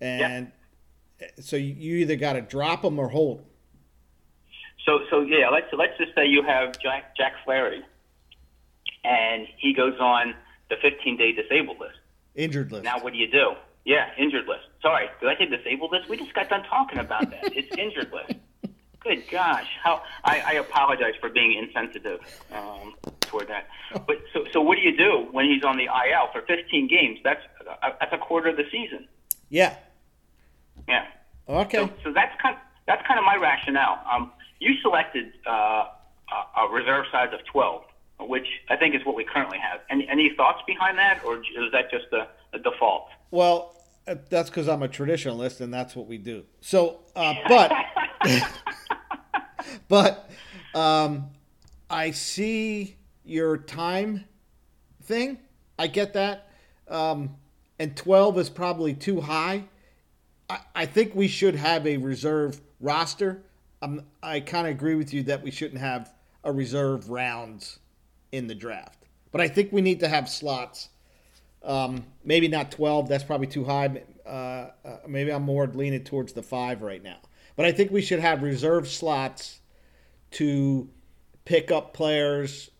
And 0.00 0.52
so 1.40 1.56
you 1.56 1.96
either 1.96 2.16
got 2.16 2.34
to 2.34 2.40
drop 2.40 2.82
them 2.82 2.98
or 2.98 3.08
hold 3.08 3.38
them. 3.38 3.46
So, 4.86 5.00
so 5.10 5.20
yeah, 5.20 5.50
let's 5.50 5.66
let's 5.76 5.96
just 5.98 6.14
say 6.14 6.26
you 6.26 6.42
have 6.42 6.78
Jack 6.80 7.14
Jack 7.16 7.34
Flaherty, 7.44 7.82
and 9.04 9.46
he 9.58 9.74
goes 9.74 9.98
on 10.00 10.34
the 10.68 10.76
15 10.80 11.16
day 11.16 11.32
disabled 11.32 11.78
list. 11.80 11.98
Injured 12.34 12.72
list. 12.72 12.84
Now, 12.84 13.00
what 13.00 13.12
do 13.12 13.18
you 13.18 13.30
do? 13.30 13.52
Yeah, 13.84 14.10
injured 14.18 14.46
list. 14.46 14.64
Sorry, 14.82 15.08
did 15.20 15.28
I 15.28 15.36
say 15.38 15.46
disabled 15.46 15.92
list? 15.92 16.08
We 16.08 16.16
just 16.16 16.34
got 16.34 16.48
done 16.48 16.62
talking 16.64 16.98
about 16.98 17.30
that. 17.30 17.40
it's 17.56 17.74
injured 17.76 18.12
list. 18.12 18.38
Good 19.00 19.24
gosh, 19.30 19.66
how 19.82 20.02
I, 20.24 20.40
I 20.40 20.52
apologize 20.54 21.14
for 21.20 21.30
being 21.30 21.58
insensitive 21.58 22.20
um, 22.52 22.94
toward 23.20 23.48
that. 23.48 23.66
But 24.06 24.16
so, 24.34 24.44
so 24.52 24.60
what 24.60 24.76
do 24.76 24.82
you 24.82 24.94
do 24.94 25.26
when 25.32 25.46
he's 25.46 25.64
on 25.64 25.78
the 25.78 25.84
IL 25.84 26.28
for 26.32 26.42
15 26.42 26.86
games? 26.86 27.18
That's 27.24 27.40
uh, 27.66 27.90
that's 27.98 28.12
a 28.12 28.18
quarter 28.18 28.50
of 28.50 28.58
the 28.58 28.64
season. 28.70 29.08
Yeah. 29.48 29.76
Yeah. 30.86 31.06
Okay. 31.48 31.78
So, 31.78 31.90
so 32.04 32.12
that's 32.12 32.38
kind 32.42 32.54
of, 32.54 32.60
that's 32.86 33.06
kind 33.06 33.18
of 33.18 33.24
my 33.24 33.36
rationale. 33.36 34.02
Um, 34.10 34.32
you 34.58 34.74
selected 34.82 35.32
uh, 35.46 35.86
a 36.58 36.68
reserve 36.70 37.06
size 37.10 37.30
of 37.32 37.44
12 37.46 37.82
which 38.20 38.46
I 38.68 38.76
think 38.76 38.94
is 38.94 39.04
what 39.04 39.16
we 39.16 39.24
currently 39.24 39.58
have. 39.58 39.80
Any, 39.90 40.08
any 40.08 40.32
thoughts 40.36 40.62
behind 40.66 40.98
that, 40.98 41.24
or 41.24 41.38
is 41.38 41.72
that 41.72 41.90
just 41.90 42.06
a, 42.12 42.28
a 42.54 42.58
default? 42.58 43.08
Well, 43.30 43.76
uh, 44.06 44.16
that's 44.28 44.50
because 44.50 44.68
I'm 44.68 44.82
a 44.82 44.88
traditionalist, 44.88 45.60
and 45.60 45.72
that's 45.72 45.94
what 45.94 46.06
we 46.06 46.18
do. 46.18 46.44
So, 46.60 47.00
uh, 47.14 47.34
but, 47.48 47.72
but, 49.88 50.30
um, 50.74 51.30
I 51.88 52.12
see 52.12 52.96
your 53.24 53.56
time 53.56 54.24
thing. 55.02 55.38
I 55.78 55.88
get 55.88 56.12
that. 56.12 56.48
Um, 56.88 57.36
and 57.78 57.96
12 57.96 58.38
is 58.38 58.50
probably 58.50 58.94
too 58.94 59.20
high. 59.20 59.64
I, 60.74 60.86
think 60.86 61.14
we 61.14 61.28
should 61.28 61.54
have 61.54 61.86
a 61.86 61.96
reserve 61.96 62.60
roster. 62.80 63.42
Um, 63.82 64.02
I 64.22 64.40
kind 64.40 64.66
of 64.66 64.72
agree 64.72 64.94
with 64.94 65.14
you 65.14 65.22
that 65.24 65.42
we 65.42 65.50
shouldn't 65.50 65.80
have 65.80 66.12
a 66.42 66.52
reserve 66.52 67.08
rounds 67.08 67.79
in 68.32 68.46
the 68.46 68.54
draft. 68.54 69.06
But 69.32 69.40
I 69.40 69.48
think 69.48 69.72
we 69.72 69.80
need 69.80 70.00
to 70.00 70.08
have 70.08 70.28
slots. 70.28 70.88
Um, 71.62 72.04
maybe 72.24 72.48
not 72.48 72.70
12. 72.70 73.08
That's 73.08 73.24
probably 73.24 73.46
too 73.46 73.64
high. 73.64 74.02
Uh, 74.26 74.28
uh, 74.28 74.70
maybe 75.06 75.30
I'm 75.30 75.42
more 75.42 75.66
leaning 75.66 76.04
towards 76.04 76.32
the 76.32 76.42
five 76.42 76.82
right 76.82 77.02
now. 77.02 77.18
But 77.56 77.66
I 77.66 77.72
think 77.72 77.90
we 77.90 78.00
should 78.00 78.20
have 78.20 78.42
reserve 78.42 78.88
slots 78.88 79.60
to 80.32 80.88
pick 81.44 81.70
up 81.70 81.92
players 81.92 82.70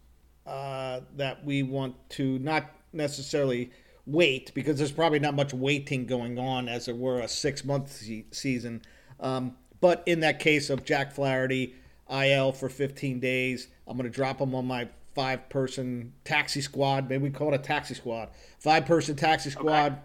uh, 0.46 1.00
that 1.16 1.44
we 1.44 1.62
want 1.62 1.94
to 2.10 2.38
not 2.38 2.70
necessarily 2.92 3.70
wait 4.06 4.52
because 4.54 4.78
there's 4.78 4.92
probably 4.92 5.18
not 5.18 5.34
much 5.34 5.52
waiting 5.52 6.06
going 6.06 6.38
on 6.38 6.68
as 6.68 6.88
it 6.88 6.96
were 6.96 7.20
a 7.20 7.28
six 7.28 7.64
month 7.64 7.92
se- 7.92 8.26
season. 8.30 8.82
Um, 9.20 9.56
but 9.80 10.02
in 10.06 10.20
that 10.20 10.40
case 10.40 10.70
of 10.70 10.84
Jack 10.84 11.12
Flaherty, 11.12 11.74
IL 12.10 12.52
for 12.52 12.68
15 12.68 13.20
days, 13.20 13.68
I'm 13.86 13.96
going 13.96 14.10
to 14.10 14.14
drop 14.14 14.40
him 14.40 14.54
on 14.54 14.66
my 14.66 14.88
five 15.14 15.48
person 15.48 16.12
taxi 16.24 16.60
squad. 16.60 17.08
Maybe 17.08 17.24
we 17.24 17.30
call 17.30 17.52
it 17.52 17.54
a 17.54 17.58
taxi 17.58 17.94
squad. 17.94 18.30
Five 18.58 18.86
person 18.86 19.16
taxi 19.16 19.50
squad. 19.50 19.92
Okay. 19.92 20.00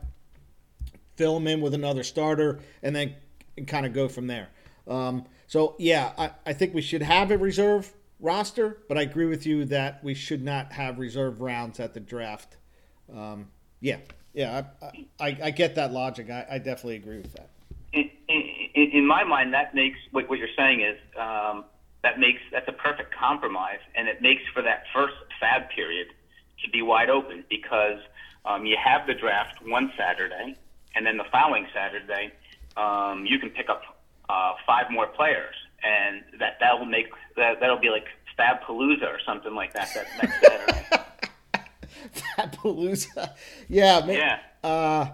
Fill 1.15 1.35
them 1.35 1.47
in 1.47 1.61
with 1.61 1.73
another 1.73 2.03
starter, 2.03 2.59
and 2.83 2.95
then 2.95 3.15
kind 3.67 3.85
of 3.85 3.93
go 3.93 4.09
from 4.09 4.27
there. 4.27 4.49
Um, 4.87 5.25
so 5.47 5.75
yeah, 5.79 6.11
I, 6.17 6.31
I 6.45 6.53
think 6.53 6.73
we 6.73 6.81
should 6.81 7.01
have 7.01 7.31
a 7.31 7.37
reserve 7.37 7.93
roster, 8.19 8.79
but 8.87 8.97
I 8.97 9.03
agree 9.03 9.25
with 9.25 9.45
you 9.45 9.65
that 9.65 10.03
we 10.03 10.13
should 10.13 10.43
not 10.43 10.73
have 10.73 10.99
reserve 10.99 11.41
rounds 11.41 11.79
at 11.79 11.93
the 11.93 11.99
draft. 11.99 12.57
Um, 13.13 13.47
yeah, 13.79 13.97
yeah, 14.33 14.63
I, 14.81 15.05
I, 15.19 15.37
I, 15.43 15.51
get 15.51 15.75
that 15.75 15.91
logic. 15.93 16.29
I, 16.29 16.45
I 16.49 16.57
definitely 16.57 16.95
agree 16.95 17.17
with 17.17 17.33
that. 17.33 17.49
In, 17.93 18.09
in, 18.27 18.91
in, 18.91 19.05
my 19.07 19.23
mind, 19.23 19.53
that 19.53 19.75
makes 19.75 19.97
what, 20.11 20.27
what 20.27 20.39
you're 20.39 20.47
saying 20.57 20.81
is 20.81 20.97
um, 21.19 21.65
that 22.05 22.19
makes 22.19 22.41
that's 22.51 22.67
a 22.67 22.71
perfect 22.71 23.13
compromise, 23.15 23.79
and 23.95 24.07
it 24.07 24.21
makes 24.21 24.43
for 24.53 24.61
that 24.61 24.83
first 24.93 25.15
fab 25.39 25.69
period 25.71 26.07
to 26.63 26.69
be 26.69 26.83
wide 26.83 27.09
open 27.09 27.43
because 27.49 27.97
um, 28.45 28.67
you 28.67 28.77
have 28.77 29.07
the 29.07 29.15
draft 29.15 29.57
one 29.65 29.91
Saturday, 29.97 30.55
and 30.93 31.03
then 31.03 31.17
the 31.17 31.23
following 31.31 31.65
Saturday, 31.73 32.31
um, 32.77 33.25
you 33.25 33.39
can 33.39 33.49
pick 33.49 33.69
up 33.69 33.81
uh, 34.29 34.53
five 34.67 34.91
more 34.91 35.07
players, 35.07 35.55
and 35.83 36.21
that 36.39 36.57
that 36.59 36.77
will 36.77 36.85
make 36.85 37.07
that 37.37 37.59
that'll 37.59 37.79
be 37.79 37.89
like 37.89 38.05
Fab 38.37 38.61
Palooza 38.61 39.07
or 39.07 39.19
something 39.25 39.55
like 39.55 39.73
that 39.73 39.89
that 39.95 40.05
next 40.21 40.41
Saturday. 40.41 41.03
Fab 42.35 42.55
Palooza, 42.55 43.33
Yeah, 43.67 44.05
man. 44.05 44.15
Yeah. 44.15 44.69
Uh, 44.69 45.09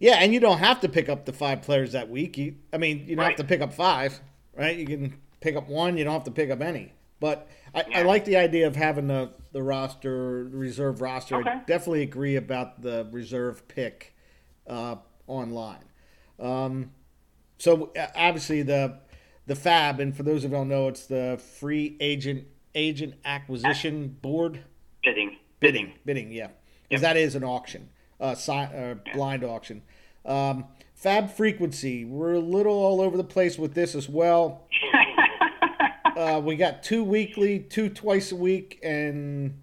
yeah, 0.00 0.14
and 0.14 0.34
you 0.34 0.40
don't 0.40 0.58
have 0.58 0.80
to 0.80 0.88
pick 0.88 1.08
up 1.08 1.24
the 1.24 1.32
five 1.32 1.62
players 1.62 1.92
that 1.92 2.10
week. 2.10 2.36
You, 2.36 2.56
I 2.72 2.78
mean, 2.78 3.04
you 3.06 3.14
don't 3.14 3.24
have 3.24 3.36
to 3.36 3.44
pick 3.44 3.60
up 3.60 3.72
five, 3.72 4.20
right? 4.56 4.76
You 4.76 4.84
can 4.84 5.14
pick 5.42 5.56
up 5.56 5.68
one. 5.68 5.96
You 5.98 6.04
don't 6.04 6.12
have 6.14 6.24
to 6.24 6.30
pick 6.30 6.50
up 6.50 6.60
any. 6.62 6.92
But 7.20 7.48
I, 7.74 7.84
I 7.96 8.02
like 8.02 8.24
the 8.24 8.36
idea 8.36 8.66
of 8.66 8.74
having 8.76 9.06
the 9.08 9.30
the 9.52 9.62
roster, 9.62 10.44
reserve 10.44 11.00
roster. 11.00 11.36
I 11.36 11.40
Okay. 11.40 11.54
definitely 11.66 12.02
agree 12.02 12.36
about 12.36 12.80
the 12.82 13.06
reserve 13.12 13.68
pick 13.68 14.14
uh, 14.66 14.96
online. 15.26 15.84
Um, 16.40 16.90
so 17.58 17.92
uh, 17.96 18.06
obviously 18.16 18.62
the 18.62 18.98
the 19.46 19.54
Fab, 19.54 20.00
and 20.00 20.16
for 20.16 20.22
those 20.22 20.44
of 20.44 20.50
who 20.50 20.56
don't 20.56 20.68
know, 20.68 20.88
it's 20.88 21.06
the 21.06 21.38
free 21.58 21.96
agent 22.00 22.46
agent 22.74 23.14
acquisition 23.24 24.08
board 24.22 24.60
bidding, 25.04 25.36
bidding. 25.60 25.92
bidding, 26.06 26.30
yeah, 26.32 26.42
Yep. 26.44 26.62
because 26.88 27.02
that 27.02 27.16
is 27.16 27.34
an 27.34 27.44
auction, 27.44 27.90
uh, 28.20 28.34
si- 28.34 28.52
uh, 28.52 28.94
blind 29.14 29.44
auction. 29.44 29.82
Um, 30.24 30.64
fab 30.94 31.30
frequency, 31.30 32.04
we're 32.04 32.32
a 32.34 32.38
little 32.38 32.72
all 32.72 33.00
over 33.00 33.16
the 33.16 33.24
place 33.24 33.58
with 33.58 33.74
this 33.74 33.94
as 33.94 34.08
well. 34.08 34.66
Uh, 36.16 36.40
we 36.40 36.56
got 36.56 36.82
two 36.82 37.02
weekly, 37.04 37.58
two 37.60 37.88
twice 37.88 38.32
a 38.32 38.36
week, 38.36 38.78
and 38.82 39.60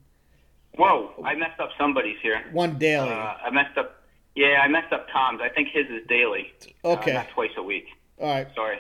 Whoa, 0.76 1.12
I 1.24 1.36
messed 1.36 1.60
up 1.60 1.70
somebody's 1.78 2.18
here. 2.22 2.42
one 2.52 2.78
daily. 2.78 3.10
Uh, 3.10 3.14
I 3.44 3.50
messed 3.52 3.78
up. 3.78 4.04
Yeah, 4.36 4.62
I 4.64 4.68
messed 4.68 4.94
up 4.94 5.08
Tom's. 5.12 5.42
I 5.42 5.50
think 5.50 5.70
his 5.70 5.88
is 5.88 6.08
daily. 6.08 6.54
Okay. 6.86 7.12
Uh, 7.12 7.16
not 7.16 7.30
twice 7.30 7.52
a 7.58 7.64
week. 7.64 7.86
all 8.20 8.28
right, 8.28 8.48
Sorry. 8.56 8.80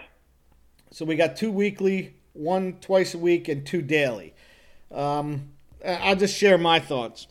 so 0.91 1.05
we 1.05 1.15
got 1.15 1.35
two 1.35 1.51
weekly, 1.51 2.13
one 2.33 2.73
twice 2.81 3.13
a 3.13 3.17
week, 3.17 3.47
and 3.49 3.65
two 3.65 3.81
daily. 3.81 4.33
Um, 4.91 5.49
I'll 5.85 6.15
just 6.15 6.35
share 6.35 6.57
my 6.57 6.79
thoughts. 6.79 7.27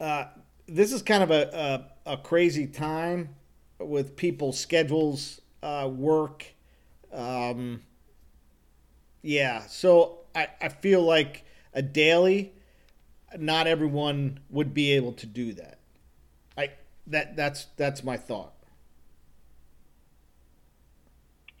Uh, 0.00 0.26
this 0.66 0.92
is 0.92 1.02
kind 1.02 1.22
of 1.22 1.30
a, 1.30 1.86
a, 2.06 2.12
a 2.12 2.16
crazy 2.18 2.66
time 2.66 3.30
with 3.78 4.16
people's 4.16 4.58
schedules, 4.60 5.40
uh, 5.62 5.88
work. 5.92 6.46
Um, 7.12 7.82
yeah, 9.22 9.66
so 9.66 10.20
I, 10.34 10.48
I 10.60 10.68
feel 10.68 11.02
like 11.02 11.44
a 11.74 11.82
daily, 11.82 12.52
not 13.36 13.66
everyone 13.66 14.40
would 14.50 14.74
be 14.74 14.92
able 14.92 15.12
to 15.14 15.26
do 15.26 15.52
that. 15.54 15.78
I 16.56 16.70
that 17.06 17.36
that's 17.36 17.66
that's 17.76 18.02
my 18.04 18.16
thought. 18.16 18.52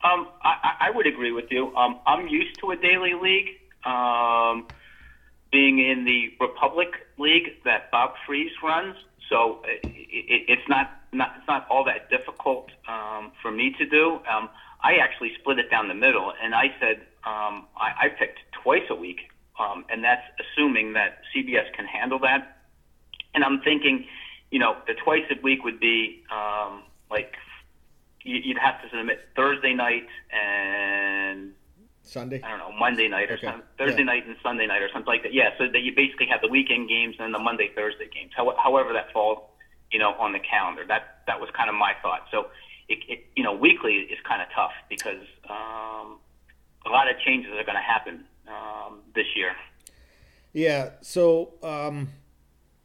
Um, 0.02 0.28
I, 0.42 0.74
I- 0.80 0.90
would 0.94 1.06
agree 1.06 1.32
with 1.32 1.46
you. 1.50 1.74
Um, 1.76 1.98
I'm 2.06 2.28
used 2.28 2.58
to 2.60 2.70
a 2.70 2.76
daily 2.76 3.14
league. 3.14 3.48
Um, 3.84 4.66
being 5.50 5.78
in 5.78 6.04
the 6.04 6.34
Republic 6.40 6.88
League 7.18 7.62
that 7.64 7.90
Bob 7.90 8.14
Freeze 8.26 8.50
runs, 8.62 8.96
so 9.30 9.60
it, 9.64 9.80
it, 9.84 10.44
it's 10.48 10.68
not, 10.68 10.90
not 11.12 11.34
it's 11.38 11.46
not 11.48 11.66
all 11.70 11.84
that 11.84 12.10
difficult 12.10 12.68
um, 12.88 13.32
for 13.40 13.50
me 13.50 13.74
to 13.78 13.86
do. 13.86 14.20
Um, 14.30 14.48
I 14.80 14.96
actually 14.96 15.32
split 15.34 15.58
it 15.58 15.70
down 15.70 15.88
the 15.88 15.94
middle, 15.94 16.32
and 16.42 16.54
I 16.54 16.70
said 16.78 16.98
um, 17.24 17.64
I, 17.76 17.92
I 18.04 18.08
picked 18.08 18.38
twice 18.52 18.84
a 18.90 18.94
week, 18.94 19.20
um, 19.58 19.84
and 19.88 20.04
that's 20.04 20.22
assuming 20.38 20.92
that 20.92 21.14
CBS 21.34 21.70
can 21.72 21.84
handle 21.86 22.18
that. 22.20 22.42
And 23.34 23.42
I'm 23.44 23.58
thinking, 23.58 24.04
you 24.50 24.58
know, 24.58 24.76
the 24.86 24.94
twice 24.94 25.24
a 25.30 25.34
week 25.42 25.64
would 25.64 25.80
be 25.80 26.16
um, 26.30 26.82
like 27.10 27.36
you- 28.22 28.40
you'd 28.42 28.58
have 28.58 28.80
to 28.82 28.88
submit 28.90 29.20
Thursday 29.34 29.72
night 29.74 30.06
and 30.30 31.52
Sunday. 32.02 32.40
I 32.42 32.48
don't 32.48 32.58
know 32.58 32.72
Monday 32.72 33.08
night 33.08 33.30
or 33.30 33.34
Okay. 33.34 33.46
something, 33.46 33.64
Thursday 33.78 34.00
Yeah. 34.00 34.04
night 34.06 34.26
and 34.26 34.36
Sunday 34.42 34.66
night 34.66 34.80
or 34.82 34.88
something 34.90 35.06
like 35.12 35.22
that. 35.24 35.32
Yeah, 35.32 35.50
so 35.58 35.66
that 35.68 35.80
you 35.80 35.92
basically 35.92 36.26
have 36.26 36.40
the 36.40 36.48
weekend 36.48 36.88
games 36.88 37.16
and 37.18 37.34
the 37.34 37.38
Monday 37.38 37.68
Thursday 37.68 38.08
games. 38.08 38.32
How, 38.34 38.54
however 38.56 38.92
that 38.92 39.10
falls, 39.12 39.38
you 39.90 39.98
know, 39.98 40.14
on 40.14 40.32
the 40.32 40.38
calendar. 40.40 40.84
That 40.86 41.08
that 41.26 41.40
was 41.40 41.50
kind 41.50 41.68
of 41.68 41.74
my 41.74 41.94
thought. 42.00 42.26
So 42.30 42.48
it, 42.88 42.98
it 43.08 43.24
you 43.36 43.42
know 43.42 43.54
weekly 43.54 43.94
is 43.94 44.18
kind 44.26 44.42
of 44.42 44.48
tough 44.54 44.72
because 44.88 45.22
um, 45.48 46.18
a 46.86 46.90
lot 46.90 47.10
of 47.10 47.18
changes 47.20 47.50
are 47.52 47.64
going 47.64 47.76
to 47.76 47.80
happen 47.80 48.24
um, 48.48 49.00
this 49.14 49.26
year. 49.36 49.52
Yeah, 50.52 50.90
so 51.02 51.54
um, 51.62 52.08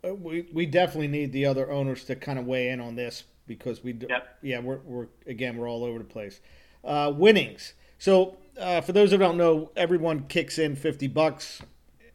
we 0.03 0.47
we 0.53 0.65
definitely 0.65 1.07
need 1.07 1.31
the 1.31 1.45
other 1.45 1.71
owners 1.71 2.03
to 2.05 2.15
kind 2.15 2.37
of 2.37 2.45
weigh 2.45 2.69
in 2.69 2.79
on 2.81 2.95
this 2.95 3.23
because 3.47 3.83
we 3.83 3.93
Yep. 3.93 4.37
yeah 4.41 4.59
we're 4.59 4.79
we're 4.85 5.07
again 5.25 5.57
we're 5.57 5.69
all 5.69 5.83
over 5.83 5.99
the 5.99 6.05
place. 6.05 6.39
Uh, 6.83 7.11
winnings. 7.15 7.73
So 7.97 8.35
uh, 8.59 8.81
for 8.81 8.91
those 8.91 9.11
who 9.11 9.17
don't 9.17 9.37
know, 9.37 9.71
everyone 9.75 10.25
kicks 10.27 10.59
in 10.59 10.75
fifty 10.75 11.07
bucks, 11.07 11.61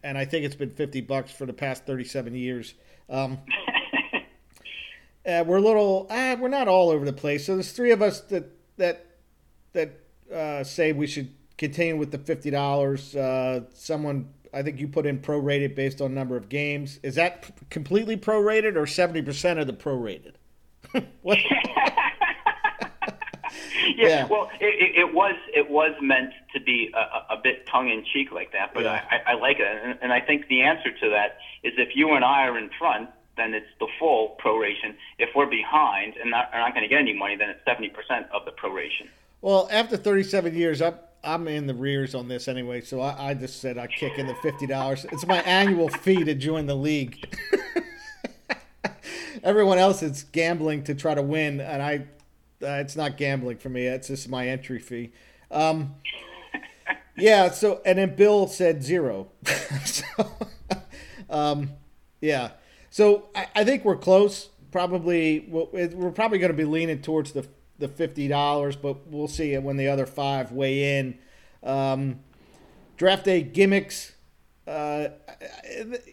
and 0.03 0.19
I 0.19 0.27
think 0.27 0.45
it's 0.45 0.55
been 0.55 0.71
fifty 0.71 1.01
bucks 1.01 1.33
for 1.33 1.47
the 1.47 1.55
past 1.55 1.87
thirty 1.87 2.05
seven 2.05 2.35
years. 2.35 2.75
Uh, 5.29 5.45
we're 5.47 5.59
a 5.59 5.61
little 5.61 6.07
uh, 6.09 6.37
we're 6.41 6.49
not 6.49 6.69
all 6.69 6.89
over 6.91 7.05
the 7.05 7.13
place. 7.13 7.45
So 7.45 7.55
there's 7.55 7.71
three 7.73 7.91
of 7.91 8.01
us 8.01 8.21
that 8.23 8.51
that 8.79 9.05
that 9.75 10.01
uh, 10.35 10.65
say 10.65 10.93
we 10.93 11.07
should 11.07 11.29
continue 11.59 11.97
with 11.99 12.11
the 12.13 12.19
fifty 12.19 12.51
dollars. 12.51 13.15
Uh, 13.15 13.61
someone 13.75 14.31
I 14.55 14.63
think 14.63 14.81
you 14.81 14.89
put 14.89 15.05
in 15.05 15.19
prorated 15.19 15.75
based 15.75 16.01
on 16.01 16.15
number 16.15 16.37
of 16.37 16.49
games. 16.49 16.99
Is 17.03 17.17
that 17.17 17.43
p- 17.43 17.53
completely 17.69 18.17
prorated 18.17 18.77
or 18.77 18.87
seventy 18.87 19.21
percent 19.21 19.59
of 19.59 19.67
the 19.67 19.75
prorated? 19.75 20.33
what? 21.23 21.37
yeah, 21.51 21.93
Yeah. 23.97 24.27
well, 24.29 24.51
it, 24.61 24.97
it, 25.09 25.13
was 25.15 25.35
it 25.55 25.69
was 25.71 25.93
meant 26.01 26.33
to 26.55 26.61
be 26.61 26.91
a, 26.95 26.99
a- 26.99 27.27
a 27.37 27.41
bit 27.43 27.67
tongue 27.67 27.91
in 27.91 28.03
cheek 28.15 28.33
like 28.33 28.53
that, 28.53 28.73
but 28.73 28.85
Yeah. 28.85 29.03
I, 29.11 29.33
I 29.33 29.35
like 29.35 29.59
it, 29.59 29.67
and, 29.67 29.99
and 30.01 30.11
I 30.13 30.21
think 30.21 30.49
the 30.49 30.63
answer 30.63 30.91
to 30.91 31.11
that 31.11 31.37
is 31.63 31.75
if 31.77 31.95
you 31.95 32.13
and 32.15 32.25
I 32.25 32.47
are 32.49 32.57
in 32.57 32.71
front, 32.79 33.11
then 33.39 33.55
it's 33.55 33.67
the 33.81 33.89
full 33.99 34.37
proration. 34.45 34.95
If 35.19 35.31
we're 35.35 35.47
behind 35.47 36.17
and 36.17 36.31
not, 36.31 36.51
are 36.53 36.61
not 36.61 36.75
going 36.75 36.83
to 36.83 36.89
get 36.89 36.99
any 36.99 37.15
money, 37.15 37.37
then 37.37 37.51
it's 37.51 37.65
seventy 37.65 37.89
percent 37.89 38.27
of 38.33 38.45
the 38.45 38.53
proration. 38.53 39.09
Well, 39.41 39.69
after 39.71 39.97
37 39.97 40.55
years, 40.57 40.83
I'm, 40.83 40.97
I'm 41.23 41.47
in 41.47 41.67
the 41.67 41.75
rears 41.75 42.15
on 42.15 42.29
this 42.29 42.49
anyway, 42.49 42.81
so 42.81 43.01
I, 43.01 43.31
I 43.31 43.35
just 43.35 43.61
said 43.61 43.79
I 43.79 43.87
kick 43.87 44.19
in 44.19 44.27
the 44.27 44.35
$50. 44.35 45.13
It's 45.13 45.27
my 45.27 45.41
annual 45.43 45.89
fee 45.89 46.25
to 46.25 46.35
join 46.35 46.67
the 46.67 46.75
league. 46.75 47.37
Everyone 49.45 49.79
else 49.79 50.03
is 50.03 50.25
gambling 50.25 50.83
to 50.85 50.95
try 50.95 51.15
to 51.15 51.23
win, 51.23 51.61
and 51.61 51.81
I, 51.83 51.97
uh, 52.63 52.81
it's 52.81 52.97
not 52.97 53.17
gambling 53.17 53.59
for 53.59 53.69
me. 53.69 53.87
It's 53.87 54.09
just 54.09 54.29
my 54.29 54.49
entry 54.49 54.81
fee. 54.81 55.13
Um, 55.53 55.95
yeah. 57.17 57.51
So, 57.51 57.81
and 57.87 57.99
then 57.99 58.17
Bill 58.17 58.49
said 58.49 58.83
zero. 58.83 59.29
so, 59.85 60.05
um, 61.31 61.71
yeah. 62.21 62.51
So 62.99 63.29
I, 63.33 63.47
I 63.55 63.65
think 63.65 63.85
we're 63.85 63.97
close. 63.97 64.49
Probably 64.73 65.47
we're 65.49 66.11
probably 66.11 66.41
going 66.41 66.51
to 66.51 66.57
be 66.57 66.65
leaning 66.65 67.01
towards 67.01 67.31
the 67.31 67.47
the 67.79 67.87
fifty 67.87 68.27
dollars, 68.27 68.75
but 68.75 69.07
we'll 69.07 69.29
see 69.29 69.55
it 69.55 69.63
when 69.63 69.77
the 69.77 69.87
other 69.87 70.05
five 70.05 70.51
weigh 70.51 70.99
in. 70.99 71.17
Um, 71.63 72.19
draft 72.97 73.25
day 73.25 73.43
gimmicks. 73.43 74.15
Uh, 74.67 75.11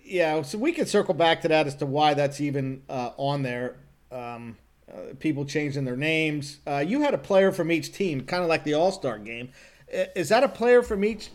yeah, 0.03 0.43
so 0.43 0.59
we 0.59 0.71
can 0.73 0.85
circle 0.85 1.15
back 1.15 1.41
to 1.41 1.47
that 1.47 1.65
as 1.65 1.73
to 1.77 1.87
why 1.87 2.13
that's 2.13 2.39
even 2.39 2.83
uh, 2.87 3.13
on 3.17 3.41
there. 3.41 3.77
Um, 4.11 4.55
uh, 4.87 5.15
people 5.19 5.43
changing 5.43 5.85
their 5.85 5.97
names. 5.97 6.59
Uh, 6.67 6.83
you 6.85 7.01
had 7.01 7.15
a 7.15 7.17
player 7.17 7.51
from 7.51 7.71
each 7.71 7.93
team, 7.93 8.21
kind 8.21 8.43
of 8.43 8.47
like 8.47 8.63
the 8.63 8.75
All 8.75 8.91
Star 8.91 9.17
game. 9.17 9.49
Is 9.89 10.29
that 10.29 10.43
a 10.43 10.49
player 10.49 10.83
from 10.83 11.03
each 11.03 11.31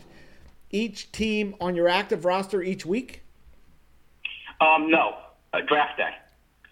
each 0.71 1.11
team 1.11 1.57
on 1.61 1.75
your 1.75 1.89
active 1.89 2.25
roster 2.25 2.63
each 2.63 2.87
week? 2.87 3.25
Um, 4.61 4.89
no, 4.89 5.17
uh, 5.53 5.61
draft 5.67 5.97
day. 5.97 6.15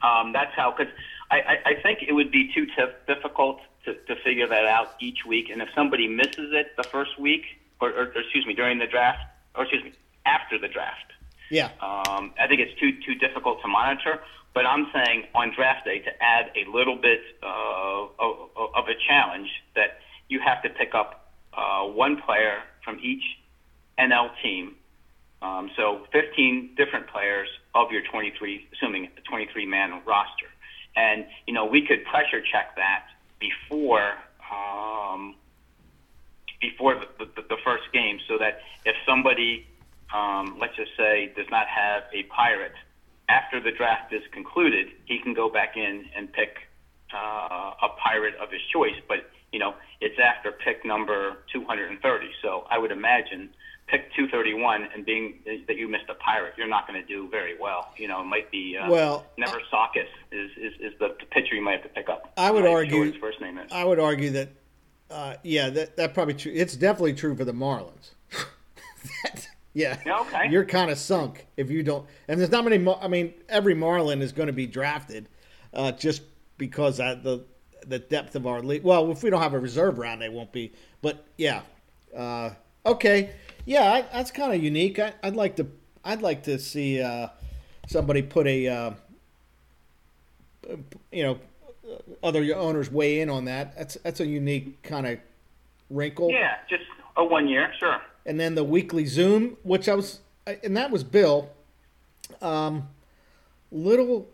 Um, 0.02 0.32
that's 0.32 0.54
how, 0.54 0.74
because 0.76 0.92
I, 1.30 1.36
I, 1.40 1.56
I 1.70 1.74
think 1.82 2.00
it 2.06 2.12
would 2.12 2.30
be 2.30 2.52
too 2.54 2.66
tif- 2.78 2.94
difficult 3.06 3.60
to, 3.84 3.94
to 3.94 4.14
figure 4.22 4.46
that 4.46 4.66
out 4.66 4.94
each 5.00 5.24
week. 5.26 5.50
And 5.50 5.60
if 5.60 5.68
somebody 5.74 6.06
misses 6.06 6.52
it 6.52 6.76
the 6.76 6.84
first 6.84 7.18
week, 7.18 7.42
or, 7.80 7.90
or, 7.90 8.02
or 8.02 8.20
excuse 8.20 8.46
me, 8.46 8.54
during 8.54 8.78
the 8.78 8.86
draft, 8.86 9.20
or 9.54 9.62
excuse 9.64 9.82
me, 9.84 9.92
after 10.26 10.58
the 10.58 10.68
draft, 10.68 11.12
Yeah. 11.50 11.70
um, 11.80 12.32
I 12.38 12.46
think 12.48 12.60
it's 12.60 12.78
too 12.78 12.92
too 13.04 13.14
difficult 13.14 13.60
to 13.62 13.68
monitor. 13.68 14.20
But 14.54 14.66
I'm 14.66 14.88
saying 14.92 15.24
on 15.34 15.52
draft 15.54 15.84
day 15.84 15.98
to 16.00 16.22
add 16.22 16.50
a 16.56 16.68
little 16.70 16.96
bit 16.96 17.20
uh, 17.42 18.06
of, 18.18 18.50
of 18.74 18.88
a 18.88 18.94
challenge 19.08 19.48
that 19.74 19.98
you 20.28 20.40
have 20.40 20.62
to 20.62 20.68
pick 20.70 20.94
up 20.94 21.32
uh, 21.56 21.84
one 21.84 22.20
player 22.22 22.58
from 22.84 22.98
each 23.02 23.22
NL 23.98 24.30
team. 24.42 24.74
Um, 25.40 25.70
so 25.76 26.06
15 26.12 26.74
different 26.76 27.06
players 27.06 27.48
of 27.74 27.92
your 27.92 28.02
23, 28.02 28.68
assuming 28.72 29.08
a 29.16 29.20
23 29.22 29.66
man 29.66 30.02
roster. 30.04 30.46
And, 30.96 31.26
you 31.46 31.54
know, 31.54 31.64
we 31.64 31.86
could 31.86 32.04
pressure 32.04 32.40
check 32.40 32.74
that 32.76 33.06
before, 33.38 34.14
um, 34.52 35.36
before 36.60 36.96
the, 36.96 37.24
the, 37.24 37.42
the 37.42 37.56
first 37.64 37.84
game, 37.92 38.18
so 38.26 38.36
that 38.38 38.60
if 38.84 38.96
somebody, 39.06 39.66
um, 40.12 40.58
let's 40.60 40.74
just 40.76 40.90
say, 40.96 41.32
does 41.36 41.46
not 41.50 41.68
have 41.68 42.02
a 42.12 42.24
pirate, 42.24 42.74
after 43.28 43.60
the 43.60 43.70
draft 43.70 44.12
is 44.12 44.22
concluded, 44.32 44.88
he 45.04 45.18
can 45.20 45.34
go 45.34 45.48
back 45.48 45.76
in 45.76 46.06
and 46.16 46.32
pick 46.32 46.68
uh, 47.14 47.47
a 47.88 48.00
pirate 48.00 48.34
of 48.36 48.50
his 48.50 48.60
choice. 48.72 48.96
But 49.08 49.30
you 49.52 49.58
know, 49.58 49.74
it's 50.00 50.18
after 50.22 50.52
pick 50.52 50.84
number 50.84 51.38
230. 51.52 52.26
So 52.42 52.66
I 52.70 52.78
would 52.78 52.92
imagine 52.92 53.50
pick 53.88 54.12
231 54.14 54.88
and 54.94 55.04
being 55.04 55.40
that 55.66 55.76
you 55.76 55.88
missed 55.88 56.04
a 56.08 56.14
pirate, 56.14 56.54
you're 56.56 56.68
not 56.68 56.86
going 56.86 57.00
to 57.00 57.06
do 57.06 57.28
very 57.30 57.58
well. 57.58 57.88
You 57.96 58.08
know, 58.08 58.20
it 58.20 58.26
might 58.26 58.50
be 58.50 58.76
uh, 58.76 58.90
well. 58.90 59.26
Never 59.38 59.60
Sockis 59.72 60.04
is, 60.30 60.50
is, 60.56 60.72
is 60.80 60.92
the, 60.98 61.16
the 61.18 61.26
pitcher 61.30 61.54
you 61.54 61.62
might 61.62 61.80
have 61.80 61.82
to 61.84 61.88
pick 61.88 62.08
up. 62.08 62.32
I 62.36 62.50
would 62.50 62.66
argue. 62.66 63.04
Short's 63.04 63.18
first 63.18 63.40
name 63.40 63.58
is. 63.58 63.72
I 63.72 63.84
would 63.84 63.98
argue 63.98 64.30
that, 64.30 64.50
uh, 65.10 65.34
yeah, 65.42 65.70
that 65.70 65.96
that 65.96 66.14
probably 66.14 66.34
true. 66.34 66.52
It's 66.54 66.76
definitely 66.76 67.14
true 67.14 67.34
for 67.34 67.44
the 67.44 67.52
Marlins. 67.52 68.12
That- 69.24 69.48
yeah. 69.74 69.96
Okay. 70.06 70.50
You're 70.50 70.64
kind 70.64 70.90
of 70.90 70.98
sunk 70.98 71.46
if 71.56 71.70
you 71.70 71.84
don't. 71.84 72.04
And 72.26 72.40
there's 72.40 72.50
not 72.50 72.64
many. 72.64 72.84
I 73.00 73.06
mean, 73.06 73.32
every 73.48 73.74
Marlin 73.74 74.22
is 74.22 74.32
going 74.32 74.48
to 74.48 74.52
be 74.52 74.66
drafted, 74.66 75.28
uh, 75.72 75.92
just 75.92 76.22
because 76.56 76.98
of 76.98 77.22
the 77.22 77.44
the 77.86 77.98
depth 77.98 78.36
of 78.36 78.46
our 78.46 78.62
league. 78.62 78.82
Well, 78.82 79.10
if 79.10 79.22
we 79.22 79.30
don't 79.30 79.42
have 79.42 79.54
a 79.54 79.58
reserve 79.58 79.98
round, 79.98 80.22
they 80.22 80.28
won't 80.28 80.52
be. 80.52 80.72
But 81.02 81.24
yeah, 81.36 81.62
uh, 82.16 82.50
okay, 82.86 83.30
yeah, 83.64 83.92
I, 83.92 84.02
that's 84.12 84.30
kind 84.30 84.52
of 84.52 84.62
unique. 84.62 84.98
I, 84.98 85.12
I'd 85.22 85.36
like 85.36 85.56
to. 85.56 85.66
I'd 86.04 86.22
like 86.22 86.44
to 86.44 86.58
see 86.58 87.00
uh, 87.02 87.28
somebody 87.86 88.22
put 88.22 88.46
a. 88.46 88.68
Uh, 88.68 88.90
you 91.10 91.22
know, 91.22 91.38
other 92.22 92.54
owners 92.54 92.90
weigh 92.90 93.20
in 93.20 93.30
on 93.30 93.44
that. 93.46 93.76
That's 93.76 93.94
that's 94.02 94.20
a 94.20 94.26
unique 94.26 94.82
kind 94.82 95.06
of 95.06 95.18
wrinkle. 95.90 96.30
Yeah, 96.30 96.56
just 96.68 96.84
a 97.16 97.24
one 97.24 97.48
year, 97.48 97.72
sure. 97.78 98.00
And 98.26 98.38
then 98.38 98.54
the 98.54 98.64
weekly 98.64 99.06
Zoom, 99.06 99.56
which 99.62 99.88
I 99.88 99.94
was, 99.94 100.20
and 100.46 100.76
that 100.76 100.90
was 100.90 101.04
Bill. 101.04 101.50
Um, 102.42 102.88
little, 103.72 104.28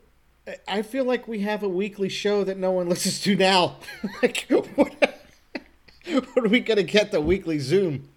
I 0.69 0.83
feel 0.83 1.05
like 1.05 1.27
we 1.27 1.41
have 1.41 1.63
a 1.63 1.69
weekly 1.69 2.09
show 2.09 2.45
that 2.45 2.59
no 2.59 2.73
one 2.73 2.89
listens 2.91 3.21
to 3.23 3.37
now. 3.37 3.77
like, 4.23 4.47
what, 4.49 4.93
what 6.07 6.45
are 6.45 6.49
we 6.49 6.61
gonna 6.61 6.83
get 6.83 7.13
the 7.13 7.21
weekly 7.21 7.59
Zoom? 7.59 8.09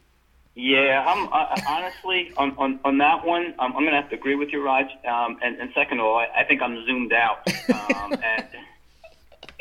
Yeah, 0.59 1.05
I'm 1.07 1.30
uh, 1.32 1.55
honestly 1.69 2.34
on, 2.36 2.55
on, 2.57 2.80
on 2.84 2.97
that 2.97 3.23
one. 3.23 3.53
Um, 3.59 3.73
I'm 3.75 3.84
going 3.84 3.91
to 3.91 4.01
have 4.01 4.09
to 4.09 4.15
agree 4.15 4.34
with 4.34 4.49
you, 4.51 4.65
Raj. 4.65 4.88
Um, 5.07 5.38
and, 5.43 5.55
and 5.61 5.69
second 5.75 5.99
of 5.99 6.05
all, 6.07 6.17
I, 6.17 6.30
I 6.36 6.43
think 6.45 6.63
I'm 6.63 6.84
zoomed 6.88 7.13
out 7.13 7.47
um, 7.69 8.13
at, 8.13 8.51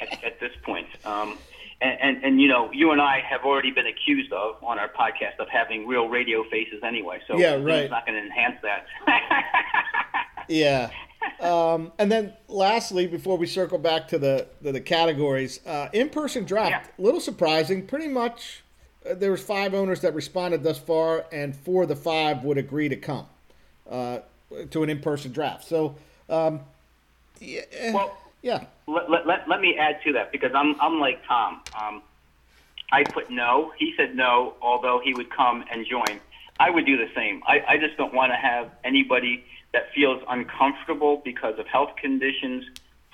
at, 0.01 0.25
at 0.25 0.41
this 0.41 0.53
point. 0.63 0.87
Um, 1.05 1.37
and, 1.83 2.01
and, 2.01 2.25
and 2.25 2.41
you 2.41 2.49
know, 2.49 2.73
you 2.73 2.93
and 2.93 3.03
I 3.03 3.21
have 3.29 3.43
already 3.45 3.73
been 3.73 3.87
accused 3.87 4.33
of 4.33 4.57
on 4.65 4.79
our 4.79 4.89
podcast 4.89 5.39
of 5.39 5.51
having 5.51 5.87
real 5.87 6.09
radio 6.09 6.45
faces 6.49 6.83
anyway. 6.83 7.21
So 7.29 7.37
Yeah, 7.37 7.57
right. 7.57 7.91
not 7.91 8.07
going 8.07 8.19
to 8.19 8.25
enhance 8.25 8.57
that. 8.63 8.87
Yeah. 10.49 10.91
Um, 11.41 11.93
and 11.99 12.11
then 12.11 12.33
lastly, 12.49 13.07
before 13.07 13.37
we 13.37 13.47
circle 13.47 13.79
back 13.79 14.09
to 14.09 14.19
the 14.19 14.47
the, 14.63 14.73
the 14.73 14.81
categories, 14.81 15.61
uh, 15.67 15.89
in-person 15.93 16.45
draft, 16.45 16.71
Yeah. 16.71 16.83
a 16.99 17.03
little 17.03 17.21
surprising. 17.21 17.87
Pretty 17.87 18.09
much, 18.09 18.63
uh, 19.09 19.15
there 19.15 19.31
was 19.31 19.43
five 19.43 19.75
owners 19.75 20.01
that 20.01 20.15
responded 20.15 20.63
thus 20.63 20.79
far, 20.79 21.27
and 21.33 21.55
four 21.55 21.83
of 21.85 21.89
the 21.89 21.97
five 21.97 22.43
would 22.45 22.59
agree 22.59 22.89
to 22.89 22.97
come 22.97 23.27
uh, 23.91 24.19
to 24.71 24.83
an 24.83 24.91
in-person 24.91 25.33
draft. 25.33 25.65
So, 25.65 25.97
um, 26.29 26.61
yeah, 27.41 27.93
Well- 27.93 28.17
yeah, 28.43 28.65
let, 28.87 29.11
let, 29.11 29.27
let, 29.27 29.49
let 29.49 29.61
me 29.61 29.77
add 29.77 30.01
to 30.05 30.13
that 30.13 30.31
because 30.31 30.53
I'm, 30.55 30.81
I'm 30.81 31.01
like 31.01 31.21
Tom. 31.27 31.63
Um, 31.81 32.03
I 32.93 33.03
put 33.03 33.29
no. 33.31 33.73
He 33.77 33.93
said 33.97 34.15
no, 34.15 34.55
although 34.63 35.01
he 35.03 35.13
would 35.15 35.31
come 35.31 35.65
and 35.73 35.85
join. 35.85 36.21
I 36.61 36.71
would 36.71 36.87
do 36.87 36.97
the 36.97 37.09
same. 37.15 37.43
I, 37.47 37.61
I 37.69 37.77
just 37.79 37.97
don't 37.97 38.15
want 38.15 38.31
to 38.33 38.37
have 38.37 38.71
anybody 38.85 39.45
that 39.73 39.93
feels 39.95 40.23
uncomfortable 40.29 41.21
because 41.25 41.59
of 41.59 41.67
health 41.67 41.91
conditions, 42.01 42.65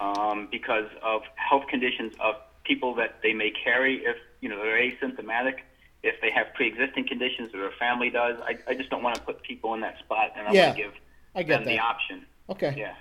um, 0.00 0.48
because 0.50 0.88
of 1.03 1.22
health 1.36 1.66
conditions 1.68 2.12
of 2.20 2.36
people 2.64 2.94
that 2.94 3.18
they 3.22 3.32
may 3.32 3.50
carry 3.50 4.05
if 4.05 4.16
you 4.40 4.48
know 4.48 4.57
they're 4.57 4.80
asymptomatic, 4.80 5.61
if 6.03 6.20
they 6.20 6.30
have 6.30 6.46
pre-existing 6.55 7.07
conditions 7.07 7.55
or 7.55 7.61
their 7.61 7.72
family 7.78 8.11
does. 8.11 8.36
I, 8.44 8.59
I 8.68 8.74
just 8.74 8.90
don't 8.90 9.03
want 9.03 9.16
to 9.16 9.22
put 9.22 9.42
people 9.42 9.74
in 9.74 9.80
that 9.80 9.98
spot, 9.98 10.32
and 10.36 10.46
I 10.48 10.53
Yeah, 10.53 10.66
want 10.66 10.76
to 10.76 10.82
give 10.82 10.92
I 11.34 11.42
get 11.42 11.59
them 11.59 11.64
the 11.66 11.78
option. 11.80 12.26
Okay. 12.50 12.74
Yeah. 12.76 12.94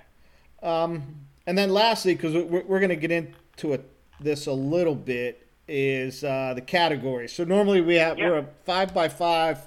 And 1.46 1.58
then 1.58 1.70
lastly, 1.70 2.14
because 2.14 2.34
we're, 2.34 2.62
we're 2.62 2.78
going 2.78 2.90
to 2.90 2.96
get 2.96 3.10
into 3.10 3.72
it, 3.72 3.88
this 4.20 4.46
a 4.46 4.52
little 4.52 4.94
bit, 4.94 5.48
is 5.68 6.22
uh, 6.24 6.52
the 6.54 6.60
categories. 6.60 7.32
So 7.32 7.44
normally 7.44 7.80
we 7.80 7.94
have 7.96 8.18
Yeah. 8.18 8.30
we're 8.30 8.38
a 8.38 8.46
five 8.64 8.92
by 8.92 9.08
five 9.08 9.66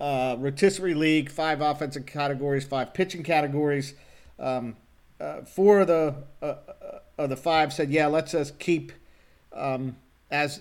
uh, 0.00 0.36
rotisserie 0.38 0.94
league, 0.94 1.30
five 1.30 1.60
offensive 1.60 2.06
categories, 2.06 2.64
five 2.64 2.94
pitching 2.94 3.22
categories. 3.22 3.94
Um, 4.38 4.76
uh, 5.20 5.42
four 5.42 5.80
of 5.80 5.86
the 5.86 6.14
uh, 6.42 6.44
uh, 6.46 6.98
of 7.18 7.30
the 7.30 7.36
five 7.36 7.72
said, 7.72 7.90
"Yeah, 7.90 8.06
let's 8.06 8.32
just 8.32 8.58
keep 8.58 8.92
um, 9.52 9.96
as 10.30 10.60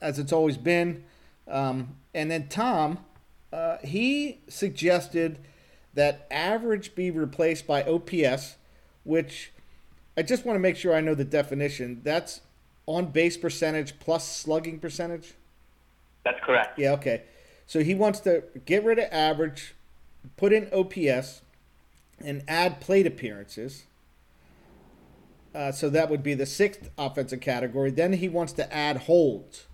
as 0.00 0.18
it's 0.18 0.32
always 0.32 0.56
been." 0.56 1.04
Um, 1.48 1.96
and 2.12 2.30
then 2.30 2.48
Tom, 2.48 2.98
uh, 3.52 3.78
he 3.78 4.40
suggested 4.48 5.38
that 5.94 6.26
average 6.30 6.94
be 6.94 7.10
replaced 7.10 7.66
by 7.66 7.82
OPS, 7.82 8.56
which 9.04 9.52
I 10.16 10.22
just 10.22 10.44
want 10.44 10.56
to 10.56 10.60
make 10.60 10.76
sure 10.76 10.94
I 10.94 11.00
know 11.00 11.14
the 11.14 11.24
definition. 11.24 12.00
That's 12.02 12.42
on 12.84 13.06
base 13.06 13.36
percentage 13.36 13.98
plus 13.98 14.28
slugging 14.28 14.78
percentage. 14.78 15.34
That's 16.24 16.38
correct. 16.44 16.78
Yeah, 16.78 16.92
okay. 16.92 17.22
So 17.66 17.82
he 17.82 17.94
wants 17.94 18.20
to 18.20 18.44
get 18.64 18.84
rid 18.84 18.98
of 18.98 19.06
average, 19.10 19.74
put 20.36 20.52
in 20.52 20.68
OPS, 20.72 21.42
and 22.24 22.42
add 22.48 22.80
plate 22.80 23.06
appearances. 23.06 23.84
Uh, 25.54 25.72
so 25.72 25.88
that 25.88 26.10
would 26.10 26.22
be 26.22 26.34
the 26.34 26.46
sixth 26.46 26.90
offensive 26.98 27.40
category. 27.40 27.90
Then 27.90 28.14
he 28.14 28.28
wants 28.28 28.52
to 28.54 28.72
add 28.72 28.98
holds 28.98 29.66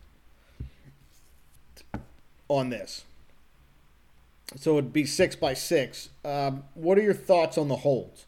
on 2.48 2.70
this. 2.70 3.04
So 4.56 4.72
it'd 4.78 4.92
be 4.92 5.06
six 5.06 5.34
by 5.34 5.54
six. 5.54 6.10
Um, 6.24 6.64
what 6.74 6.98
are 6.98 7.02
your 7.02 7.14
thoughts 7.14 7.56
on 7.58 7.68
the 7.68 7.76
holds? 7.76 8.26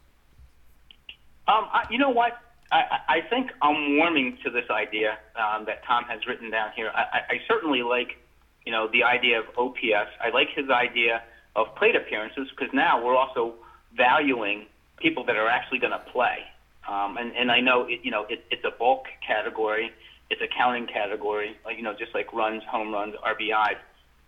Um, 1.47 1.67
I, 1.71 1.85
you 1.89 1.97
know 1.97 2.09
what? 2.09 2.39
I, 2.71 2.99
I 3.07 3.21
think 3.29 3.51
I'm 3.61 3.97
warming 3.97 4.37
to 4.43 4.49
this 4.49 4.65
idea 4.71 5.17
um, 5.35 5.65
that 5.65 5.83
Tom 5.85 6.03
has 6.05 6.25
written 6.27 6.49
down 6.49 6.71
here. 6.75 6.91
I, 6.93 7.21
I 7.29 7.41
certainly 7.47 7.83
like, 7.83 8.17
you 8.65 8.71
know, 8.71 8.87
the 8.91 9.03
idea 9.03 9.39
of 9.39 9.45
OPS. 9.57 10.11
I 10.21 10.29
like 10.33 10.49
his 10.55 10.69
idea 10.69 11.23
of 11.55 11.73
plate 11.75 11.95
appearances 11.95 12.47
because 12.49 12.73
now 12.73 13.03
we're 13.03 13.15
also 13.15 13.53
valuing 13.95 14.65
people 14.97 15.23
that 15.25 15.35
are 15.35 15.47
actually 15.47 15.79
going 15.79 15.93
to 15.93 16.03
play. 16.11 16.39
Um, 16.87 17.17
and, 17.17 17.35
and 17.35 17.51
I 17.51 17.61
know, 17.61 17.83
it, 17.87 18.01
you 18.03 18.11
know, 18.11 18.25
it, 18.29 18.45
it's 18.51 18.63
a 18.63 18.71
bulk 18.71 19.05
category. 19.25 19.91
It's 20.29 20.41
a 20.41 20.47
counting 20.47 20.87
category, 20.87 21.55
you 21.75 21.83
know, 21.83 21.93
just 21.93 22.13
like 22.13 22.33
runs, 22.33 22.63
home 22.63 22.91
runs, 22.91 23.15
RBIs. 23.15 23.77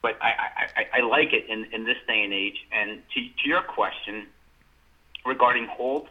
But 0.01 0.17
I, 0.21 0.27
I, 0.27 0.81
I, 0.81 0.99
I 0.99 1.01
like 1.01 1.33
it 1.33 1.49
in, 1.49 1.65
in 1.73 1.85
this 1.85 1.97
day 2.07 2.23
and 2.23 2.33
age. 2.33 2.57
And 2.71 3.01
to, 3.13 3.21
to 3.21 3.49
your 3.49 3.61
question 3.63 4.27
regarding 5.25 5.65
holds, 5.65 6.07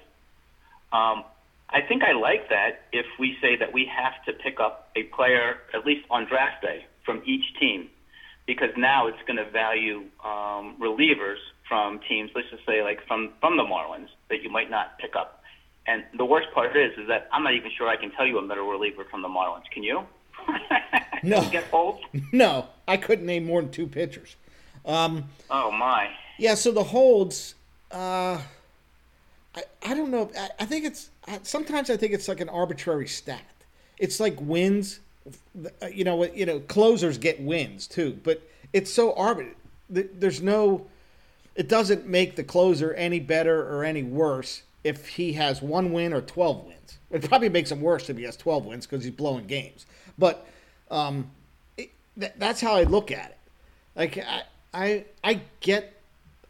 um, 0.92 1.24
I 1.68 1.80
think 1.80 2.02
I 2.02 2.12
like 2.12 2.48
that 2.50 2.82
if 2.92 3.06
we 3.18 3.36
say 3.40 3.56
that 3.56 3.72
we 3.72 3.86
have 3.86 4.24
to 4.26 4.32
pick 4.32 4.60
up 4.60 4.90
a 4.96 5.04
player, 5.04 5.58
at 5.74 5.84
least 5.84 6.06
on 6.10 6.26
draft 6.26 6.62
day, 6.62 6.86
from 7.04 7.22
each 7.24 7.44
team, 7.58 7.88
because 8.46 8.70
now 8.76 9.06
it's 9.06 9.18
going 9.26 9.36
to 9.36 9.50
value 9.50 10.04
um, 10.24 10.76
relievers 10.80 11.36
from 11.68 12.00
teams, 12.08 12.30
let's 12.34 12.48
just 12.50 12.64
say 12.64 12.82
like 12.82 13.04
from, 13.06 13.32
from 13.40 13.56
the 13.56 13.64
Marlins, 13.64 14.08
that 14.30 14.42
you 14.42 14.50
might 14.50 14.70
not 14.70 14.98
pick 14.98 15.16
up. 15.16 15.42
And 15.88 16.04
the 16.16 16.24
worst 16.24 16.48
part 16.52 16.76
is, 16.76 16.92
is 16.98 17.08
that 17.08 17.28
I'm 17.32 17.42
not 17.44 17.54
even 17.54 17.70
sure 17.76 17.88
I 17.88 17.96
can 17.96 18.10
tell 18.12 18.26
you 18.26 18.38
a 18.38 18.42
middle 18.42 18.68
reliever 18.68 19.04
from 19.04 19.22
the 19.22 19.28
Marlins. 19.28 19.64
Can 19.72 19.82
you? 19.82 20.02
No. 21.22 21.48
Get 21.50 21.64
holds? 21.64 22.00
No, 22.32 22.66
I 22.86 22.98
couldn't 22.98 23.26
name 23.26 23.46
more 23.46 23.60
than 23.62 23.70
two 23.70 23.86
pitchers. 23.86 24.36
Um, 24.84 25.24
Oh 25.50 25.70
my. 25.72 26.10
Yeah, 26.38 26.54
so 26.54 26.70
the 26.70 26.84
holds, 26.84 27.54
uh, 27.90 28.40
I, 29.54 29.62
I 29.84 29.94
don't 29.94 30.10
know. 30.10 30.30
I, 30.38 30.50
I 30.60 30.64
think 30.66 30.84
it's 30.84 31.10
I, 31.26 31.40
sometimes 31.42 31.90
I 31.90 31.96
think 31.96 32.12
it's 32.12 32.28
like 32.28 32.40
an 32.40 32.48
arbitrary 32.48 33.08
stat. 33.08 33.42
It's 33.98 34.20
like 34.20 34.36
wins, 34.40 35.00
you 35.92 36.04
know. 36.04 36.24
You 36.24 36.46
know, 36.46 36.60
closers 36.60 37.18
get 37.18 37.40
wins 37.40 37.86
too, 37.86 38.18
but 38.22 38.42
it's 38.72 38.92
so 38.92 39.14
arbitrary. 39.14 39.56
There's 39.88 40.42
no. 40.42 40.86
It 41.54 41.68
doesn't 41.68 42.06
make 42.06 42.36
the 42.36 42.44
closer 42.44 42.92
any 42.94 43.18
better 43.18 43.62
or 43.72 43.84
any 43.84 44.02
worse 44.02 44.62
if 44.84 45.08
he 45.08 45.32
has 45.34 45.62
one 45.62 45.92
win 45.92 46.12
or 46.12 46.20
twelve 46.20 46.64
wins. 46.64 46.98
It 47.10 47.28
probably 47.28 47.48
makes 47.48 47.70
him 47.70 47.80
worse 47.80 48.10
if 48.10 48.16
he 48.16 48.24
has 48.24 48.36
twelve 48.36 48.66
wins 48.66 48.86
because 48.86 49.04
he's 49.04 49.14
blowing 49.14 49.46
games. 49.46 49.86
But 50.18 50.46
um, 50.90 51.30
it, 51.76 51.90
th- 52.18 52.32
that's 52.36 52.60
how 52.60 52.74
I 52.74 52.84
look 52.84 53.10
at 53.10 53.30
it. 53.30 53.38
Like 53.94 54.18
I, 54.18 54.42
I, 54.74 55.04
I 55.24 55.40
get, 55.60 56.00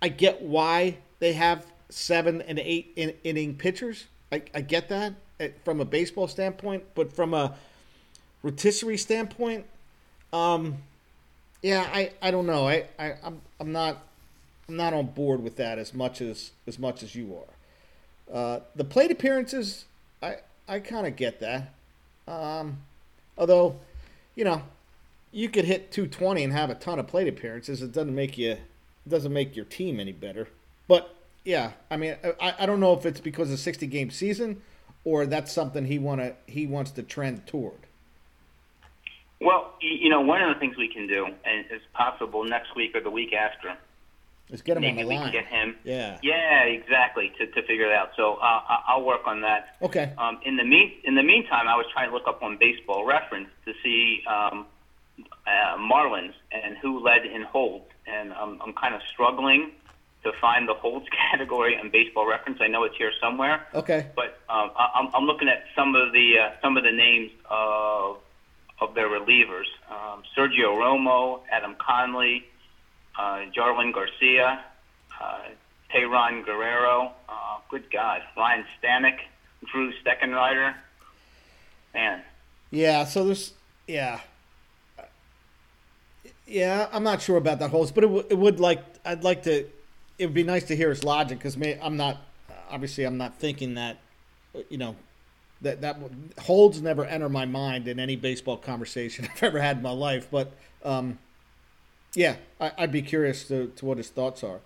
I 0.03 0.09
get 0.09 0.43
why 0.43 0.99
they 1.21 1.33
have 1.35 1.65
seven 1.89 2.43
and 2.43 2.59
eight 2.59 2.93
in, 2.97 3.15
inning 3.25 3.55
pitchers. 3.55 4.07
I, 4.33 4.43
I 4.55 4.61
get 4.61 4.89
that 4.89 5.15
eh, 5.39 5.51
from 5.65 5.81
a 5.81 5.85
baseball 5.85 6.29
standpoint, 6.29 6.83
but 6.95 7.13
from 7.13 7.35
a 7.35 7.55
rotisserie 8.43 8.97
standpoint, 8.97 9.67
um, 10.33 10.79
Yeah, 11.63 11.89
I, 11.93 12.13
I 12.21 12.31
don't 12.31 12.47
know. 12.47 12.69
I, 12.69 12.87
I 12.99 13.15
I'm 13.25 13.41
I'm 13.59 13.73
not 13.73 14.03
I'm 14.69 14.77
not 14.77 14.93
on 14.93 15.07
board 15.07 15.43
with 15.43 15.57
that 15.57 15.79
as 15.79 15.95
much 15.95 16.21
as 16.21 16.53
as 16.67 16.79
much 16.79 17.03
as 17.03 17.15
you 17.15 17.37
are. 17.37 18.35
Uh, 18.35 18.61
the 18.75 18.85
plate 18.85 19.11
appearances, 19.11 19.85
I 20.23 20.37
I 20.69 20.81
kind 20.81 21.07
of 21.07 21.17
get 21.17 21.41
that. 21.41 21.73
Um, 22.29 22.79
although, 23.39 23.77
you 24.35 24.45
know, 24.45 24.63
you 25.33 25.49
could 25.49 25.65
hit 25.65 25.93
220 25.93 26.43
and 26.43 26.53
have 26.53 26.71
a 26.71 26.75
ton 26.75 26.99
of 26.99 27.07
plate 27.07 27.29
appearances. 27.29 27.83
It 27.83 27.93
doesn't 27.93 28.15
make 28.15 28.37
you 28.37 28.53
it 28.53 29.09
doesn't 29.09 29.33
make 29.33 29.55
your 29.55 29.65
team 29.65 30.01
any 30.01 30.13
better. 30.13 30.49
But 30.89 31.15
yeah, 31.45 31.73
I 31.91 31.97
mean, 31.97 32.17
I, 32.41 32.55
I 32.61 32.67
don't 32.67 32.81
know 32.81 32.93
if 32.95 33.07
it's 33.07 33.21
because 33.21 33.53
of 33.53 33.59
60 33.59 33.87
game 33.87 34.11
season 34.11 34.63
or 35.05 35.25
that's 35.27 35.53
something 35.53 35.87
he 35.87 35.99
wanna 35.99 36.35
he 36.47 36.67
wants 36.67 36.91
to 36.93 37.03
trend 37.03 37.47
toward. 37.47 37.86
Well, 39.41 39.75
you 39.81 40.09
know, 40.09 40.21
one 40.23 40.41
of 40.43 40.55
the 40.55 40.59
things 40.59 40.77
we 40.77 40.89
can 40.89 41.07
do, 41.07 41.27
and 41.27 41.67
it's 41.71 41.85
possible 41.93 42.45
next 42.45 42.75
week 42.75 42.95
or 42.95 43.01
the 43.01 43.11
week 43.11 43.33
after, 43.35 43.75
Let's 44.49 44.63
get 44.63 44.77
him 44.77 44.83
maybe 44.83 45.03
on 45.03 45.09
the 45.09 45.09
we 45.09 45.17
line. 45.19 45.33
can 45.33 45.43
get 45.43 45.47
him. 45.53 45.77
Yeah. 45.83 46.19
Yeah, 46.23 46.63
exactly. 46.63 47.33
To, 47.39 47.47
to 47.49 47.63
figure 47.67 47.87
it 47.87 47.93
out. 47.93 48.11
So 48.17 48.35
uh, 48.35 48.45
I- 48.69 48.83
I'll 48.89 49.03
work 49.05 49.27
on 49.27 49.41
that. 49.43 49.75
Okay. 49.83 50.13
Um, 50.17 50.39
in 50.45 50.57
the 50.57 50.63
mean 50.65 50.93
in 51.05 51.17
the 51.17 51.23
meantime, 51.25 51.67
I 51.69 51.75
was 51.77 51.85
trying 51.93 52.09
to 52.11 52.15
look 52.15 52.29
up 52.29 52.43
on 52.45 52.57
Baseball 52.57 53.05
Reference 53.05 53.49
to 53.65 53.73
see 53.83 54.23
um, 54.29 54.67
uh, 55.47 55.77
Marlins 55.79 56.35
and 56.53 56.77
who 56.79 57.01
led 57.01 57.27
in 57.27 57.43
holds, 57.43 57.87
and 58.07 58.33
um, 58.35 58.61
I'm 58.65 58.73
kind 58.73 58.95
of 58.95 59.01
struggling 59.13 59.73
to 60.23 60.31
find 60.41 60.69
the 60.69 60.75
holds 60.75 61.07
category 61.31 61.77
on 61.77 61.91
Baseball 61.91 62.27
Reference. 62.29 62.59
I 62.63 62.69
know 62.69 62.85
it's 62.85 62.97
here 62.97 63.11
somewhere, 63.21 63.67
Okay. 63.75 64.07
but 64.15 64.39
um, 64.49 64.71
I, 64.79 64.91
I'm, 64.95 65.09
I'm 65.13 65.25
looking 65.25 65.49
at 65.49 65.65
some 65.75 65.97
of 65.97 66.13
the 66.13 66.39
uh, 66.39 66.51
some 66.63 66.77
of 66.77 66.85
the 66.85 66.93
names 66.93 67.33
of 67.51 68.19
of 68.81 68.95
their 68.95 69.09
relievers: 69.09 69.67
um, 69.91 70.23
Sergio 70.37 70.77
Romo, 70.77 71.41
Adam 71.51 71.77
Conley, 71.79 72.45
uh, 73.19 73.45
Jarlin 73.57 73.93
Garcia, 73.93 74.65
uh, 75.21 75.39
Guerrero. 76.45 77.13
Uh, 77.29 77.59
good 77.71 77.91
God, 77.91 78.23
Ryan 78.37 78.65
Stanek, 78.83 79.19
Drew 79.73 79.93
Steckenrider. 80.03 80.75
Man, 81.95 82.23
Yeah, 82.71 83.05
so 83.05 83.25
there's 83.25 83.55
yeah. 83.87 84.21
Yeah, 86.47 86.89
I'm 86.93 87.03
not 87.03 87.23
sure 87.23 87.39
about 87.39 87.59
that 87.59 87.71
holds, 87.71 87.91
but 87.91 88.05
it, 88.05 88.09
w- 88.09 88.27
it 88.29 88.39
would 88.39 88.61
like 88.61 88.85
I'd 89.05 89.25
like 89.25 89.43
to. 89.45 89.67
It 90.19 90.27
would 90.27 90.35
be 90.35 90.45
nice 90.45 90.65
to 90.65 90.77
hear 90.77 90.91
his 90.91 91.03
logic 91.03 91.39
because 91.39 91.57
I'm 91.83 91.97
not 91.97 92.19
obviously 92.71 93.05
I'm 93.05 93.19
not 93.19 93.39
thinking 93.39 93.75
that 93.75 93.99
you 94.69 94.79
know 94.79 94.97
that 95.63 95.81
that 95.81 95.99
holds 96.41 96.83
never 96.83 97.05
enter 97.05 97.29
my 97.29 97.47
mind 97.47 97.89
in 97.89 97.99
any 97.99 98.17
baseball 98.17 98.57
conversation 98.57 99.29
I've 99.35 99.43
ever 99.43 99.61
had 99.61 99.79
in 99.79 99.83
my 99.83 99.91
life. 99.91 100.29
But 100.31 100.53
um, 100.85 101.19
yeah, 102.15 102.37
I, 102.61 102.73
I'd 102.79 102.93
be 102.93 103.03
curious 103.03 103.47
to, 103.49 103.69
to 103.77 103.85
what 103.85 103.99
his 103.99 104.09
thoughts 104.09 104.43
are. 104.45 104.61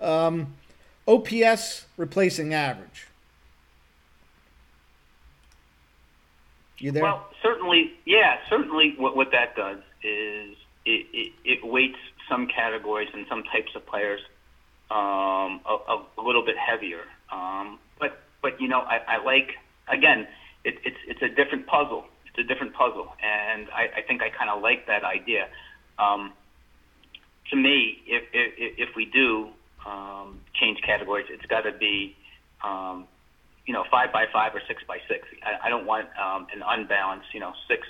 Um, 0.00 0.54
OPS 1.06 1.86
replacing 1.96 2.54
average. 2.54 3.06
You 6.78 6.92
there? 6.92 7.02
Well, 7.02 7.28
certainly, 7.42 7.92
yeah, 8.06 8.38
certainly. 8.48 8.94
What 8.96 9.14
what 9.14 9.32
that 9.32 9.54
does 9.54 9.78
is 10.02 10.56
it, 10.86 11.06
it, 11.12 11.32
it 11.44 11.66
weights 11.66 11.98
some 12.28 12.46
categories 12.46 13.08
and 13.12 13.26
some 13.28 13.42
types 13.44 13.74
of 13.74 13.84
players 13.86 14.20
um, 14.90 15.60
a, 15.66 15.76
a, 15.88 16.04
a 16.18 16.22
little 16.22 16.44
bit 16.44 16.56
heavier. 16.56 17.02
Um, 17.30 17.78
but 17.98 18.18
but 18.40 18.60
you 18.60 18.68
know, 18.68 18.80
I, 18.80 19.00
I 19.06 19.24
like 19.24 19.58
again, 19.88 20.26
it, 20.64 20.74
it's 20.84 20.96
it's 21.06 21.22
a 21.22 21.28
different 21.28 21.66
puzzle. 21.66 22.04
It's 22.26 22.38
a 22.38 22.44
different 22.44 22.74
puzzle, 22.74 23.12
and 23.22 23.68
I, 23.70 23.98
I 23.98 24.02
think 24.06 24.22
I 24.22 24.30
kind 24.30 24.50
of 24.50 24.62
like 24.62 24.86
that 24.86 25.04
idea. 25.04 25.48
Um, 25.98 26.32
to 27.50 27.56
me, 27.56 28.02
if 28.06 28.22
if, 28.32 28.88
if 28.88 28.96
we 28.96 29.06
do 29.06 29.48
um, 29.86 30.40
change 30.54 30.80
categories, 30.82 31.26
it's 31.30 31.46
got 31.46 31.62
to 31.62 31.72
be 31.72 32.16
um, 32.62 33.06
you 33.66 33.74
know, 33.74 33.84
five 33.90 34.12
by 34.12 34.26
five 34.32 34.54
or 34.54 34.60
six 34.66 34.82
by 34.86 34.98
six. 35.08 35.28
I, 35.42 35.66
I 35.66 35.70
don't 35.70 35.86
want 35.86 36.08
um, 36.18 36.46
an 36.52 36.62
unbalanced, 36.66 37.28
you 37.32 37.40
know, 37.40 37.52
six 37.68 37.86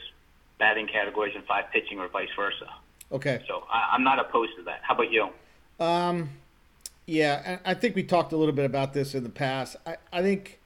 batting 0.59 0.87
categories 0.87 1.33
and 1.35 1.45
five 1.47 1.65
pitching 1.73 1.99
or 1.99 2.09
vice 2.09 2.29
versa. 2.37 2.69
okay. 3.13 3.43
So 3.49 3.65
I, 3.73 3.95
I'm 3.95 4.05
not 4.05 4.19
opposed 4.19 4.53
to 4.59 4.63
that. 4.65 4.81
How 4.83 4.95
about 4.95 5.11
you? 5.11 5.29
Um, 5.83 6.31
yeah, 7.07 7.59
I 7.65 7.75
think 7.75 7.97
we 7.97 8.03
talked 8.03 8.33
a 8.33 8.37
little 8.37 8.55
bit 8.55 8.67
about 8.67 8.93
this 8.93 9.15
in 9.15 9.25
the 9.25 9.31
past. 9.31 9.77
I, 9.87 9.97
I 10.13 10.23
think, 10.23 10.60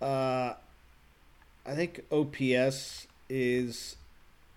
uh, 0.00 0.54
I 1.64 1.74
think 1.74 2.02
OPS 2.10 3.06
is 3.28 3.96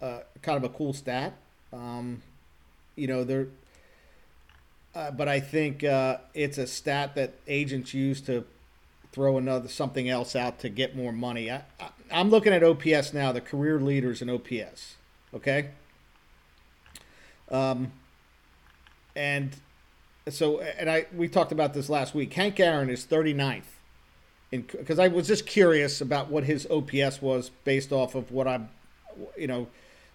uh, 0.02 0.20
kind 0.42 0.58
of 0.58 0.64
a 0.64 0.74
cool 0.76 0.94
stat. 0.94 1.34
Um, 1.74 2.22
you 2.96 3.08
know, 3.08 3.24
there, 3.24 3.48
uh, 4.96 5.12
but 5.12 5.28
I 5.28 5.40
think 5.40 5.84
uh, 5.84 6.18
it's 6.34 6.58
a 6.58 6.68
stat 6.68 7.16
that 7.16 7.34
agents 7.48 7.94
use 7.94 8.22
to 8.22 8.46
throw 9.12 9.38
another 9.38 9.68
something 9.68 10.10
else 10.10 10.36
out 10.36 10.60
to 10.60 10.70
get 10.70 10.96
more 10.96 11.12
money. 11.12 11.50
I, 11.50 11.64
I, 11.80 11.90
I'm 12.12 12.30
looking 12.30 12.54
at 12.54 12.64
OPS 12.64 13.14
now, 13.14 13.32
the 13.32 13.42
career 13.42 13.80
leaders 13.80 14.22
in 14.22 14.30
OPS. 14.30 14.96
Okay. 15.34 15.70
Um, 17.52 17.92
and 19.16 19.56
so, 20.28 20.60
and 20.60 20.90
I 20.90 21.08
we 21.16 21.28
talked 21.28 21.52
about 21.52 21.74
this 21.74 21.90
last 21.90 22.14
week. 22.14 22.34
Hank 22.34 22.60
Aaron 22.60 22.90
is 22.90 23.06
39th, 23.06 23.64
because 24.52 25.00
I 25.00 25.08
was 25.08 25.28
just 25.28 25.46
curious 25.46 26.02
about 26.02 26.30
what 26.30 26.44
his 26.44 26.68
OPS 26.70 27.22
was 27.22 27.52
based 27.64 27.92
off 27.92 28.16
of 28.16 28.32
what 28.32 28.48
I'm, 28.48 28.70
you 29.38 29.48
know, 29.48 29.68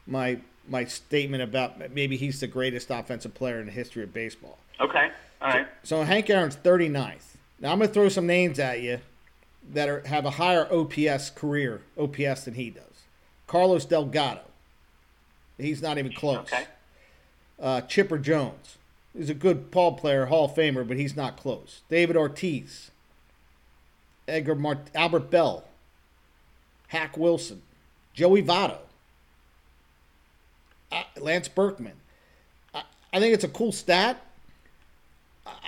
my 0.07 0.39
my 0.68 0.85
statement 0.85 1.43
about 1.43 1.93
maybe 1.93 2.16
he's 2.16 2.41
the 2.41 2.47
greatest 2.47 2.91
offensive 2.91 3.35
player 3.35 3.61
in 3.61 3.66
the 3.66 3.72
history 3.72 4.03
of 4.03 4.12
baseball. 4.14 4.59
Okay. 4.80 5.11
All 5.41 5.49
right. 5.49 5.68
So 5.82 6.03
Hank 6.03 6.30
Aaron's 6.30 6.57
39th. 6.57 7.37
Now 7.61 7.72
I'm 7.72 7.78
going 7.78 7.89
to 7.89 7.95
throw 7.95 8.09
some 8.09 8.26
names 8.26 8.59
at 8.59 8.80
you 8.80 9.01
that 9.72 9.89
are 9.89 10.03
have 10.07 10.24
a 10.24 10.30
higher 10.30 10.66
OPS 10.72 11.30
career 11.30 11.82
OPS 11.99 12.45
than 12.45 12.55
he 12.55 12.70
does. 12.70 12.82
Carlos 13.47 13.85
Delgado. 13.85 14.41
He's 15.59 15.82
not 15.82 15.99
even 15.99 16.12
close. 16.12 16.53
Okay. 16.53 16.64
Uh, 17.61 17.80
Chipper 17.82 18.18
Jones. 18.18 18.78
He's 19.16 19.30
a 19.30 19.35
good 19.35 19.70
ball 19.70 19.93
player, 19.93 20.26
Hall 20.26 20.47
of 20.47 20.55
Famer, 20.55 20.87
but 20.87 20.97
he's 20.97 21.14
not 21.14 21.37
close. 21.37 21.82
David 21.89 22.16
Ortiz. 22.16 22.91
Edgar 24.27 24.55
Mart- 24.55 24.91
Albert 24.95 25.31
Belle. 25.31 25.64
Hack 26.89 27.16
Wilson. 27.16 27.62
Joey 28.12 28.43
Votto. 28.43 28.79
Uh, 30.93 31.03
Lance 31.20 31.49
Berkman. 31.49 31.95
I, 32.75 32.83
I 33.12 33.20
think 33.20 33.35
it's 33.35 33.45
a 33.45 33.49
cool 33.49 33.72
stat. 33.72 34.20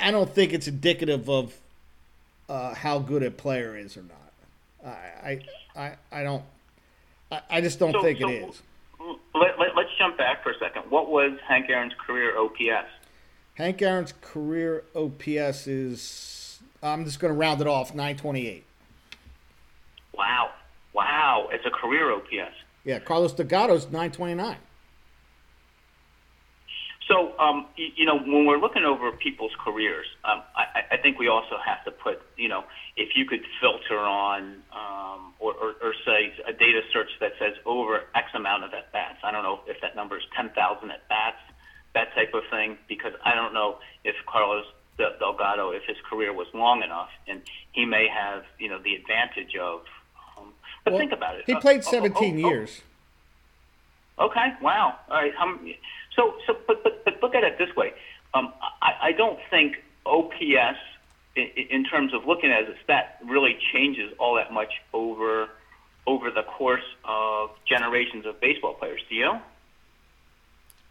I 0.00 0.10
don't 0.10 0.32
think 0.32 0.52
it's 0.52 0.68
indicative 0.68 1.28
of 1.28 1.54
uh, 2.48 2.74
how 2.74 2.98
good 2.98 3.22
a 3.22 3.30
player 3.30 3.76
is 3.76 3.96
or 3.96 4.02
not. 4.04 4.92
I 5.24 5.40
I 5.76 5.84
I, 5.84 5.92
I 6.12 6.22
don't. 6.22 6.44
I, 7.32 7.40
I 7.50 7.60
just 7.60 7.78
don't 7.78 7.92
So- 7.92 8.02
think 8.02 8.20
so 8.20 8.28
it 8.28 8.48
is. 8.48 8.62
Let, 9.34 9.58
let, 9.58 9.76
let's 9.76 9.90
jump 9.98 10.16
back 10.16 10.42
for 10.42 10.50
a 10.52 10.58
second. 10.58 10.84
What 10.90 11.10
was 11.10 11.38
Hank 11.46 11.68
Aaron's 11.68 11.92
career 12.06 12.36
OPS? 12.38 12.88
Hank 13.54 13.82
Aaron's 13.82 14.14
career 14.22 14.82
OPS 14.94 15.66
is. 15.66 16.45
I'm 16.86 17.04
just 17.04 17.20
going 17.20 17.32
to 17.32 17.38
round 17.38 17.60
it 17.60 17.66
off. 17.66 17.90
928. 17.90 18.64
Wow. 20.14 20.50
Wow. 20.94 21.48
It's 21.52 21.64
a 21.66 21.70
career 21.70 22.12
OPS. 22.12 22.54
Yeah, 22.84 23.00
Carlos 23.00 23.32
Delgado's 23.32 23.84
929. 23.86 24.56
So, 27.08 27.38
um, 27.38 27.66
you, 27.76 27.86
you 27.96 28.04
know, 28.04 28.18
when 28.18 28.46
we're 28.46 28.58
looking 28.58 28.84
over 28.84 29.12
people's 29.12 29.54
careers, 29.64 30.06
um, 30.24 30.42
I, 30.56 30.94
I 30.94 30.96
think 30.96 31.18
we 31.18 31.28
also 31.28 31.54
have 31.64 31.84
to 31.84 31.90
put, 31.90 32.20
you 32.36 32.48
know, 32.48 32.64
if 32.96 33.10
you 33.14 33.26
could 33.26 33.44
filter 33.60 33.98
on 33.98 34.62
um, 34.74 35.34
or, 35.38 35.54
or, 35.54 35.74
or 35.82 35.94
say 36.04 36.34
a 36.46 36.52
data 36.52 36.80
search 36.92 37.10
that 37.20 37.32
says 37.38 37.54
over 37.64 38.02
X 38.14 38.26
amount 38.34 38.64
of 38.64 38.74
at 38.74 38.92
bats. 38.92 39.18
I 39.22 39.30
don't 39.30 39.44
know 39.44 39.60
if 39.66 39.80
that 39.82 39.94
number 39.94 40.16
is 40.16 40.24
10,000 40.34 40.54
at 40.90 41.08
bats, 41.08 41.38
that 41.94 42.14
type 42.14 42.34
of 42.34 42.42
thing, 42.50 42.76
because 42.88 43.12
I 43.24 43.34
don't 43.34 43.54
know 43.54 43.78
if 44.04 44.14
Carlos 44.26 44.64
Delgado, 44.96 45.70
if 45.70 45.82
his 45.84 45.96
career 46.08 46.32
was 46.32 46.46
long 46.54 46.82
enough, 46.82 47.10
and 47.28 47.42
he 47.72 47.84
may 47.84 48.08
have, 48.08 48.44
you 48.58 48.68
know, 48.68 48.78
the 48.82 48.94
advantage 48.94 49.54
of. 49.56 49.80
Um, 50.38 50.52
but 50.84 50.92
Well, 50.92 51.00
think 51.00 51.12
about 51.12 51.36
it. 51.36 51.44
He 51.46 51.54
Uh, 51.54 51.60
played 51.60 51.82
oh, 51.84 51.88
oh, 51.88 51.90
17 51.90 52.44
oh, 52.44 52.48
oh, 52.48 52.66
Okay. 54.18 54.52
Wow. 54.62 54.98
All 55.10 55.16
right. 55.16 55.32
Um, 55.38 55.72
so, 56.14 56.34
so, 56.46 56.56
but, 56.66 56.82
but, 56.82 57.04
but 57.04 57.22
look 57.22 57.34
at 57.34 57.44
it 57.44 57.58
this 57.58 57.74
way. 57.76 57.92
Um, 58.32 58.52
I, 58.82 59.08
I 59.08 59.12
don't 59.12 59.38
think 59.50 59.82
OPS, 60.06 60.78
in, 61.36 61.48
in 61.70 61.84
terms 61.84 62.14
of 62.14 62.26
looking 62.26 62.50
at 62.50 62.62
it 62.62 62.68
as 62.70 62.76
a 62.76 62.82
stat, 62.84 63.18
really 63.26 63.58
changes 63.72 64.12
all 64.18 64.36
that 64.36 64.52
much 64.52 64.72
over 64.92 65.48
over 66.06 66.30
the 66.30 66.44
course 66.44 66.84
of 67.04 67.50
generations 67.66 68.26
of 68.26 68.40
baseball 68.40 68.74
players. 68.74 69.00
Do 69.08 69.16
you? 69.16 69.32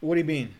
What 0.01 0.15
do 0.15 0.19
you 0.19 0.25
mean? 0.25 0.53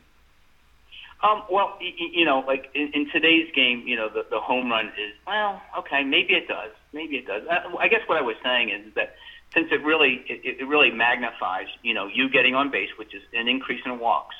Um, 1.24 1.44
well, 1.50 1.78
y- 1.80 1.94
y- 2.00 2.12
you 2.14 2.26
know, 2.26 2.44
like 2.46 2.70
in, 2.76 2.92
in 2.94 3.10
today's 3.12 3.52
game, 3.56 3.84
you 3.88 3.96
know, 3.96 4.10
the, 4.10 4.26
the 4.30 4.40
home 4.40 4.70
run 4.70 4.88
is 4.88 5.14
well, 5.26 5.62
okay, 5.80 6.04
maybe 6.04 6.34
it 6.34 6.48
does, 6.48 6.72
maybe 6.94 7.16
it 7.18 7.26
does. 7.26 7.44
Uh, 7.50 7.76
I 7.80 7.88
guess 7.88 8.02
what 8.08 8.18
I 8.18 8.22
was 8.22 8.36
saying 8.44 8.70
is 8.70 8.94
that 8.96 9.16
since 9.54 9.68
it 9.72 9.84
really 9.84 10.24
it, 10.28 10.60
it 10.60 10.68
really 10.68 10.92
magnifies 10.92 11.68
you 11.82 11.94
know 11.94 12.08
you 12.08 12.30
getting 12.30 12.54
on 12.56 12.70
base, 12.70 12.90
which 12.98 13.16
is 13.16 13.24
an 13.34 13.48
increase 13.48 13.82
in 13.86 14.00
walks, 14.00 14.36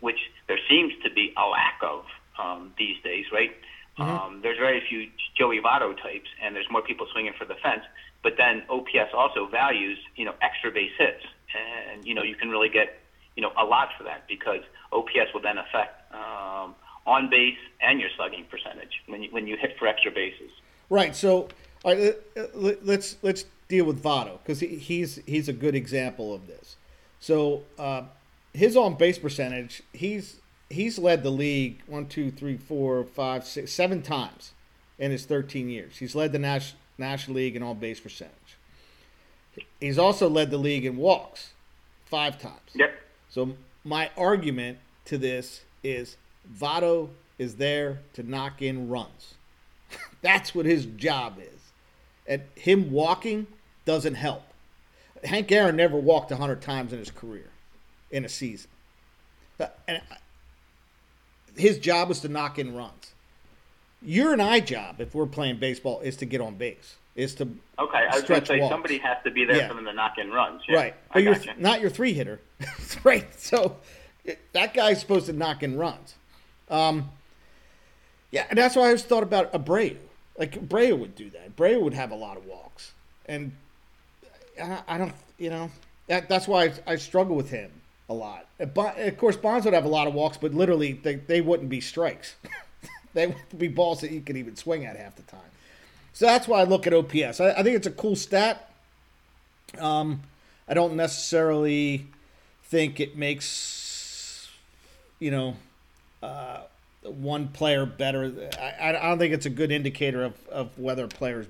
which 0.00 0.18
there 0.48 0.58
seems 0.68 0.92
to 1.04 1.10
be 1.10 1.32
a 1.36 1.46
lack 1.48 1.78
of 1.82 2.04
um, 2.38 2.72
these 2.76 2.96
days, 3.02 3.26
right? 3.32 3.50
Mm-hmm. 3.98 4.10
Um, 4.10 4.40
there's 4.42 4.58
very 4.58 4.82
few 4.88 5.08
Joey 5.38 5.60
Votto 5.60 5.96
types, 5.96 6.28
and 6.42 6.54
there's 6.54 6.68
more 6.70 6.82
people 6.82 7.06
swinging 7.12 7.32
for 7.38 7.46
the 7.46 7.54
fence. 7.62 7.82
But 8.22 8.34
then 8.36 8.64
OPS 8.68 9.14
also 9.14 9.46
values 9.46 9.98
you 10.16 10.24
know 10.24 10.34
extra 10.42 10.70
base 10.70 10.92
hits, 10.98 11.24
and 11.54 12.04
you 12.04 12.14
know 12.14 12.22
you 12.22 12.34
can 12.34 12.50
really 12.50 12.68
get 12.68 12.98
you 13.36 13.42
know 13.42 13.52
a 13.56 13.64
lot 13.64 13.88
for 13.96 14.04
that 14.04 14.26
because 14.28 14.60
OPS 14.92 15.32
will 15.32 15.42
then 15.42 15.58
affect 15.58 16.05
um, 16.16 16.74
on 17.06 17.30
base 17.30 17.58
and 17.80 18.00
your 18.00 18.10
slugging 18.16 18.44
percentage 18.50 19.02
when 19.06 19.22
you, 19.22 19.28
when 19.30 19.46
you 19.46 19.56
hit 19.56 19.76
for 19.78 19.86
extra 19.86 20.10
bases. 20.10 20.50
Right. 20.88 21.14
So 21.14 21.48
right, 21.84 22.14
let's 22.54 23.16
let's 23.22 23.44
deal 23.68 23.84
with 23.84 24.02
Votto 24.02 24.38
because 24.42 24.60
he, 24.60 24.76
he's 24.76 25.20
he's 25.26 25.48
a 25.48 25.52
good 25.52 25.74
example 25.74 26.34
of 26.34 26.46
this. 26.46 26.76
So 27.20 27.64
uh, 27.78 28.02
his 28.52 28.76
on 28.76 28.94
base 28.94 29.18
percentage, 29.18 29.82
he's 29.92 30.40
he's 30.70 30.98
led 30.98 31.22
the 31.22 31.30
league 31.30 31.82
one, 31.86 32.06
two, 32.06 32.30
three, 32.30 32.56
four, 32.56 33.04
five, 33.04 33.46
six, 33.46 33.72
seven 33.72 34.02
times 34.02 34.52
in 34.98 35.10
his 35.10 35.26
13 35.26 35.68
years. 35.68 35.98
He's 35.98 36.14
led 36.14 36.32
the 36.32 36.38
Nash, 36.38 36.74
National 36.98 37.36
League 37.36 37.56
in 37.56 37.62
on 37.62 37.78
base 37.78 38.00
percentage. 38.00 38.32
He's 39.80 39.98
also 39.98 40.28
led 40.28 40.50
the 40.50 40.58
league 40.58 40.84
in 40.84 40.96
walks 40.96 41.52
five 42.06 42.40
times. 42.40 42.70
Yep. 42.74 42.94
So 43.28 43.56
my 43.84 44.10
argument 44.16 44.78
to 45.06 45.18
this 45.18 45.62
is 45.82 46.16
Votto 46.58 47.10
is 47.38 47.56
there 47.56 48.00
to 48.14 48.22
knock 48.22 48.62
in 48.62 48.88
runs. 48.88 49.34
That's 50.22 50.54
what 50.54 50.66
his 50.66 50.86
job 50.86 51.38
is. 51.38 51.60
And 52.26 52.42
him 52.54 52.90
walking 52.90 53.46
doesn't 53.84 54.14
help. 54.14 54.42
Hank 55.24 55.50
Aaron 55.52 55.76
never 55.76 55.96
walked 55.96 56.30
100 56.30 56.60
times 56.60 56.92
in 56.92 56.98
his 56.98 57.10
career 57.10 57.50
in 58.10 58.24
a 58.24 58.28
season. 58.28 58.70
Uh, 59.58 59.66
and 59.88 60.02
his 61.56 61.78
job 61.78 62.08
was 62.08 62.20
to 62.20 62.28
knock 62.28 62.58
in 62.58 62.74
runs. 62.74 63.12
Your 64.02 64.32
and 64.32 64.42
I 64.42 64.60
job, 64.60 65.00
if 65.00 65.14
we're 65.14 65.26
playing 65.26 65.58
baseball, 65.58 66.00
is 66.00 66.16
to 66.18 66.26
get 66.26 66.40
on 66.40 66.56
base. 66.56 66.96
Is 67.14 67.34
to 67.36 67.44
okay. 67.78 68.06
I 68.10 68.14
was 68.14 68.24
going 68.24 68.42
to 68.42 68.46
say 68.46 68.60
walks. 68.60 68.70
somebody 68.70 68.98
has 68.98 69.16
to 69.24 69.30
be 69.30 69.46
there 69.46 69.56
yeah. 69.56 69.68
for 69.68 69.74
them 69.74 69.86
to 69.86 69.92
knock 69.94 70.18
in 70.18 70.30
runs. 70.30 70.60
Yeah, 70.68 70.76
right, 70.76 70.94
but 71.10 71.22
you're 71.22 71.34
you. 71.34 71.50
not 71.56 71.80
your 71.80 71.88
three 71.88 72.12
hitter, 72.12 72.40
right? 73.04 73.26
So 73.40 73.78
that 74.52 74.74
guy's 74.74 75.00
supposed 75.00 75.26
to 75.26 75.32
knock 75.32 75.62
in 75.62 75.76
runs. 75.76 76.14
Um, 76.68 77.10
yeah, 78.30 78.46
and 78.50 78.58
that's 78.58 78.76
why 78.76 78.82
I 78.82 78.86
always 78.86 79.04
thought 79.04 79.22
about 79.22 79.52
Abreu. 79.52 79.96
Like 80.38 80.52
Abreu 80.52 80.98
would 80.98 81.14
do 81.14 81.30
that. 81.30 81.56
Abreu 81.56 81.80
would 81.80 81.94
have 81.94 82.10
a 82.10 82.16
lot 82.16 82.36
of 82.36 82.44
walks, 82.46 82.92
and 83.26 83.52
I, 84.60 84.82
I 84.88 84.98
don't, 84.98 85.12
you 85.38 85.50
know, 85.50 85.70
that, 86.08 86.28
that's 86.28 86.46
why 86.46 86.64
I, 86.64 86.92
I, 86.92 86.96
struggle 86.96 87.36
with 87.36 87.50
him 87.50 87.70
a 88.08 88.14
lot. 88.14 88.46
Of 88.58 89.16
course, 89.18 89.36
Bonds 89.36 89.64
would 89.64 89.74
have 89.74 89.84
a 89.84 89.88
lot 89.88 90.06
of 90.06 90.14
walks, 90.14 90.36
but 90.36 90.54
literally 90.54 90.92
they, 90.92 91.16
they 91.16 91.40
wouldn't 91.40 91.68
be 91.68 91.80
strikes. 91.80 92.36
they 93.14 93.28
would 93.28 93.58
be 93.58 93.68
balls 93.68 94.00
that 94.00 94.10
you 94.10 94.20
could 94.20 94.36
even 94.36 94.56
swing 94.56 94.84
at 94.84 94.96
half 94.96 95.16
the 95.16 95.22
time. 95.22 95.40
So 96.12 96.26
that's 96.26 96.48
why 96.48 96.60
I 96.60 96.64
look 96.64 96.86
at 96.86 96.94
OPS. 96.94 97.40
I, 97.40 97.50
I 97.50 97.62
think 97.62 97.76
it's 97.76 97.86
a 97.86 97.90
cool 97.90 98.16
stat. 98.16 98.70
Um, 99.78 100.22
I 100.68 100.74
don't 100.74 100.96
necessarily 100.96 102.06
think 102.64 103.00
it 103.00 103.16
makes, 103.16 103.46
you 105.18 105.30
know, 105.30 105.56
uh, 106.22 106.60
one 107.02 107.48
player 107.48 107.86
better. 107.86 108.50
I, 108.60 108.88
I 108.88 108.92
don't 108.92 109.18
think 109.18 109.32
it's 109.32 109.46
a 109.46 109.50
good 109.50 109.70
indicator 109.70 110.24
of, 110.24 110.34
of 110.48 110.78
whether 110.78 111.04
a 111.04 111.08
player's 111.08 111.46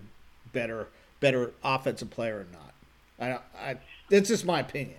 better 0.52 0.88
better 1.20 1.52
offensive 1.64 2.10
player 2.10 2.38
or 2.38 2.46
not. 2.52 3.40
I, 3.58 3.70
I 3.70 3.76
it's 4.10 4.28
just 4.28 4.44
my 4.44 4.60
opinion. 4.60 4.98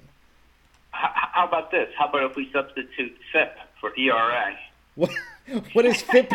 How, 0.91 1.09
how 1.13 1.47
about 1.47 1.71
this? 1.71 1.89
How 1.97 2.07
about 2.07 2.31
if 2.31 2.35
we 2.35 2.51
substitute 2.51 3.15
FIP 3.31 3.57
for 3.79 3.97
ERA? 3.97 4.57
What 4.95 5.11
what 5.73 5.85
is 5.85 6.01
FIP? 6.01 6.31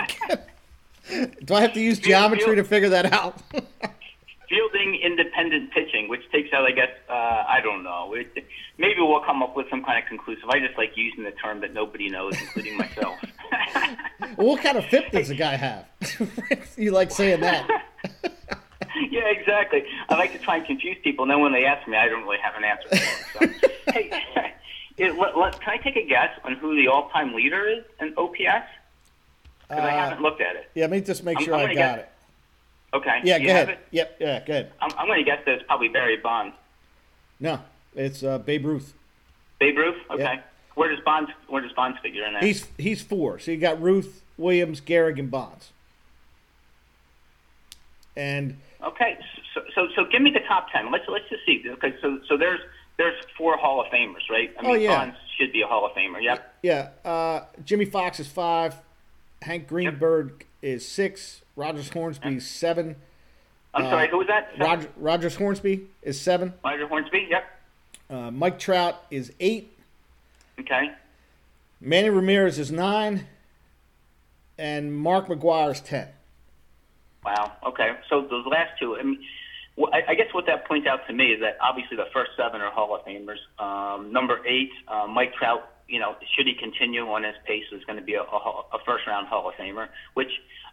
Do 1.45 1.55
I 1.55 1.61
have 1.61 1.73
to 1.75 1.81
use 1.81 1.99
geometry 1.99 2.57
to 2.57 2.65
figure 2.65 2.91
that 2.91 3.13
out? 3.13 3.43
fielding 4.53 5.01
independent 5.03 5.71
pitching, 5.73 6.09
which 6.09 6.21
takes 6.31 6.53
out, 6.53 6.67
I 6.67 6.73
guess, 6.73 6.91
uh, 7.09 7.13
I 7.13 7.61
don't 7.63 7.83
know. 7.83 8.13
It, 8.13 8.45
maybe 8.77 9.01
we'll 9.01 9.25
come 9.25 9.43
up 9.43 9.57
with 9.57 9.67
some 9.71 9.83
kind 9.83 10.03
of 10.03 10.07
conclusive. 10.07 10.45
I 10.51 10.59
just 10.59 10.77
like 10.77 10.93
using 10.95 11.25
the 11.25 11.31
term 11.31 11.61
that 11.63 11.73
nobody 11.73 12.11
knows, 12.11 12.35
including 12.39 12.77
myself. 12.77 13.19
what 14.37 14.63
kind 14.63 14.77
of 14.77 14.85
FIP 14.85 15.11
does 15.11 15.29
the 15.29 15.35
guy 15.35 15.57
have? 15.57 15.87
you 16.77 16.91
like 16.91 17.11
saying 17.11 17.41
that? 17.41 17.67
yeah, 19.11 19.29
exactly. 19.29 19.85
I 20.11 20.17
like 20.17 20.33
to 20.33 20.39
try 20.39 20.57
and 20.59 20.67
confuse 20.67 20.99
people, 21.03 21.23
and 21.23 21.31
then 21.31 21.41
when 21.41 21.53
they 21.53 21.65
ask 21.65 21.89
me, 21.89 21.97
I 21.97 22.09
don't 22.09 22.23
really 22.23 22.39
have 22.43 22.55
an 22.55 22.65
answer 22.65 22.89
for 23.33 23.47
them. 23.47 23.55
So, 23.61 23.93
hey, 23.93 24.11
it, 24.99 25.19
let, 25.19 25.39
let, 25.39 25.59
can 25.61 25.79
I 25.79 25.83
take 25.83 25.97
a 25.97 26.07
guess 26.07 26.31
on 26.45 26.57
who 26.57 26.77
the 26.77 26.89
all-time 26.89 27.33
leader 27.33 27.67
is 27.67 27.85
in 28.01 28.13
OPS? 28.19 28.69
Because 29.69 29.85
uh, 29.85 29.87
I 29.87 29.91
haven't 29.93 30.21
looked 30.21 30.43
at 30.43 30.57
it. 30.57 30.71
Yeah, 30.75 30.83
let 30.83 30.91
me 30.91 31.01
just 31.01 31.25
make 31.25 31.41
sure 31.41 31.55
I'm, 31.55 31.61
I'm 31.61 31.71
I 31.71 31.75
got 31.75 31.97
guess, 31.97 31.99
it. 32.01 32.12
Okay. 32.95 33.21
Yeah, 33.25 33.39
go 33.39 33.49
ahead. 33.49 33.79
Yep, 33.91 34.17
yeah, 34.21 34.45
go 34.47 34.53
ahead. 34.53 34.73
I'm, 34.81 34.91
I'm 34.99 35.07
going 35.07 35.19
to 35.19 35.25
guess 35.25 35.41
that 35.47 35.55
it's 35.55 35.65
probably 35.67 35.89
Barry 35.89 36.19
Bonds. 36.19 36.55
No, 37.41 37.61
it's 37.95 38.23
uh, 38.23 38.39
Babe 38.39 38.67
Ruth. 38.67 38.95
Babe 39.59 39.77
Ruth? 39.77 39.97
Okay. 40.11 40.23
Yep. 40.23 40.53
Where 40.75 40.95
does 40.95 41.05
Bonds 41.05 41.31
Where 41.49 41.61
does 41.61 41.73
Bonds 41.73 41.99
figure 42.03 42.25
in 42.27 42.33
there? 42.33 42.43
He's 42.43 42.67
he's 42.79 43.03
four. 43.03 43.39
So 43.39 43.51
you 43.51 43.59
got 43.59 43.81
Ruth, 43.81 44.23
Williams, 44.39 44.81
Gehrig, 44.81 45.19
and 45.19 45.31
Bonds. 45.31 45.71
And 48.17 48.59
okay, 48.83 49.19
so, 49.55 49.63
so 49.75 49.89
so 49.95 50.05
give 50.11 50.23
me 50.23 50.31
the 50.31 50.41
top 50.49 50.69
ten. 50.73 50.91
Let's 50.91 51.05
let's 51.09 51.29
just 51.29 51.45
see. 51.45 51.63
Okay, 51.67 51.95
so 52.01 52.21
so 52.27 52.37
there's 52.39 52.61
there's 52.97 53.23
four 53.37 53.57
Hall 53.59 53.83
of 53.83 53.89
Famers, 53.89 54.29
right? 54.31 54.51
I 54.59 54.63
mean, 54.63 54.71
oh, 54.71 54.75
yeah. 54.75 54.97
Bonds 54.97 55.17
should 55.39 55.53
be 55.53 55.61
a 55.63 55.67
Hall 55.67 55.85
of 55.85 55.93
Famer. 55.93 56.23
Yep. 56.23 56.55
Yeah. 56.63 56.89
Uh, 57.05 57.45
Jimmie 57.65 57.85
Foxx 57.85 58.21
is 58.21 58.29
five. 58.29 58.77
Hank 59.43 59.67
Greenberg 59.67 60.47
yep. 60.63 60.73
is 60.75 60.89
six. 60.89 61.42
Rogers 61.57 61.89
Hornsby 61.91 62.37
is 62.37 62.49
seven. 62.49 62.97
I'm 63.75 63.87
uh, 63.87 63.91
sorry, 63.91 64.09
who 64.09 64.19
was 64.19 64.27
that? 64.29 64.51
Roger, 64.59 64.89
Rogers 64.97 65.37
Hornsby 65.37 65.87
is 66.03 66.21
seven. 66.21 66.53
Roger 66.65 66.87
Hornsby, 66.87 67.29
yep. 67.31 67.45
Uh, 68.11 68.31
Mike 68.31 68.59
Trout 68.59 69.03
is 69.11 69.33
eight. 69.41 69.77
Okay. 70.61 70.91
Manny 71.81 72.11
Ramirez 72.11 72.59
is 72.59 72.71
nine. 72.71 73.27
And 74.59 74.95
Mark 74.95 75.29
McGwire 75.29 75.73
is 75.73 75.81
ten. 75.81 76.09
Wow. 77.25 77.53
Okay. 77.67 77.93
So 78.09 78.23
those 78.23 78.45
last 78.47 78.79
two, 78.79 78.97
I 78.97 79.03
mean, 79.03 79.19
I, 79.93 80.03
I 80.09 80.15
guess 80.15 80.27
what 80.33 80.45
that 80.47 80.67
points 80.69 80.87
out 80.87 81.07
to 81.07 81.13
me 81.13 81.33
is 81.33 81.41
that 81.41 81.57
obviously 81.61 81.97
the 81.97 82.09
first 82.13 82.33
seven 82.37 82.61
are 82.61 82.71
Hall 82.71 82.95
of 82.95 83.05
Famers. 83.07 83.39
Um, 83.59 84.13
number 84.13 84.47
eight, 84.47 84.71
uh, 84.87 85.07
Mike 85.07 85.35
Trout 85.35 85.73
you 85.93 86.01
know, 86.01 86.17
should 86.35 86.47
he 86.47 86.55
continue 86.55 87.03
on 87.03 87.23
his 87.23 87.35
pace, 87.47 87.65
is 87.71 87.85
going 87.85 87.99
to 87.99 88.05
be 88.05 88.15
a, 88.15 88.23
a, 88.23 88.53
a 88.73 88.79
first 88.87 89.07
round 89.07 89.29
Hall 89.29 89.47
of 89.47 89.55
Famer. 89.55 89.89
Which 90.15 90.31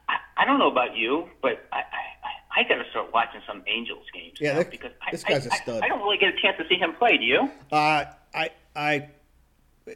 I, 0.10 0.42
I 0.42 0.46
don't 0.46 0.60
know 0.60 0.72
about 0.72 0.98
you, 0.98 1.30
but 1.42 1.66
I 1.72 1.78
I, 1.78 2.62
I 2.62 2.64
got 2.64 2.84
to 2.84 2.90
start 2.90 3.14
watching 3.14 3.42
some 3.48 3.64
Angels 3.68 4.06
games. 4.14 4.38
Yeah, 4.40 4.54
now, 4.54 4.64
because 4.64 4.92
this 5.12 5.24
I, 5.26 5.30
guy's 5.30 5.46
a 5.46 5.52
stud. 5.52 5.82
I, 5.82 5.86
I, 5.86 5.90
don't 5.90 6.02
really 6.02 6.18
get 6.18 6.34
a 6.34 6.42
chance 6.42 6.58
to 6.58 6.68
see 6.68 6.76
him 6.76 6.94
play. 6.94 7.18
Do 7.18 7.24
you? 7.24 7.50
Uh, 7.72 8.06
I 8.34 8.50
I 8.76 9.10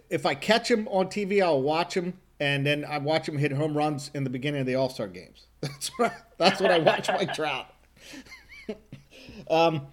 if 0.09 0.25
I 0.25 0.35
catch 0.35 0.69
him 0.69 0.87
on 0.87 1.07
TV, 1.07 1.41
I'll 1.43 1.61
watch 1.61 1.95
him, 1.95 2.13
and 2.39 2.65
then 2.65 2.85
I 2.85 2.99
watch 2.99 3.27
him 3.27 3.37
hit 3.37 3.51
home 3.51 3.75
runs 3.75 4.11
in 4.13 4.23
the 4.23 4.29
beginning 4.29 4.61
of 4.61 4.67
the 4.67 4.75
All 4.75 4.89
Star 4.89 5.07
games. 5.07 5.47
That's 5.61 5.89
what 5.97 6.13
that's 6.37 6.59
what 6.59 6.71
I 6.71 6.79
watch 6.79 7.07
Mike 7.07 7.33
Trout. 7.35 7.67
um, 9.49 9.87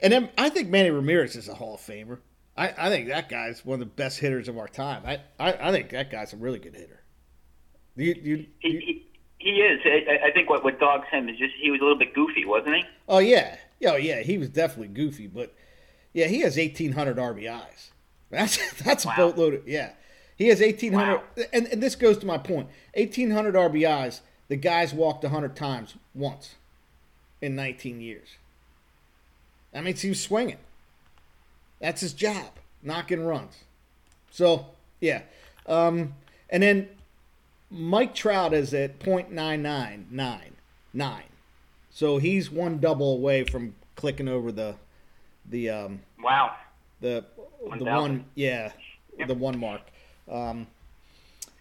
and 0.00 0.12
then 0.12 0.30
I 0.36 0.48
think 0.48 0.68
Manny 0.68 0.90
Ramirez 0.90 1.36
is 1.36 1.48
a 1.48 1.54
Hall 1.54 1.74
of 1.74 1.80
Famer. 1.80 2.18
I, 2.56 2.74
I 2.76 2.88
think 2.88 3.08
that 3.08 3.28
guy's 3.28 3.64
one 3.64 3.74
of 3.74 3.80
the 3.80 3.94
best 3.94 4.18
hitters 4.18 4.48
of 4.48 4.58
our 4.58 4.66
time. 4.66 5.02
I, 5.06 5.20
I, 5.38 5.68
I 5.68 5.70
think 5.70 5.90
that 5.90 6.10
guy's 6.10 6.32
a 6.32 6.36
really 6.36 6.58
good 6.58 6.74
hitter. 6.74 7.02
You, 7.94 8.14
you, 8.20 8.36
you 8.36 8.46
he, 8.60 9.06
he, 9.38 9.50
is. 9.50 9.80
I, 9.84 10.28
I 10.28 10.30
think 10.32 10.48
what, 10.48 10.64
what 10.64 10.80
dogs 10.80 11.06
him 11.10 11.28
is 11.28 11.38
just 11.38 11.54
he 11.60 11.70
was 11.70 11.80
a 11.80 11.84
little 11.84 11.98
bit 11.98 12.14
goofy, 12.14 12.44
wasn't 12.44 12.76
he? 12.76 12.84
Oh 13.08 13.18
yeah, 13.18 13.56
oh 13.86 13.96
yeah, 13.96 14.22
he 14.22 14.38
was 14.38 14.48
definitely 14.48 14.88
goofy, 14.88 15.26
but 15.26 15.54
yeah, 16.12 16.26
he 16.26 16.40
has 16.40 16.58
eighteen 16.58 16.92
hundred 16.92 17.16
RBIs. 17.16 17.90
That's 18.30 18.72
that's 18.82 19.06
wow. 19.06 19.12
a 19.12 19.16
boatload. 19.16 19.54
Of, 19.54 19.68
yeah, 19.68 19.92
he 20.36 20.48
has 20.48 20.60
eighteen 20.62 20.92
hundred, 20.92 21.20
wow. 21.36 21.44
and 21.52 21.66
and 21.66 21.82
this 21.82 21.94
goes 21.94 22.18
to 22.18 22.26
my 22.26 22.38
point: 22.38 22.68
eighteen 22.94 23.30
hundred 23.30 23.54
RBIs. 23.54 24.20
The 24.48 24.56
guy's 24.56 24.94
walked 24.94 25.24
hundred 25.24 25.56
times 25.56 25.94
once 26.14 26.54
in 27.40 27.56
nineteen 27.56 28.00
years. 28.00 28.28
That 29.72 29.84
means 29.84 30.00
he 30.00 30.08
was 30.08 30.22
swinging. 30.22 30.58
That's 31.80 32.00
his 32.00 32.12
job, 32.12 32.52
knocking 32.82 33.24
runs. 33.24 33.58
So, 34.30 34.66
yeah. 35.00 35.22
Um, 35.66 36.14
and 36.48 36.62
then 36.62 36.88
Mike 37.70 38.14
Trout 38.14 38.54
is 38.54 38.72
at 38.74 38.98
.9999. 39.00 41.22
So 41.90 42.18
he's 42.18 42.50
one 42.50 42.78
double 42.78 43.14
away 43.14 43.44
from 43.44 43.74
clicking 43.94 44.28
over 44.28 44.52
the 44.52 44.76
the 45.48 45.70
um 45.70 46.00
wow 46.22 46.54
the 47.00 47.24
the 47.78 47.84
one 47.84 48.26
yeah 48.34 48.72
yep. 49.18 49.28
the 49.28 49.34
one 49.34 49.58
mark. 49.58 49.82
Um, 50.30 50.66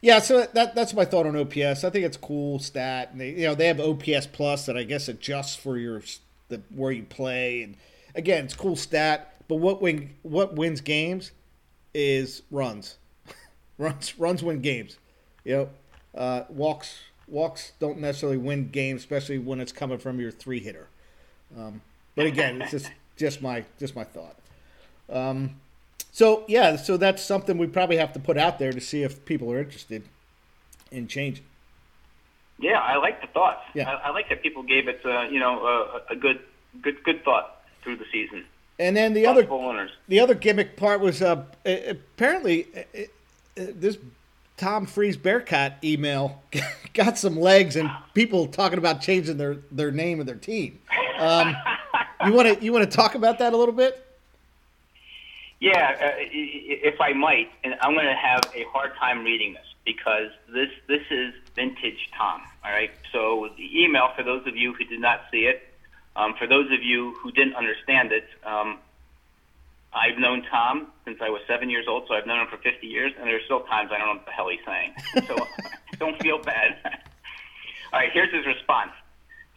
yeah, 0.01 0.19
so 0.19 0.45
that 0.53 0.75
that's 0.75 0.93
my 0.93 1.05
thought 1.05 1.25
on 1.25 1.35
OPS. 1.35 1.83
I 1.83 1.89
think 1.89 2.05
it's 2.05 2.17
a 2.17 2.19
cool 2.19 2.59
stat. 2.59 3.09
And 3.11 3.21
they, 3.21 3.31
you 3.31 3.47
know, 3.47 3.55
they 3.55 3.67
have 3.67 3.79
OPS 3.79 4.27
plus 4.27 4.65
that 4.65 4.77
I 4.77 4.83
guess 4.83 5.07
adjusts 5.07 5.55
for 5.55 5.77
your 5.77 6.01
the 6.49 6.61
where 6.73 6.91
you 6.91 7.03
play 7.03 7.63
and 7.63 7.75
again, 8.13 8.45
it's 8.45 8.53
a 8.53 8.57
cool 8.57 8.75
stat. 8.75 9.33
But 9.47 9.55
what 9.55 9.81
win 9.81 10.11
what 10.23 10.55
wins 10.55 10.81
games 10.81 11.31
is 11.93 12.41
runs, 12.51 12.97
runs 13.77 14.17
runs 14.19 14.43
win 14.43 14.61
games. 14.61 14.97
You 15.43 15.55
know, 15.55 15.69
uh, 16.15 16.43
walks 16.49 16.99
walks 17.27 17.73
don't 17.79 17.99
necessarily 17.99 18.37
win 18.37 18.69
games, 18.69 19.01
especially 19.01 19.37
when 19.37 19.59
it's 19.59 19.71
coming 19.71 19.97
from 19.97 20.19
your 20.19 20.31
three 20.31 20.59
hitter. 20.59 20.87
Um, 21.57 21.81
but 22.15 22.25
again, 22.25 22.61
it's 22.61 22.71
just 22.71 22.91
just 23.17 23.41
my 23.41 23.65
just 23.79 23.95
my 23.95 24.03
thought. 24.03 24.35
Um, 25.09 25.59
so 26.11 26.45
yeah, 26.47 26.75
so 26.75 26.97
that's 26.97 27.23
something 27.23 27.57
we 27.57 27.67
probably 27.67 27.97
have 27.97 28.13
to 28.13 28.19
put 28.19 28.37
out 28.37 28.59
there 28.59 28.71
to 28.71 28.81
see 28.81 29.03
if 29.03 29.25
people 29.25 29.51
are 29.51 29.59
interested 29.59 30.03
in 30.91 31.07
changing. 31.07 31.45
Yeah, 32.59 32.79
I 32.79 32.97
like 32.97 33.21
the 33.21 33.27
thoughts. 33.27 33.61
Yeah. 33.73 33.89
I, 33.89 34.07
I 34.07 34.09
like 34.11 34.29
that 34.29 34.41
people 34.41 34.63
gave 34.63 34.87
it, 34.87 35.01
uh, 35.05 35.23
you 35.23 35.39
know, 35.39 35.65
a, 35.65 36.13
a 36.13 36.15
good, 36.15 36.39
good, 36.81 37.03
good 37.03 37.23
thought 37.25 37.61
through 37.83 37.97
the 37.97 38.05
season. 38.11 38.45
And 38.79 38.95
then 38.95 39.13
the 39.13 39.25
other 39.25 39.49
owners. 39.49 39.91
the 40.07 40.19
other 40.19 40.33
gimmick 40.33 40.77
part 40.77 40.99
was 40.99 41.21
uh, 41.21 41.43
apparently 41.65 42.67
uh, 42.75 42.79
uh, 42.99 43.05
this 43.55 43.97
Tom 44.57 44.85
Freeze 44.85 45.17
Bearcat 45.17 45.83
email 45.83 46.41
got 46.93 47.17
some 47.17 47.37
legs 47.39 47.75
and 47.75 47.89
people 48.13 48.47
talking 48.47 48.77
about 48.77 49.01
changing 49.01 49.37
their, 49.37 49.57
their 49.71 49.91
name 49.91 50.19
of 50.19 50.25
their 50.25 50.35
team. 50.35 50.79
Um, 51.17 51.55
you 52.25 52.33
want 52.33 52.57
to 52.57 52.63
you 52.63 52.71
want 52.71 52.89
to 52.89 52.95
talk 52.95 53.15
about 53.15 53.39
that 53.39 53.53
a 53.53 53.57
little 53.57 53.73
bit? 53.73 54.01
Yeah, 55.59 55.95
uh, 55.99 56.11
if 56.19 56.99
I 56.99 57.13
might, 57.13 57.49
and 57.63 57.75
I'm 57.81 57.93
going 57.93 58.05
to 58.05 58.13
have 58.13 58.41
a 58.53 58.63
hard 58.71 58.95
time 58.97 59.23
reading 59.23 59.53
this 59.53 59.65
because 59.85 60.29
this 60.53 60.69
this 60.87 61.01
is 61.09 61.33
vintage 61.55 62.09
Tom. 62.17 62.41
All 62.63 62.71
right. 62.71 62.91
So 63.11 63.49
the 63.57 63.83
email 63.83 64.09
for 64.15 64.23
those 64.23 64.45
of 64.47 64.55
you 64.55 64.73
who 64.73 64.83
did 64.85 64.99
not 64.99 65.21
see 65.31 65.45
it, 65.45 65.63
um, 66.15 66.33
for 66.37 66.47
those 66.47 66.71
of 66.71 66.83
you 66.83 67.13
who 67.15 67.31
didn't 67.31 67.55
understand 67.55 68.11
it, 68.11 68.27
um, 68.43 68.79
I've 69.95 70.19
known 70.19 70.43
Tom 70.51 70.91
since 71.05 71.19
I 71.21 71.29
was 71.29 71.41
seven 71.47 71.69
years 71.69 71.85
old, 71.87 72.03
so 72.07 72.15
I've 72.15 72.27
known 72.27 72.41
him 72.41 72.47
for 72.47 72.57
50 72.57 72.85
years, 72.85 73.13
and 73.17 73.25
there's 73.27 73.45
still 73.45 73.61
times 73.61 73.91
I 73.93 73.97
don't 73.97 74.07
know 74.07 74.13
what 74.15 74.25
the 74.25 74.31
hell 74.31 74.49
he's 74.49 74.59
saying. 74.65 74.93
So 75.25 75.35
don't 75.99 76.21
feel 76.21 76.37
bad. 76.37 76.75
All 77.93 77.99
right, 77.99 78.11
here's 78.11 78.33
his 78.33 78.45
response. 78.45 78.91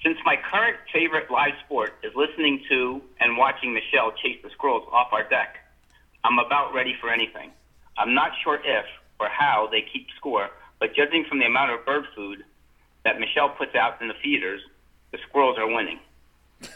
Since 0.05 0.19
my 0.25 0.37
current 0.37 0.77
favorite 0.93 1.29
live 1.29 1.55
sport 1.65 1.95
is 2.05 2.13
listening 2.15 2.63
to 2.69 3.03
and 3.19 3.37
watching 3.37 3.75
Michelle 3.75 4.13
chase 4.13 4.39
the 4.45 4.51
squirrels 4.51 4.89
off 4.93 5.09
our 5.13 5.29
deck, 5.29 5.57
I'm 6.23 6.39
about 6.39 6.73
ready 6.73 6.95
for 7.01 7.11
anything. 7.11 7.51
I'm 7.97 8.15
not 8.15 8.31
sure 8.45 8.61
if 8.65 8.87
or 9.19 9.29
how 9.29 9.69
they 9.73 9.83
keep 9.93 10.07
score, 10.17 10.51
but 10.79 10.95
judging 10.95 11.25
from 11.29 11.41
the 11.41 11.47
amount 11.47 11.73
of 11.73 11.85
bird 11.85 12.05
food 12.15 12.45
that 13.05 13.19
Michelle 13.19 13.49
puts 13.49 13.75
out 13.75 14.01
in 14.01 14.07
the 14.07 14.15
feeders, 14.23 14.61
the 15.11 15.19
squirrels 15.29 15.59
are 15.59 15.67
winning. 15.67 15.99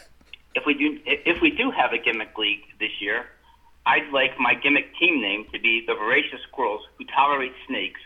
If 0.55 0.67
we 0.67 0.75
do, 0.75 0.99
if 1.07 1.41
we 1.41 1.49
do 1.49 1.71
have 1.71 1.93
a 1.93 1.97
gimmick 1.97 2.37
league 2.37 2.61
this 2.79 3.01
year, 3.01 3.25
I'd 3.85 4.11
like 4.13 4.39
my 4.39 4.53
gimmick 4.55 4.95
team 4.97 5.21
name 5.21 5.45
to 5.53 5.59
be 5.59 5.83
the 5.85 5.93
Voracious 5.93 6.39
Squirrels 6.47 6.81
who 6.97 7.05
tolerate 7.05 7.53
snakes, 7.67 7.99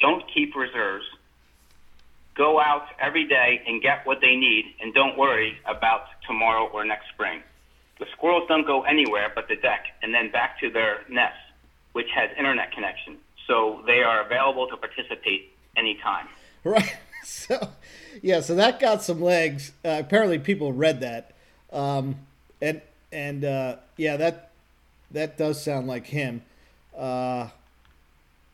don't 0.00 0.22
keep 0.32 0.54
reserves, 0.56 1.04
go 2.36 2.60
out 2.60 2.86
every 3.00 3.26
day 3.26 3.62
and 3.66 3.82
get 3.82 4.06
what 4.06 4.20
they 4.20 4.36
need, 4.36 4.74
and 4.80 4.94
don't 4.94 5.16
worry 5.16 5.58
about 5.66 6.06
tomorrow 6.26 6.66
or 6.72 6.84
next 6.84 7.08
spring. 7.14 7.42
The 7.98 8.06
squirrels 8.12 8.46
don't 8.48 8.66
go 8.66 8.82
anywhere 8.82 9.32
but 9.34 9.48
the 9.48 9.56
deck 9.56 9.86
and 10.02 10.14
then 10.14 10.30
back 10.30 10.60
to 10.60 10.70
their 10.70 11.00
nest, 11.08 11.36
which 11.92 12.06
has 12.14 12.30
internet 12.38 12.72
connection. 12.72 13.18
So 13.46 13.82
they 13.86 14.02
are 14.02 14.24
available 14.24 14.68
to 14.68 14.76
participate 14.76 15.52
anytime. 15.76 16.28
Right. 16.64 16.96
So, 17.24 17.68
yeah. 18.22 18.40
So 18.40 18.54
that 18.54 18.80
got 18.80 19.02
some 19.02 19.20
legs. 19.20 19.72
Uh, 19.84 19.96
apparently, 20.00 20.38
people 20.38 20.72
read 20.72 21.00
that, 21.00 21.32
um, 21.72 22.16
and 22.62 22.80
and 23.12 23.44
uh, 23.44 23.76
yeah, 23.98 24.16
that 24.16 24.47
that 25.10 25.36
does 25.36 25.62
sound 25.62 25.86
like 25.86 26.06
him. 26.06 26.42
Uh, 26.96 27.48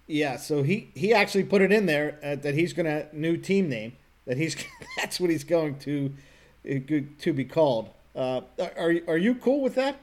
yeah. 0.06 0.36
So 0.36 0.62
he 0.62 0.90
he 0.94 1.12
actually 1.12 1.44
put 1.44 1.62
it 1.62 1.72
in 1.72 1.86
there 1.86 2.18
uh, 2.22 2.36
that 2.36 2.54
he's 2.54 2.72
gonna 2.72 3.06
new 3.12 3.36
team 3.36 3.68
name 3.68 3.96
that 4.26 4.36
he's 4.36 4.56
that's 4.96 5.20
what 5.20 5.30
he's 5.30 5.44
going 5.44 5.78
to 5.80 6.12
uh, 6.70 6.74
to 7.20 7.32
be 7.32 7.44
called. 7.44 7.90
Uh, 8.14 8.42
are 8.76 8.94
are 9.08 9.18
you 9.18 9.34
cool 9.34 9.60
with 9.60 9.74
that? 9.74 9.96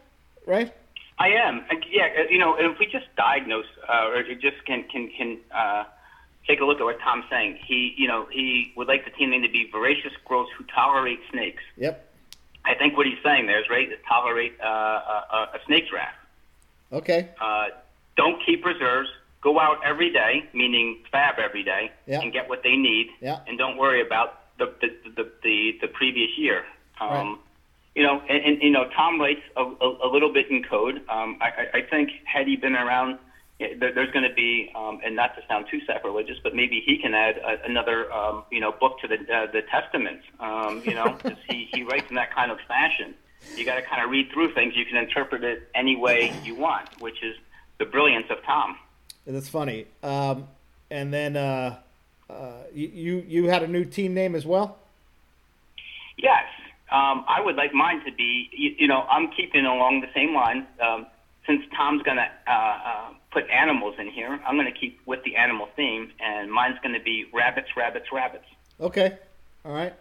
Right. 0.45 0.73
I 1.19 1.29
am. 1.29 1.63
Yeah, 1.91 2.07
you 2.29 2.39
know, 2.39 2.55
if 2.57 2.79
we 2.79 2.87
just 2.87 3.05
diagnose 3.15 3.65
uh, 3.87 4.07
or 4.07 4.23
just 4.23 4.65
can 4.65 4.83
can 4.91 5.09
can 5.15 5.37
uh, 5.53 5.83
take 6.47 6.61
a 6.61 6.65
look 6.65 6.79
at 6.79 6.83
what 6.83 6.99
Tom's 6.99 7.25
saying. 7.29 7.59
He, 7.65 7.93
you 7.97 8.07
know, 8.07 8.27
he 8.31 8.73
would 8.75 8.87
like 8.87 9.05
the 9.05 9.11
team 9.11 9.29
name 9.29 9.43
to 9.43 9.49
be 9.49 9.69
voracious 9.71 10.11
squirrels 10.23 10.49
who 10.57 10.63
tolerate 10.73 11.19
snakes. 11.31 11.63
Yep. 11.77 12.07
I 12.65 12.75
think 12.75 12.97
what 12.97 13.05
he's 13.05 13.17
saying 13.23 13.47
there 13.47 13.59
is 13.59 13.69
right. 13.69 13.89
To 13.89 13.95
tolerate 14.07 14.53
uh, 14.61 14.67
a, 14.67 15.49
a 15.53 15.59
snake's 15.65 15.91
wrath. 15.93 16.15
Okay. 16.93 17.29
Uh, 17.39 17.65
don't 18.17 18.41
keep 18.45 18.65
reserves. 18.65 19.09
Go 19.41 19.59
out 19.59 19.77
every 19.83 20.11
day, 20.11 20.43
meaning 20.53 20.99
fab 21.11 21.35
every 21.39 21.63
day, 21.63 21.91
Yeah. 22.05 22.21
and 22.21 22.31
get 22.31 22.47
what 22.47 22.61
they 22.63 22.75
need. 22.75 23.07
Yeah. 23.21 23.39
And 23.47 23.57
don't 23.57 23.77
worry 23.77 24.01
about 24.05 24.57
the 24.59 24.73
the 24.81 24.89
the, 25.15 25.31
the, 25.43 25.77
the 25.81 25.87
previous 25.87 26.29
year. 26.37 26.63
Um, 26.99 27.09
Right. 27.09 27.37
You 27.93 28.03
know, 28.03 28.21
and, 28.29 28.45
and 28.45 28.61
you 28.61 28.69
know, 28.69 28.85
Tom 28.95 29.19
writes 29.19 29.41
a, 29.57 29.63
a, 29.63 30.07
a 30.07 30.09
little 30.09 30.31
bit 30.31 30.49
in 30.49 30.63
code. 30.63 31.01
Um, 31.09 31.37
I, 31.41 31.47
I 31.73 31.77
I 31.79 31.81
think 31.89 32.09
had 32.23 32.47
he 32.47 32.55
been 32.55 32.73
around, 32.73 33.19
there, 33.59 33.91
there's 33.93 34.11
going 34.11 34.23
to 34.29 34.33
be, 34.33 34.71
um, 34.75 35.01
and 35.03 35.13
not 35.13 35.35
to 35.35 35.41
sound 35.45 35.65
too 35.69 35.81
sacrilegious, 35.85 36.37
but 36.41 36.55
maybe 36.55 36.81
he 36.85 36.97
can 36.97 37.13
add 37.13 37.35
a, 37.39 37.61
another, 37.65 38.09
um, 38.13 38.45
you 38.49 38.61
know, 38.61 38.71
book 38.71 38.97
to 39.01 39.09
the 39.09 39.15
uh, 39.15 39.51
the 39.51 39.61
Testament. 39.69 40.21
Um, 40.39 40.81
you 40.85 40.93
know, 40.93 41.17
'cause 41.21 41.35
he 41.49 41.67
he 41.73 41.83
writes 41.83 42.05
in 42.09 42.15
that 42.15 42.33
kind 42.33 42.49
of 42.49 42.59
fashion. 42.65 43.13
You 43.55 43.65
got 43.65 43.75
to 43.75 43.81
kind 43.81 44.03
of 44.03 44.09
read 44.09 44.31
through 44.31 44.53
things. 44.53 44.75
You 44.75 44.85
can 44.85 44.97
interpret 44.97 45.43
it 45.43 45.69
any 45.75 45.95
way 45.95 46.33
you 46.43 46.55
want, 46.55 46.87
which 46.99 47.21
is 47.23 47.35
the 47.79 47.85
brilliance 47.85 48.27
of 48.29 48.43
Tom. 48.43 48.77
That's 49.25 49.49
funny. 49.49 49.85
Um, 50.03 50.47
and 50.89 51.13
then 51.13 51.37
uh, 51.37 51.77
uh, 52.29 52.51
you 52.73 53.23
you 53.27 53.45
had 53.47 53.63
a 53.63 53.67
new 53.67 53.85
team 53.85 54.13
name 54.13 54.35
as 54.35 54.45
well. 54.45 54.77
Yes, 56.17 56.45
um, 56.91 57.25
I 57.27 57.41
would 57.43 57.55
like 57.55 57.73
mine 57.73 58.03
to 58.05 58.11
be. 58.11 58.49
You, 58.51 58.75
you 58.79 58.87
know, 58.87 59.01
I'm 59.09 59.31
keeping 59.31 59.65
along 59.65 60.01
the 60.01 60.09
same 60.13 60.33
lines. 60.33 60.65
Um, 60.79 61.07
since 61.47 61.63
Tom's 61.75 62.03
going 62.03 62.17
to 62.17 62.29
uh, 62.47 62.53
uh, 62.53 63.09
put 63.31 63.49
animals 63.49 63.95
in 63.97 64.09
here, 64.09 64.39
I'm 64.45 64.55
going 64.55 64.71
to 64.71 64.79
keep 64.79 64.99
with 65.07 65.23
the 65.23 65.35
animal 65.35 65.67
theme, 65.75 66.11
and 66.19 66.51
mine's 66.51 66.77
going 66.83 66.93
to 66.93 67.03
be 67.03 67.25
rabbits, 67.33 67.69
rabbits, 67.75 68.07
rabbits. 68.11 68.45
Okay. 68.79 69.17
All 69.65 69.73
right. 69.73 69.93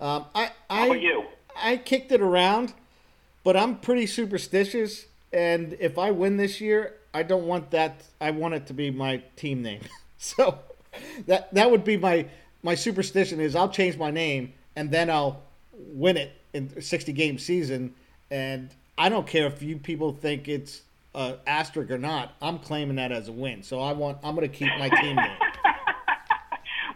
Um, 0.00 0.24
I 0.34 0.50
I 0.68 0.78
How 0.78 0.86
about 0.86 1.00
you? 1.00 1.24
I 1.56 1.76
kicked 1.76 2.12
it 2.12 2.20
around, 2.20 2.74
but 3.44 3.56
I'm 3.56 3.78
pretty 3.78 4.06
superstitious, 4.06 5.06
and 5.32 5.76
if 5.80 5.98
I 5.98 6.10
win 6.10 6.36
this 6.36 6.60
year, 6.60 6.94
I 7.12 7.22
don't 7.22 7.46
want 7.46 7.70
that. 7.72 8.02
I 8.20 8.30
want 8.30 8.54
it 8.54 8.66
to 8.66 8.74
be 8.74 8.90
my 8.90 9.22
team 9.36 9.62
name. 9.62 9.80
so 10.18 10.58
that 11.26 11.52
that 11.54 11.70
would 11.70 11.84
be 11.84 11.96
my 11.96 12.26
my 12.62 12.74
superstition 12.74 13.40
is 13.40 13.56
I'll 13.56 13.68
change 13.68 13.96
my 13.96 14.10
name 14.10 14.52
and 14.76 14.90
then 14.90 15.10
I'll 15.10 15.42
win 15.72 16.16
it 16.16 16.32
in 16.52 16.70
a 16.76 16.82
60 16.82 17.12
game 17.12 17.38
season, 17.38 17.94
and 18.30 18.70
I 18.98 19.08
don't 19.08 19.26
care 19.26 19.46
if 19.46 19.62
you 19.62 19.76
people 19.76 20.12
think 20.12 20.48
it's 20.48 20.82
uh, 21.14 21.34
asterisk 21.46 21.90
or 21.90 21.98
not. 21.98 22.32
I'm 22.40 22.58
claiming 22.58 22.96
that 22.96 23.12
as 23.12 23.28
a 23.28 23.32
win. 23.32 23.62
So 23.62 23.80
I 23.80 23.92
want 23.92 24.18
I'm 24.22 24.34
going 24.34 24.48
to 24.48 24.56
keep 24.56 24.68
my 24.78 24.88
team 24.88 25.16
name. 25.16 25.36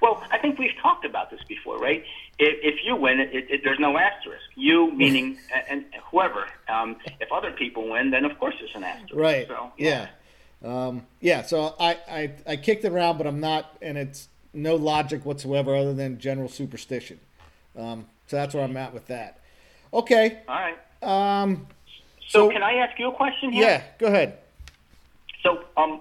Well, 0.00 0.22
I 0.30 0.36
think 0.36 0.58
we've 0.58 0.76
talked 0.82 1.06
about 1.06 1.30
this 1.30 1.40
before, 1.48 1.78
right? 1.78 2.04
If, 2.38 2.74
if 2.74 2.84
you 2.84 2.96
win, 2.96 3.20
it, 3.20 3.30
it, 3.32 3.60
there's 3.64 3.78
no 3.78 3.96
asterisk. 3.96 4.42
You 4.56 4.92
meaning 4.96 5.38
and, 5.54 5.84
and 5.92 6.02
whoever. 6.10 6.46
Um, 6.68 6.96
if 7.20 7.30
other 7.32 7.52
people 7.52 7.90
win, 7.90 8.10
then 8.10 8.24
of 8.24 8.38
course 8.38 8.54
there's 8.58 8.74
an 8.74 8.84
asterisk. 8.84 9.14
Right. 9.14 9.46
So, 9.48 9.72
yeah. 9.76 10.08
Um, 10.64 11.06
yeah. 11.20 11.42
So 11.42 11.74
I, 11.78 11.98
I 12.10 12.32
I 12.46 12.56
kicked 12.56 12.84
it 12.84 12.92
around, 12.92 13.18
but 13.18 13.26
I'm 13.26 13.40
not, 13.40 13.76
and 13.82 13.98
it's 13.98 14.28
no 14.52 14.76
logic 14.76 15.24
whatsoever 15.26 15.74
other 15.76 15.92
than 15.94 16.18
general 16.18 16.48
superstition. 16.48 17.20
Um, 17.78 18.06
so 18.26 18.36
that's 18.36 18.54
where 18.54 18.64
I'm 18.64 18.76
at 18.76 18.94
with 18.94 19.06
that. 19.08 19.40
Okay. 19.92 20.40
All 20.48 20.54
right. 20.54 20.76
Um, 21.42 21.66
So, 22.28 22.48
So- 22.48 22.50
can 22.50 22.62
I 22.62 22.74
ask 22.74 22.98
you 22.98 23.08
a 23.08 23.12
question 23.12 23.52
here? 23.52 23.62
yeah. 23.64 23.82
Go 23.98 24.06
ahead. 24.06 24.38
So, 25.42 25.62
um, 25.76 26.00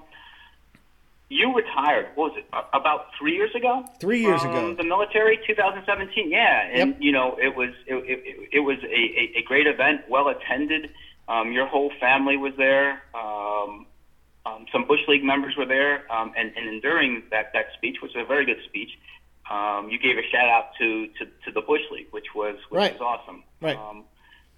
you 1.30 1.55
retired. 1.55 2.07
What 2.15 2.34
was 2.34 2.39
it 2.39 2.45
about 2.74 3.07
three 3.17 3.34
years 3.34 3.53
ago? 3.55 3.86
Three 3.99 4.21
years 4.21 4.41
from 4.41 4.51
ago. 4.51 4.76
The 4.76 4.84
military, 4.84 5.39
2017. 5.47 6.30
Yeah, 6.30 6.61
and 6.71 6.89
Yep. 6.91 6.97
you 6.99 7.11
know 7.11 7.38
it 7.41 7.55
was 7.55 7.69
it, 7.88 7.95
it, 7.95 8.49
it 8.51 8.59
was 8.59 8.78
a, 8.84 8.88
a, 8.88 9.39
a 9.39 9.41
great 9.43 9.67
event, 9.67 10.01
well 10.09 10.28
attended. 10.28 10.89
Um, 11.28 11.51
your 11.51 11.65
whole 11.65 11.91
family 11.99 12.38
was 12.38 12.53
there. 12.57 13.01
Um, 13.15 13.88
um, 14.45 14.65
some 14.74 14.86
bush 14.86 14.99
league 15.07 15.24
members 15.24 15.55
were 15.57 15.65
there, 15.65 16.11
um, 16.11 16.34
and 16.38 16.51
and 16.57 16.82
during 16.82 17.24
that 17.32 17.51
that 17.53 17.67
speech, 17.78 17.97
which 18.01 18.13
was 18.13 18.24
a 18.24 18.28
very 18.28 18.45
good 18.45 18.59
speech, 18.65 18.89
um, 19.49 19.89
you 19.89 19.97
gave 19.97 20.17
a 20.17 20.24
shout 20.30 20.49
out 20.49 20.71
to, 20.80 21.07
to 21.17 21.26
to 21.45 21.51
the 21.53 21.61
bush 21.61 21.82
league, 21.91 22.07
which 22.11 22.36
was 22.36 22.55
which 22.69 22.78
Right. 22.80 22.99
was 22.99 23.01
awesome. 23.01 23.43
Right. 23.61 23.78
Um, 23.78 24.03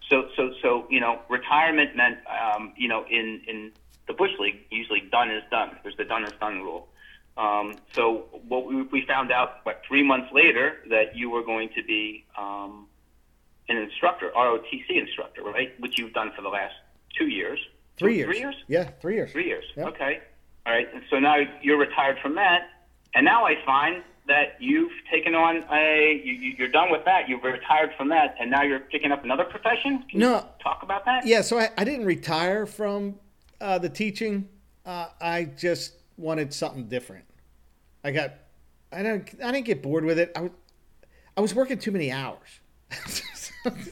so 0.09 0.27
so 0.35 0.51
so 0.61 0.87
you 0.89 0.99
know 0.99 1.19
retirement 1.29 1.95
meant 1.95 2.17
um, 2.27 2.73
you 2.75 2.87
know 2.87 3.05
in 3.09 3.41
in 3.47 3.71
the 4.07 4.13
bush 4.13 4.31
league 4.39 4.59
usually 4.69 5.01
done 5.11 5.31
is 5.31 5.43
done. 5.51 5.77
There's 5.83 5.97
the 5.97 6.05
done 6.05 6.23
is 6.23 6.33
done 6.39 6.61
rule. 6.61 6.87
Um, 7.37 7.75
so 7.93 8.25
what 8.47 8.65
we, 8.65 8.83
we 8.83 9.05
found 9.05 9.31
out 9.31 9.57
what 9.63 9.81
three 9.87 10.03
months 10.03 10.29
later 10.33 10.77
that 10.89 11.15
you 11.17 11.29
were 11.29 11.43
going 11.43 11.69
to 11.75 11.83
be 11.83 12.25
um, 12.37 12.87
an 13.67 13.77
instructor, 13.77 14.31
ROTC 14.35 14.89
instructor, 14.89 15.43
right? 15.43 15.77
Which 15.79 15.97
you've 15.99 16.13
done 16.13 16.31
for 16.35 16.41
the 16.41 16.49
last 16.49 16.73
two 17.17 17.27
years. 17.27 17.59
Three 17.97 18.11
Two- 18.13 18.17
years. 18.17 18.27
Three 18.29 18.39
years. 18.39 18.55
Yeah, 18.67 18.83
three 19.01 19.15
years. 19.15 19.31
Three 19.31 19.45
years. 19.47 19.65
Yep. 19.75 19.87
Okay. 19.87 20.19
All 20.65 20.73
right. 20.73 20.87
And 20.93 21.03
so 21.09 21.19
now 21.19 21.37
you're 21.61 21.77
retired 21.77 22.17
from 22.21 22.35
that, 22.35 22.61
and 23.13 23.25
now 23.25 23.45
I 23.45 23.55
find 23.65 24.01
that 24.27 24.55
you've 24.59 24.91
taken 25.11 25.35
on 25.35 25.63
a. 25.71 26.21
You, 26.23 26.33
you're 26.57 26.67
done 26.69 26.89
with 26.91 27.05
that. 27.05 27.27
You've 27.29 27.43
retired 27.43 27.91
from 27.97 28.09
that, 28.09 28.35
and 28.39 28.49
now 28.49 28.63
you're 28.63 28.79
picking 28.79 29.11
up 29.11 29.23
another 29.23 29.43
profession. 29.43 30.03
Can 30.09 30.19
No. 30.19 30.35
You 30.37 30.41
talk 30.63 30.83
about 30.83 31.05
that. 31.05 31.25
Yeah, 31.27 31.41
so 31.41 31.59
I, 31.59 31.69
I 31.77 31.83
didn't 31.83 32.05
retire 32.05 32.65
from 32.65 33.15
uh, 33.61 33.77
the 33.77 33.89
teaching. 33.89 34.49
Uh, 34.85 35.07
I 35.19 35.45
just 35.45 35.93
wanted 36.17 36.53
something 36.53 36.87
different. 36.87 37.25
I 38.03 38.11
got, 38.11 38.33
I 38.91 39.03
don't, 39.03 39.27
I 39.43 39.51
didn't 39.51 39.65
get 39.65 39.81
bored 39.81 40.05
with 40.05 40.19
it. 40.19 40.31
I 40.35 40.41
was, 40.41 40.51
I 41.37 41.41
was 41.41 41.55
working 41.55 41.77
too 41.77 41.91
many 41.91 42.11
hours. 42.11 42.59
Okay. 43.67 43.91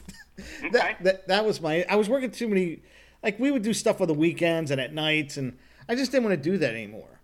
that, 0.72 1.02
that 1.02 1.28
that 1.28 1.44
was 1.44 1.60
my. 1.60 1.84
I 1.88 1.96
was 1.96 2.08
working 2.08 2.30
too 2.30 2.48
many. 2.48 2.82
Like 3.22 3.38
we 3.40 3.50
would 3.50 3.62
do 3.62 3.72
stuff 3.72 4.00
on 4.00 4.06
the 4.06 4.14
weekends 4.14 4.70
and 4.70 4.80
at 4.80 4.92
nights, 4.92 5.36
and 5.36 5.58
I 5.88 5.94
just 5.94 6.12
didn't 6.12 6.24
want 6.24 6.42
to 6.42 6.50
do 6.50 6.58
that 6.58 6.74
anymore. 6.74 7.20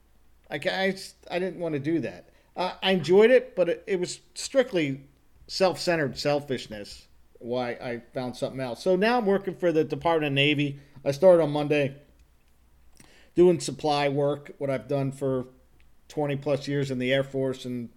Like 0.51 0.67
I, 0.67 0.91
just, 0.93 1.15
I 1.31 1.39
didn't 1.39 1.61
want 1.61 1.75
to 1.75 1.79
do 1.79 2.01
that. 2.01 2.31
Uh, 2.57 2.73
I 2.83 2.93
enjoyed 2.93 3.31
it, 3.31 3.55
but 3.55 3.69
it, 3.69 3.85
it 3.87 4.01
was 4.01 4.21
strictly 4.35 5.03
self-centered 5.47 6.19
selfishness. 6.19 7.07
Why 7.39 7.71
I 7.71 8.03
found 8.13 8.37
something 8.37 8.61
else. 8.61 8.83
So 8.83 8.97
now 8.97 9.19
I'm 9.19 9.27
working 9.27 9.55
for 9.55 9.73
the 9.73 9.85
Department 9.85 10.27
of 10.29 10.35
Navy. 10.35 10.79
I 11.05 11.13
started 11.13 11.43
on 11.43 11.51
Monday, 11.51 11.95
doing 13.41 13.59
supply 13.59 14.07
work. 14.07 14.51
What 14.59 14.69
I've 14.69 14.87
done 14.87 15.13
for 15.13 15.47
20 16.09 16.37
plus 16.37 16.69
years 16.69 16.91
in 16.91 16.99
the 16.99 17.11
Air 17.11 17.25
Force, 17.25 17.65
and 17.65 17.89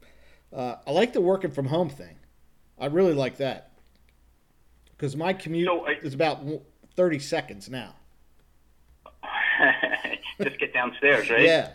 uh, 0.55 0.75
I 0.87 0.91
like 0.91 1.11
the 1.11 1.19
working 1.19 1.51
from 1.51 1.65
home 1.65 1.89
thing. 1.89 2.15
I 2.79 2.85
really 2.85 3.13
like 3.13 3.35
that 3.37 3.71
because 4.91 5.17
my 5.17 5.33
commute 5.33 5.67
So, 5.67 5.85
I- 5.85 5.99
is 6.01 6.13
about 6.13 6.39
30 6.95 7.19
seconds 7.19 7.69
now. 7.69 7.93
Just 10.41 10.57
get 10.59 10.73
downstairs, 10.73 11.29
right? 11.29 11.41
Yeah. 11.41 11.71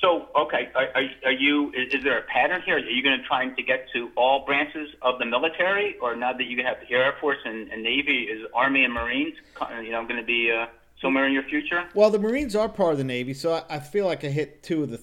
So, 0.00 0.28
okay, 0.36 0.68
are, 0.76 0.86
are, 0.94 1.08
are 1.24 1.32
you? 1.32 1.72
Is, 1.72 1.92
is 1.92 2.04
there 2.04 2.18
a 2.18 2.22
pattern 2.22 2.62
here? 2.64 2.76
Are 2.76 2.78
you 2.78 3.02
going 3.02 3.18
to 3.18 3.26
trying 3.26 3.56
to 3.56 3.62
get 3.64 3.88
to 3.94 4.10
all 4.14 4.44
branches 4.46 4.90
of 5.02 5.18
the 5.18 5.24
military, 5.24 5.98
or 5.98 6.14
now 6.14 6.32
that 6.34 6.44
you 6.44 6.62
have 6.62 6.76
the 6.88 6.94
Air 6.94 7.14
Force 7.20 7.38
and, 7.44 7.68
and 7.72 7.82
Navy, 7.82 8.28
is 8.30 8.46
Army 8.54 8.84
and 8.84 8.94
Marines, 8.94 9.34
you 9.82 9.90
know, 9.90 10.04
going 10.04 10.20
to 10.20 10.22
be 10.22 10.52
uh, 10.52 10.66
somewhere 11.06 11.26
in 11.26 11.32
your 11.32 11.44
future? 11.44 11.84
Well, 11.94 12.10
the 12.10 12.18
Marines 12.18 12.56
are 12.56 12.68
part 12.68 12.92
of 12.92 12.98
the 12.98 13.04
Navy, 13.04 13.32
so 13.32 13.54
I, 13.54 13.76
I 13.76 13.78
feel 13.78 14.06
like 14.06 14.24
I 14.24 14.28
hit 14.28 14.62
two 14.62 14.82
of 14.82 14.90
the 14.90 15.00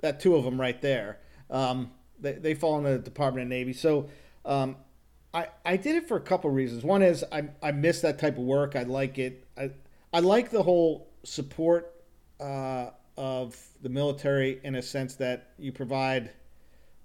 that 0.00 0.20
two 0.20 0.34
of 0.34 0.44
them 0.44 0.60
right 0.60 0.80
there. 0.82 1.20
Um, 1.48 1.90
they, 2.20 2.32
they 2.32 2.54
fall 2.54 2.76
in 2.78 2.84
the 2.84 2.98
Department 2.98 3.44
of 3.44 3.48
Navy. 3.48 3.72
So 3.72 4.10
um, 4.44 4.76
I 5.32 5.46
I 5.64 5.76
did 5.76 5.96
it 5.96 6.08
for 6.08 6.16
a 6.16 6.20
couple 6.20 6.50
reasons. 6.50 6.84
One 6.84 7.02
is 7.02 7.24
I 7.32 7.44
I 7.62 7.72
miss 7.72 8.02
that 8.02 8.18
type 8.18 8.36
of 8.36 8.44
work. 8.44 8.76
I 8.76 8.82
like 8.82 9.18
it. 9.18 9.46
I 9.56 9.70
I 10.12 10.20
like 10.20 10.50
the 10.50 10.62
whole 10.62 11.08
support 11.24 11.94
uh, 12.38 12.90
of 13.16 13.56
the 13.80 13.88
military 13.88 14.60
in 14.64 14.74
a 14.74 14.82
sense 14.82 15.14
that 15.16 15.52
you 15.58 15.72
provide 15.72 16.30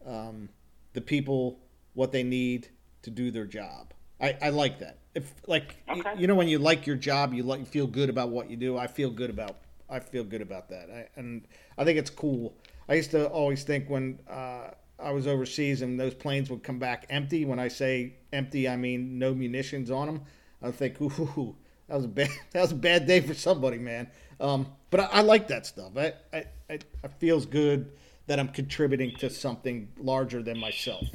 um, 0.06 0.50
the 0.94 1.02
people 1.02 1.60
what 1.94 2.12
they 2.12 2.24
need 2.24 2.68
to 3.04 3.10
do 3.10 3.32
their 3.32 3.46
job. 3.46 3.94
I, 4.20 4.36
I 4.42 4.50
like 4.50 4.80
that. 4.80 4.98
If 5.18 5.34
like 5.48 5.76
Okay. 5.90 6.14
you 6.20 6.28
know 6.28 6.36
when 6.36 6.48
you 6.48 6.60
like 6.60 6.86
your 6.86 6.96
job, 6.96 7.34
you 7.34 7.42
like 7.44 7.60
you 7.60 7.66
feel 7.66 7.88
good 7.88 8.10
about 8.10 8.30
what 8.30 8.50
you 8.52 8.56
do. 8.56 8.78
I 8.78 8.86
feel 8.88 9.10
good 9.10 9.32
about 9.32 9.58
I 9.90 10.00
feel 10.00 10.24
good 10.24 10.42
about 10.42 10.70
that. 10.70 10.90
I, 10.92 11.20
and 11.20 11.42
I 11.78 11.84
think 11.86 11.98
it's 11.98 12.10
cool. 12.12 12.54
I 12.88 12.94
used 12.94 13.12
to 13.12 13.26
always 13.28 13.64
think 13.64 13.90
when 13.90 14.20
uh, 14.30 14.70
I 15.00 15.12
was 15.12 15.26
overseas 15.26 15.82
and 15.82 16.00
those 16.00 16.14
planes 16.14 16.50
would 16.52 16.62
come 16.62 16.78
back 16.78 17.06
empty. 17.10 17.46
When 17.46 17.60
I 17.60 17.68
say 17.68 18.14
empty, 18.32 18.70
I 18.70 18.76
mean 18.76 19.18
no 19.18 19.34
munitions 19.34 19.90
on 19.90 20.06
them. 20.08 20.22
I 20.62 20.72
think, 20.72 21.02
ooh, 21.02 21.56
that 21.88 21.96
was 21.96 22.06
a 22.06 22.10
bad 22.10 22.30
that 22.52 22.62
was 22.62 22.72
a 22.72 22.76
bad 22.76 23.08
day 23.08 23.20
for 23.22 23.34
somebody, 23.34 23.80
man. 23.80 24.08
Um, 24.40 24.68
but 24.92 25.00
I, 25.00 25.06
I 25.06 25.22
like 25.22 25.48
that 25.48 25.66
stuff. 25.66 25.94
I, 25.98 26.14
I, 26.32 26.46
I 26.70 26.74
it 26.74 27.12
feels 27.18 27.46
good 27.48 27.92
that 28.28 28.40
I'm 28.40 28.50
contributing 28.50 29.16
to 29.18 29.30
something 29.32 29.88
larger 29.98 30.44
than 30.44 30.60
myself. 30.60 31.06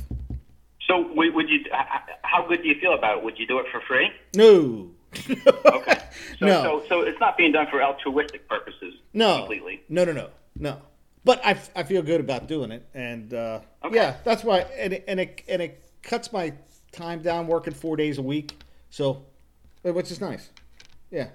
So, 0.93 1.11
would, 1.15 1.35
would 1.35 1.49
you? 1.49 1.61
How 2.23 2.47
good 2.47 2.63
do 2.63 2.69
you 2.69 2.75
feel 2.79 2.93
about 2.93 3.19
it? 3.19 3.25
Would 3.25 3.39
you 3.39 3.47
do 3.47 3.59
it 3.61 3.67
for 3.73 3.81
free? 3.81 4.11
No. 4.37 4.91
Okay. 5.67 5.99
So, 6.39 6.47
No. 6.47 6.63
so, 6.63 6.85
so 6.89 7.01
it's 7.01 7.19
not 7.21 7.39
being 7.39 7.53
done 7.53 7.67
for 7.71 7.83
altruistic 7.83 8.47
purposes. 8.49 8.95
No. 9.15 9.39
Completely. 9.39 9.81
No, 9.89 10.05
no, 10.05 10.13
no, 10.13 10.29
no. 10.59 10.77
But 11.25 11.41
I, 11.45 11.57
I 11.75 11.85
feel 11.85 12.03
good 12.03 12.21
about 12.21 12.49
doing 12.49 12.71
it, 12.71 12.87
and 12.93 13.33
uh, 13.33 13.61
Okay. 13.85 13.97
yeah, 13.97 14.17
that's 14.25 14.45
why. 14.45 14.61
And 14.79 14.93
it, 14.93 15.05
and 15.09 15.21
it 15.21 15.43
and 15.49 15.63
it 15.63 15.83
cuts 16.03 16.31
my 16.33 16.53
time 16.91 17.23
down 17.23 17.47
working 17.47 17.73
four 17.73 17.97
days 17.97 18.19
a 18.19 18.23
week, 18.23 18.61
so 18.91 19.25
which 19.83 20.11
is 20.11 20.21
nice. 20.21 20.51
Yeah. 21.11 21.29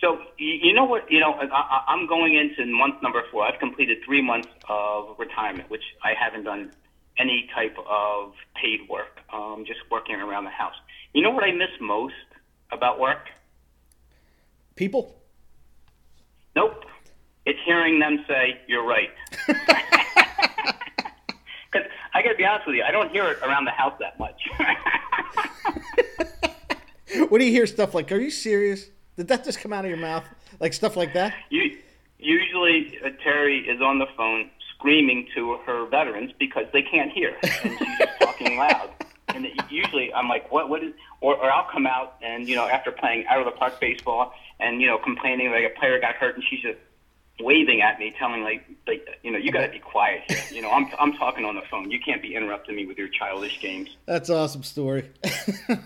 So 0.00 0.18
you, 0.38 0.74
know 0.74 0.84
what? 0.84 1.10
You 1.10 1.20
know, 1.20 1.32
I, 1.32 1.44
I, 1.46 1.84
I'm 1.88 2.06
going 2.06 2.36
into 2.36 2.70
month 2.70 3.02
number 3.02 3.22
four. 3.30 3.44
I've 3.46 3.58
completed 3.58 3.98
three 4.04 4.20
months 4.22 4.48
of 4.68 5.18
retirement, 5.18 5.70
which 5.70 5.84
I 6.04 6.12
haven't 6.20 6.44
done 6.44 6.72
any 7.18 7.48
type 7.54 7.76
of 7.88 8.32
paid 8.60 8.88
work. 8.88 9.20
Um, 9.32 9.64
just 9.66 9.80
working 9.90 10.16
around 10.16 10.44
the 10.44 10.50
house. 10.50 10.74
You 11.12 11.22
know 11.22 11.30
what 11.30 11.44
I 11.44 11.52
miss 11.52 11.70
most 11.80 12.14
about 12.72 13.00
work? 13.00 13.28
People. 14.76 15.20
Nope. 16.54 16.84
It's 17.46 17.58
hearing 17.64 17.98
them 17.98 18.24
say, 18.28 18.60
"You're 18.66 18.86
right." 18.86 19.10
Because 21.70 21.86
I 22.14 22.22
got 22.22 22.30
to 22.30 22.34
be 22.38 22.46
honest 22.46 22.66
with 22.66 22.76
you, 22.76 22.82
I 22.82 22.90
don't 22.90 23.10
hear 23.10 23.26
it 23.26 23.42
around 23.42 23.66
the 23.66 23.72
house 23.72 23.92
that 24.00 24.18
much. 24.18 24.40
What 27.28 27.38
do 27.38 27.44
you 27.44 27.50
hear 27.50 27.66
stuff 27.66 27.94
like? 27.94 28.12
Are 28.12 28.18
you 28.18 28.30
serious? 28.30 28.86
Did 29.16 29.28
that 29.28 29.44
just 29.44 29.60
come 29.60 29.72
out 29.72 29.84
of 29.84 29.90
your 29.90 29.98
mouth? 29.98 30.24
Like 30.60 30.72
stuff 30.72 30.96
like 30.96 31.14
that? 31.14 31.34
You, 31.50 31.76
usually, 32.18 32.98
uh, 33.04 33.10
Terry 33.22 33.60
is 33.60 33.80
on 33.80 33.98
the 33.98 34.06
phone 34.16 34.50
screaming 34.78 35.26
to 35.34 35.58
her 35.66 35.86
veterans 35.86 36.32
because 36.38 36.66
they 36.72 36.82
can't 36.82 37.10
hear, 37.12 37.36
and 37.42 37.52
she's 37.78 37.98
just 37.98 38.12
talking 38.20 38.56
loud. 38.56 38.90
And 39.28 39.44
it, 39.46 39.52
usually, 39.70 40.12
I'm 40.14 40.28
like, 40.28 40.50
"What? 40.50 40.68
What 40.68 40.82
is?" 40.82 40.94
Or, 41.20 41.36
or 41.36 41.50
I'll 41.50 41.68
come 41.70 41.86
out 41.86 42.14
and 42.22 42.48
you 42.48 42.56
know, 42.56 42.66
after 42.68 42.90
playing 42.92 43.26
out 43.26 43.38
of 43.40 43.44
the 43.44 43.50
park 43.52 43.80
baseball, 43.80 44.32
and 44.60 44.80
you 44.80 44.86
know, 44.86 44.98
complaining 44.98 45.50
like 45.50 45.64
a 45.64 45.78
player 45.78 46.00
got 46.00 46.14
hurt, 46.14 46.34
and 46.36 46.44
she's 46.48 46.62
just 46.62 46.78
waving 47.40 47.82
at 47.82 47.98
me, 48.00 48.12
telling 48.18 48.42
like, 48.42 48.64
like 48.86 49.06
you 49.22 49.30
know, 49.30 49.38
you 49.38 49.52
got 49.52 49.66
to 49.66 49.68
be 49.72 49.78
quiet 49.80 50.22
here. 50.28 50.38
You 50.50 50.62
know, 50.62 50.70
I'm 50.70 50.86
I'm 50.98 51.12
talking 51.14 51.44
on 51.44 51.56
the 51.56 51.62
phone. 51.70 51.90
You 51.90 52.00
can't 52.00 52.22
be 52.22 52.34
interrupting 52.34 52.74
me 52.76 52.86
with 52.86 52.96
your 52.98 53.08
childish 53.08 53.60
games. 53.60 53.90
That's 54.06 54.30
awesome 54.30 54.62
story. 54.62 55.10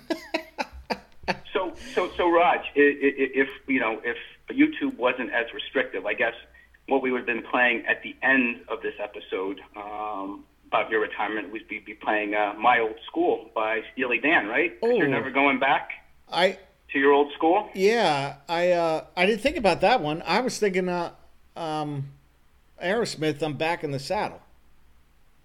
So, 1.53 1.73
so, 1.95 2.11
so, 2.17 2.29
Raj, 2.31 2.61
i- 2.77 2.81
i- 2.81 3.31
if 3.35 3.49
you 3.69 3.79
know, 3.79 4.01
if 4.05 4.17
YouTube 4.51 4.97
wasn't 4.97 5.31
as 5.33 5.47
restrictive, 5.55 6.05
I 6.07 6.15
guess 6.15 6.35
what 6.93 7.03
we 7.03 7.11
would 7.11 7.21
have 7.21 7.27
been 7.27 7.43
playing 7.51 7.85
at 7.87 8.03
the 8.03 8.15
end 8.23 8.61
of 8.69 8.83
this 8.83 8.93
episode 9.03 9.59
um, 9.77 10.45
about 10.67 10.91
your 10.91 11.01
retirement, 11.01 11.51
we'd 11.51 11.67
be, 11.67 11.79
be 11.79 11.95
playing 11.95 12.35
uh, 12.35 12.53
"My 12.59 12.81
Old 12.81 12.97
School" 13.07 13.51
by 13.55 13.81
Steely 13.93 14.19
Dan, 14.19 14.47
right? 14.47 14.79
'Cause 14.79 14.91
You're 14.99 15.07
Oh. 15.09 15.11
never 15.11 15.31
going 15.31 15.59
back 15.59 15.91
I 16.31 16.59
to 16.93 16.99
your 16.99 17.13
old 17.13 17.33
school. 17.33 17.71
yeah, 17.75 18.37
I 18.47 18.73
uh, 18.73 19.05
I 19.17 19.25
didn't 19.25 19.41
think 19.41 19.57
about 19.57 19.81
that 19.81 20.03
one. 20.03 20.23
I 20.27 20.41
was 20.41 20.59
thinking 20.59 20.91
uh, 20.91 21.13
um, 21.57 22.09
Aerosmith. 22.83 23.41
I'm 23.43 23.55
back 23.55 23.83
in 23.85 23.91
the 23.91 23.99
saddle. 23.99 24.41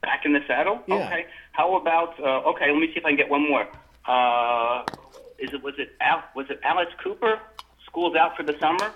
Back 0.02 0.26
in 0.26 0.34
the 0.34 0.42
saddle. 0.48 0.82
Yeah. 0.86 0.96
Okay. 1.08 1.26
How 1.54 1.76
about? 1.78 2.20
Uh, 2.20 2.50
okay, 2.52 2.70
let 2.72 2.80
me 2.80 2.88
see 2.88 3.00
if 3.00 3.06
I 3.06 3.10
can 3.10 3.18
get 3.18 3.30
one 3.30 3.48
more. 3.48 3.66
Uh, 4.06 4.84
is 5.40 5.54
it 5.54 5.64
was 5.64 5.76
it 5.78 5.90
Al, 6.02 6.24
was 6.36 6.48
it 6.50 6.60
Alice 6.64 6.94
Cooper? 7.02 7.40
School's 7.98 8.16
out 8.16 8.38
for 8.38 8.44
the 8.44 8.56
summer. 8.60 8.92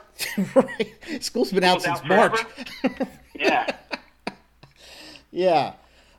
right. 0.55 1.23
School's 1.23 1.51
been 1.51 1.63
out 1.63 1.81
since 1.81 1.99
out 2.01 2.07
March. 2.07 2.39
Yeah. 3.33 3.65
yeah. 5.31 5.73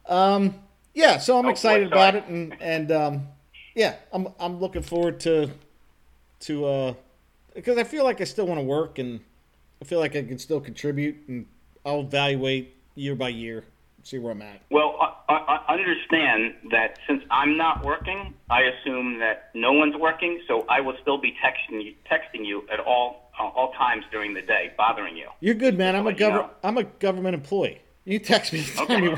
Um, 0.07 0.57
yeah. 0.93 1.19
So 1.19 1.39
I'm 1.39 1.47
Oh, 1.47 1.51
excited 1.51 1.91
sorry. 1.91 2.01
about 2.09 2.15
it, 2.17 2.25
and 2.27 2.57
and 2.61 2.91
um, 2.91 3.29
yeah, 3.77 3.95
I'm 4.13 4.27
I'm 4.41 4.59
looking 4.59 4.83
forward 4.83 5.21
to 5.21 5.51
to 6.41 6.65
uh, 6.67 6.95
because 7.55 7.79
I 7.79 7.85
feel 7.85 8.03
like 8.03 8.21
I 8.21 8.25
still 8.25 8.49
want 8.49 8.59
to 8.59 8.65
work, 8.65 8.99
and 8.99 9.21
I 9.81 9.85
feel 9.85 10.01
like 10.01 10.17
I 10.17 10.23
can 10.25 10.39
still 10.39 10.61
contribute, 10.61 11.15
and 11.29 11.47
I'll 11.87 12.01
evaluate 12.01 12.75
year 12.97 13.15
by 13.15 13.29
year, 13.29 13.63
see 14.03 14.19
where 14.19 14.33
I'm 14.33 14.43
at. 14.43 14.61
Well, 14.71 14.97
I, 15.01 15.33
I, 15.35 15.57
I 15.69 15.73
understand 15.75 16.55
that 16.71 16.99
since 17.07 17.23
I'm 17.31 17.57
not 17.57 17.85
working, 17.85 18.35
I 18.51 18.63
assume 18.63 19.19
that 19.21 19.51
no 19.55 19.73
one's 19.73 19.97
working, 19.97 20.41
so 20.49 20.65
I 20.69 20.81
will 20.81 20.97
still 21.03 21.19
be 21.19 21.35
texting 21.45 21.83
you, 21.85 21.95
texting 22.11 22.45
you 22.47 22.65
at 22.73 22.81
all 22.81 23.31
uh, 23.41 23.45
all 23.45 23.73
times 23.73 24.05
during 24.11 24.35
the 24.35 24.43
day, 24.43 24.73
bothering 24.77 25.17
you. 25.17 25.29
You're 25.41 25.55
good, 25.55 25.79
man. 25.79 25.97
I'm 25.97 26.03
a 26.03 26.11
let 26.11 26.15
you 26.15 26.19
government. 26.21 26.49
know. 26.49 26.69
I'm 26.69 26.79
a 26.79 26.85
government 26.85 27.35
employee. 27.35 27.81
You 28.05 28.19
text 28.19 28.53
me 28.53 28.65
Okay. 28.81 29.03
you 29.03 29.17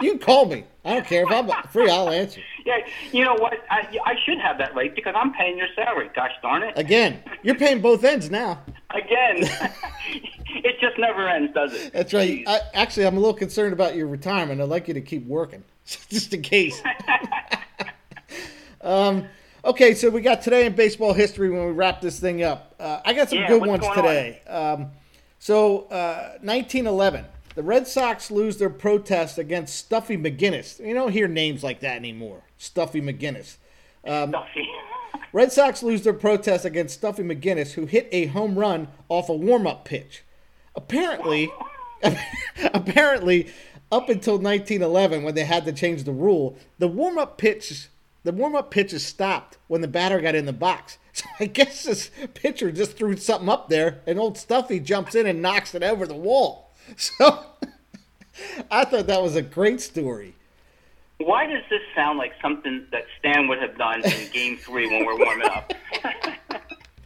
you 0.00 0.10
can 0.12 0.18
call 0.18 0.46
me. 0.46 0.64
I 0.84 0.94
don't 0.94 1.06
care 1.06 1.24
if 1.24 1.30
I'm 1.30 1.50
free. 1.70 1.88
I'll 1.90 2.10
answer. 2.10 2.40
Yeah, 2.64 2.78
you 3.12 3.24
know 3.24 3.34
what? 3.34 3.54
I, 3.70 3.80
I 4.04 4.14
should 4.24 4.38
have 4.38 4.58
that 4.58 4.74
right 4.74 4.94
because 4.94 5.14
I'm 5.16 5.32
paying 5.32 5.58
your 5.58 5.66
salary. 5.74 6.10
Gosh 6.14 6.30
darn 6.42 6.62
it! 6.62 6.74
Again, 6.78 7.22
you're 7.42 7.56
paying 7.56 7.80
both 7.80 8.04
ends 8.04 8.30
now. 8.30 8.62
Again, 8.90 9.50
it 10.64 10.80
just 10.80 10.98
never 10.98 11.28
ends, 11.28 11.52
does 11.54 11.72
it? 11.74 11.92
That's 11.92 12.12
right. 12.12 12.44
I, 12.46 12.60
actually, 12.74 13.06
I'm 13.06 13.16
a 13.16 13.20
little 13.20 13.34
concerned 13.34 13.72
about 13.72 13.96
your 13.96 14.06
retirement. 14.06 14.60
I'd 14.60 14.68
like 14.68 14.88
you 14.88 14.94
to 14.94 15.00
keep 15.00 15.26
working, 15.26 15.64
just 15.86 16.32
in 16.32 16.42
case. 16.42 16.80
Um, 18.82 19.26
okay, 19.64 19.94
so 19.94 20.10
we 20.10 20.20
got 20.20 20.42
today 20.42 20.66
in 20.66 20.74
baseball 20.74 21.12
history 21.12 21.50
when 21.50 21.66
we 21.66 21.72
wrap 21.72 22.00
this 22.00 22.18
thing 22.18 22.42
up. 22.42 22.74
Uh, 22.78 23.00
I 23.04 23.12
got 23.12 23.30
some 23.30 23.38
Yeah, 23.38 23.48
good 23.48 23.64
ones 23.64 23.84
today. 23.94 24.42
Um, 24.48 24.90
so, 25.38 25.82
uh, 25.82 26.38
1911, 26.40 27.24
the 27.54 27.62
Red 27.62 27.86
Sox 27.86 28.30
lose 28.30 28.58
their 28.58 28.70
protest 28.70 29.38
against 29.38 29.76
Stuffy 29.76 30.16
McInnis. 30.16 30.84
You 30.84 30.94
don't 30.94 31.12
hear 31.12 31.28
names 31.28 31.62
like 31.62 31.80
that 31.80 31.96
anymore. 31.96 32.42
Stuffy 32.58 33.00
McInnis. 33.00 33.56
Stuffy. 34.04 34.68
Red 35.32 35.52
Sox 35.52 35.82
lose 35.82 36.02
their 36.02 36.12
protest 36.12 36.64
against 36.64 36.94
Stuffy 36.94 37.22
McInnis, 37.22 37.72
who 37.72 37.86
hit 37.86 38.08
a 38.12 38.26
home 38.26 38.58
run 38.58 38.88
off 39.08 39.28
a 39.28 39.34
warm-up 39.34 39.84
pitch. 39.84 40.24
Apparently, 40.74 41.50
apparently, 42.74 43.48
up 43.90 44.08
until 44.08 44.34
1911, 44.34 45.22
when 45.22 45.34
they 45.34 45.44
had 45.44 45.64
to 45.66 45.72
change 45.72 46.04
the 46.04 46.12
rule, 46.12 46.56
the 46.78 46.88
warm-up 46.88 47.36
pitch, 47.38 47.88
the 48.24 48.32
warm-up 48.32 48.70
pitches 48.70 49.04
stopped 49.04 49.58
when 49.68 49.82
the 49.82 49.88
batter 49.88 50.20
got 50.20 50.34
in 50.34 50.46
the 50.46 50.52
box. 50.52 50.98
So 51.14 51.26
I 51.38 51.44
guess 51.44 51.82
this 51.82 52.10
pitcher 52.32 52.72
just 52.72 52.96
threw 52.96 53.18
something 53.18 53.50
up 53.50 53.68
there, 53.68 54.00
and 54.06 54.18
old 54.18 54.38
Stuffy 54.38 54.80
jumps 54.80 55.14
in 55.14 55.26
and 55.26 55.42
knocks 55.42 55.74
it 55.74 55.82
over 55.82 56.06
the 56.06 56.14
wall. 56.14 56.70
So 56.96 57.44
I 58.70 58.86
thought 58.86 59.08
that 59.08 59.22
was 59.22 59.36
a 59.36 59.42
great 59.42 59.82
story. 59.82 60.34
Why 61.18 61.46
does 61.46 61.62
this 61.68 61.82
sound 61.94 62.18
like 62.18 62.32
something 62.40 62.86
that 62.90 63.04
Stan 63.18 63.46
would 63.48 63.60
have 63.60 63.76
done 63.76 64.02
in 64.04 64.32
Game 64.32 64.56
Three 64.56 64.88
when 64.88 65.04
we're 65.04 65.18
warming 65.18 65.48
up? 65.48 65.72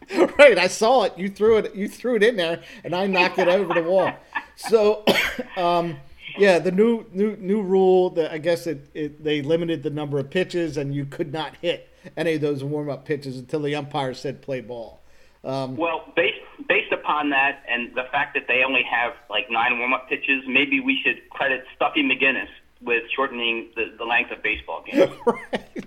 right, 0.39 0.57
I 0.57 0.67
saw 0.67 1.03
it. 1.03 1.17
You 1.17 1.29
threw 1.29 1.57
it. 1.57 1.75
You 1.75 1.87
threw 1.87 2.15
it 2.15 2.23
in 2.23 2.35
there, 2.35 2.61
and 2.83 2.95
I 2.95 3.07
knocked 3.07 3.39
it 3.39 3.47
over 3.47 3.73
the 3.73 3.83
wall. 3.83 4.11
So, 4.55 5.03
um, 5.57 5.97
yeah, 6.37 6.59
the 6.59 6.71
new 6.71 7.05
new 7.11 7.35
new 7.37 7.61
rule. 7.61 8.11
That 8.11 8.31
I 8.31 8.37
guess 8.37 8.67
it, 8.67 8.89
it 8.93 9.23
they 9.23 9.41
limited 9.41 9.83
the 9.83 9.89
number 9.89 10.19
of 10.19 10.29
pitches, 10.29 10.77
and 10.77 10.93
you 10.93 11.05
could 11.05 11.33
not 11.33 11.55
hit 11.61 11.89
any 12.15 12.35
of 12.35 12.41
those 12.41 12.63
warm 12.63 12.89
up 12.89 13.05
pitches 13.05 13.37
until 13.37 13.61
the 13.61 13.75
umpire 13.75 14.13
said 14.13 14.41
play 14.41 14.61
ball. 14.61 15.01
Um, 15.43 15.75
well, 15.75 16.11
based 16.15 16.39
based 16.67 16.91
upon 16.91 17.29
that 17.29 17.63
and 17.69 17.93
the 17.95 18.03
fact 18.11 18.33
that 18.33 18.47
they 18.47 18.63
only 18.63 18.83
have 18.83 19.13
like 19.29 19.49
nine 19.49 19.79
warm 19.79 19.93
up 19.93 20.09
pitches, 20.09 20.43
maybe 20.47 20.79
we 20.79 20.99
should 21.03 21.29
credit 21.29 21.65
Stuffy 21.75 22.03
McInnis 22.03 22.49
with 22.81 23.03
shortening 23.15 23.69
the, 23.75 23.93
the 23.97 24.03
length 24.03 24.31
of 24.31 24.41
baseball 24.43 24.83
games. 24.85 25.11
right. 25.25 25.85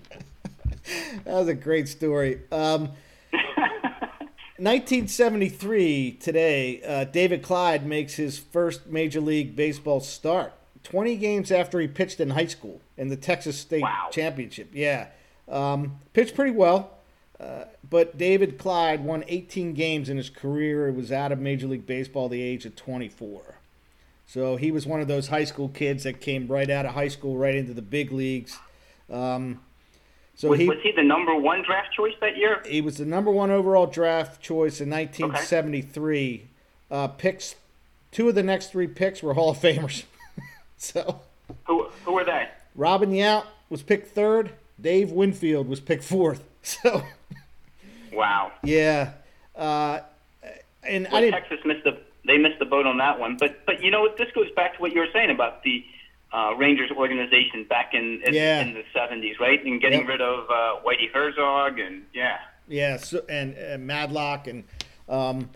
that 1.24 1.34
was 1.34 1.48
a 1.48 1.54
great 1.54 1.88
story. 1.88 2.40
Um, 2.50 2.90
1973 4.60 6.18
today, 6.20 6.82
uh, 6.82 7.04
David 7.04 7.42
Clyde 7.42 7.86
makes 7.86 8.14
his 8.14 8.38
first 8.38 8.86
Major 8.88 9.20
League 9.20 9.56
Baseball 9.56 10.00
start. 10.00 10.52
20 10.82 11.16
games 11.16 11.50
after 11.50 11.80
he 11.80 11.88
pitched 11.88 12.20
in 12.20 12.30
high 12.30 12.46
school 12.46 12.82
in 12.98 13.08
the 13.08 13.16
Texas 13.16 13.58
State 13.58 13.82
Wow. 13.82 14.08
Championship. 14.10 14.68
Yeah. 14.74 15.06
Um, 15.48 16.00
pitched 16.12 16.34
pretty 16.34 16.50
well, 16.50 16.90
uh, 17.40 17.64
but 17.88 18.18
David 18.18 18.58
Clyde 18.58 19.02
won 19.02 19.24
18 19.28 19.72
games 19.72 20.10
in 20.10 20.18
his 20.18 20.28
career. 20.28 20.90
He 20.90 20.96
was 20.96 21.10
out 21.10 21.32
of 21.32 21.38
Major 21.38 21.66
League 21.66 21.86
Baseball 21.86 22.26
at 22.26 22.32
the 22.32 22.42
age 22.42 22.66
of 22.66 22.76
24. 22.76 23.56
So 24.26 24.56
he 24.56 24.70
was 24.70 24.86
one 24.86 25.00
of 25.00 25.08
those 25.08 25.28
high 25.28 25.44
school 25.44 25.70
kids 25.70 26.04
that 26.04 26.20
came 26.20 26.46
right 26.48 26.68
out 26.68 26.84
of 26.84 26.92
high 26.92 27.08
school 27.08 27.38
right 27.38 27.54
into 27.54 27.72
the 27.72 27.82
big 27.82 28.12
leagues. 28.12 28.58
Um, 29.10 29.60
so 30.40 30.48
was, 30.48 30.58
he 30.58 30.66
was 30.66 30.78
he 30.82 30.90
the 30.92 31.02
number 31.02 31.36
one 31.36 31.62
draft 31.62 31.92
choice 31.92 32.14
that 32.22 32.34
year? 32.38 32.62
he 32.66 32.80
was 32.80 32.96
the 32.96 33.04
number 33.04 33.30
one 33.30 33.50
overall 33.50 33.86
draft 33.86 34.40
choice 34.40 34.80
in 34.80 34.88
1973. 34.88 36.48
Uh, 36.90 37.08
picks, 37.08 37.56
two 38.10 38.30
of 38.30 38.34
the 38.34 38.42
next 38.42 38.72
three 38.72 38.86
picks 38.86 39.22
were 39.22 39.34
Hall 39.34 39.50
of 39.50 39.58
Famers. 39.58 40.04
so 40.78 41.20
Who 41.66 41.88
who 42.06 42.12
were 42.14 42.24
they? 42.24 42.48
Robin 42.74 43.10
Yount 43.12 43.44
was 43.68 43.82
picked 43.82 44.14
third. 44.14 44.52
Dave 44.80 45.10
Winfield 45.12 45.68
was 45.68 45.78
picked 45.80 46.04
fourth. 46.04 46.42
So 46.62 47.02
Wow. 48.12 48.52
yeah, 48.62 49.12
uh, 49.56 50.00
and 50.82 51.06
I 51.08 51.20
didn't. 51.20 51.32
Texas 51.40 51.58
missed 51.64 51.84
the 51.84 51.98
they 52.26 52.38
missed 52.38 52.58
the 52.58 52.64
boat 52.64 52.86
on 52.86 52.98
that 52.98 53.18
one. 53.18 53.36
But 53.38 53.64
but 53.66 53.82
you 53.82 53.90
know 53.90 54.00
what? 54.02 54.16
This 54.16 54.28
goes 54.34 54.50
back 54.56 54.76
to 54.76 54.80
what 54.82 54.92
you 54.92 55.00
were 55.00 55.08
saying 55.12 55.30
about 55.30 55.62
the 55.62 55.84
uh, 56.32 56.54
Rangers 56.56 56.90
organization 56.90 57.64
back 57.68 57.92
in 57.94 58.22
in, 58.24 58.34
Yeah. 58.34 58.60
in 58.62 58.74
the 58.74 58.84
seventies, 58.94 59.36
right? 59.40 59.64
And 59.64 59.80
getting 59.80 60.00
Yep. 60.00 60.08
rid 60.08 60.20
of 60.20 60.50
uh, 60.50 60.76
Whitey 60.86 61.10
Herzog 61.12 61.78
and 61.78 62.04
yeah. 62.14 62.38
Yeah, 62.68 62.98
so, 62.98 63.24
and, 63.28 63.54
and 63.54 63.84
Madlock 63.86 64.46
and 64.46 64.62
um, 65.08 65.50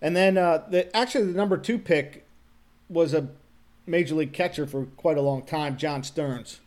and 0.00 0.16
then 0.16 0.38
uh, 0.38 0.64
the 0.70 0.94
actually 0.96 1.26
the 1.26 1.36
number 1.36 1.56
two 1.58 1.78
pick 1.78 2.26
was 2.88 3.12
a 3.14 3.28
major 3.86 4.14
league 4.14 4.32
catcher 4.32 4.66
for 4.66 4.86
quite 4.96 5.18
a 5.18 5.20
long 5.20 5.42
time, 5.42 5.76
John 5.76 6.02
Stearns, 6.02 6.60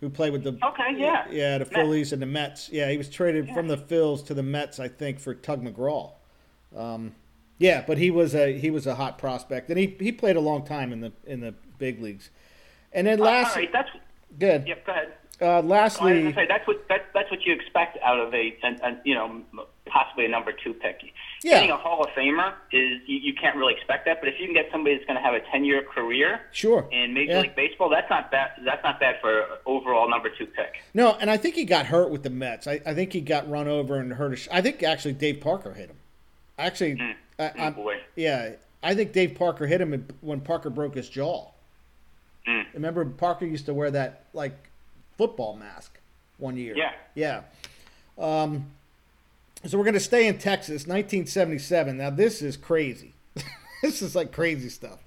who 0.00 0.08
played 0.08 0.32
with 0.32 0.44
the 0.44 0.58
Okay, 0.64 0.94
yeah. 0.96 1.26
yeah 1.30 1.58
the 1.58 1.64
Mets. 1.66 1.74
Phillies 1.74 2.12
and 2.14 2.22
the 2.22 2.26
Mets. 2.26 2.70
Yeah, 2.72 2.90
he 2.90 2.96
was 2.96 3.10
traded 3.10 3.50
from 3.50 3.68
the 3.68 3.76
Phils 3.76 4.24
to 4.26 4.34
the 4.34 4.42
Mets, 4.42 4.80
I 4.80 4.88
think, 4.88 5.20
for 5.20 5.34
Tug 5.34 5.62
McGraw. 5.62 6.12
Um, 6.74 7.14
yeah, 7.58 7.84
but 7.86 7.98
he 7.98 8.10
was 8.10 8.34
a 8.34 8.58
he 8.58 8.70
was 8.70 8.86
a 8.86 8.94
hot 8.94 9.18
prospect, 9.18 9.68
and 9.68 9.78
he 9.78 9.94
he 10.00 10.10
played 10.10 10.36
a 10.36 10.40
long 10.40 10.64
time 10.64 10.90
in 10.92 11.00
the 11.00 11.12
in 11.26 11.40
the 11.40 11.54
big 11.78 12.00
leagues. 12.00 12.30
And 12.94 13.06
then 13.06 13.20
Uh, 13.20 13.24
last, 13.24 13.56
all 13.56 13.62
right, 13.62 13.72
that's 13.72 13.90
good. 14.38 14.66
yep. 14.66 14.86
Go 14.86 14.92
ahead. 14.92 15.12
Uh, 15.42 15.60
lastly, 15.62 16.22
gonna 16.22 16.34
say 16.34 16.46
that's 16.46 16.66
what 16.66 16.86
that, 16.88 17.06
that's 17.12 17.28
what 17.30 17.44
you 17.44 17.52
expect 17.52 17.98
out 18.04 18.20
of 18.20 18.32
a, 18.32 18.56
an 18.62 18.78
an 18.84 19.00
you 19.04 19.14
know 19.14 19.42
possibly 19.86 20.24
a 20.24 20.28
number 20.28 20.52
two 20.52 20.72
pick. 20.74 21.00
Yeah. 21.42 21.54
Getting 21.54 21.70
a 21.72 21.76
Hall 21.76 22.04
of 22.04 22.10
Famer 22.10 22.54
is 22.72 23.00
you, 23.06 23.18
you 23.18 23.34
can't 23.34 23.56
really 23.56 23.74
expect 23.74 24.04
that, 24.06 24.20
but 24.20 24.28
if 24.28 24.36
you 24.38 24.46
can 24.46 24.54
get 24.54 24.66
somebody 24.70 24.94
that's 24.94 25.06
going 25.06 25.16
to 25.18 25.22
have 25.22 25.34
a 25.34 25.40
ten 25.50 25.64
year 25.64 25.82
career 25.82 26.40
sure. 26.52 26.88
in 26.92 27.12
Major 27.14 27.32
Yeah. 27.32 27.40
League 27.40 27.56
Baseball, 27.56 27.88
that's 27.88 28.08
not 28.08 28.30
bad. 28.30 28.52
That's 28.64 28.82
not 28.84 29.00
bad 29.00 29.16
for 29.20 29.44
overall 29.66 30.08
number 30.08 30.30
two 30.30 30.46
pick. 30.46 30.74
No, 30.94 31.14
and 31.20 31.28
I 31.28 31.36
think 31.36 31.56
he 31.56 31.64
got 31.64 31.86
hurt 31.86 32.10
with 32.10 32.22
the 32.22 32.30
Mets. 32.30 32.68
I, 32.68 32.80
I 32.86 32.94
think 32.94 33.12
he 33.12 33.20
got 33.20 33.50
run 33.50 33.66
over 33.66 33.96
and 33.98 34.12
hurt. 34.12 34.32
A 34.34 34.36
sh- 34.36 34.48
I 34.52 34.60
think 34.62 34.84
actually 34.84 35.14
Dave 35.14 35.40
Parker 35.40 35.72
hit 35.74 35.90
him. 35.90 35.96
Actually, 36.58 37.00
I, 37.40 37.50
Oh 37.58 37.70
boy. 37.72 37.96
yeah, 38.14 38.52
I 38.84 38.94
think 38.94 39.12
Dave 39.12 39.34
Parker 39.34 39.66
hit 39.66 39.80
him 39.80 40.06
when 40.20 40.40
Parker 40.40 40.70
broke 40.70 40.94
his 40.94 41.08
jaw. 41.08 41.48
Mm. 42.46 42.66
Remember, 42.74 43.04
Parker 43.04 43.46
used 43.46 43.66
to 43.66 43.74
wear 43.74 43.90
that 43.90 44.24
like 44.32 44.54
football 45.16 45.56
mask 45.56 45.98
one 46.38 46.56
year. 46.56 46.74
Yeah. 46.76 46.92
yeah. 47.14 47.42
Um, 48.18 48.66
so 49.66 49.78
we're 49.78 49.84
gonna 49.84 50.00
stay 50.00 50.26
in 50.26 50.38
Texas, 50.38 50.86
1977. 50.86 51.96
Now 51.96 52.10
this 52.10 52.42
is 52.42 52.56
crazy. 52.56 53.14
this 53.82 54.02
is 54.02 54.14
like 54.14 54.32
crazy 54.32 54.68
stuff. 54.68 54.98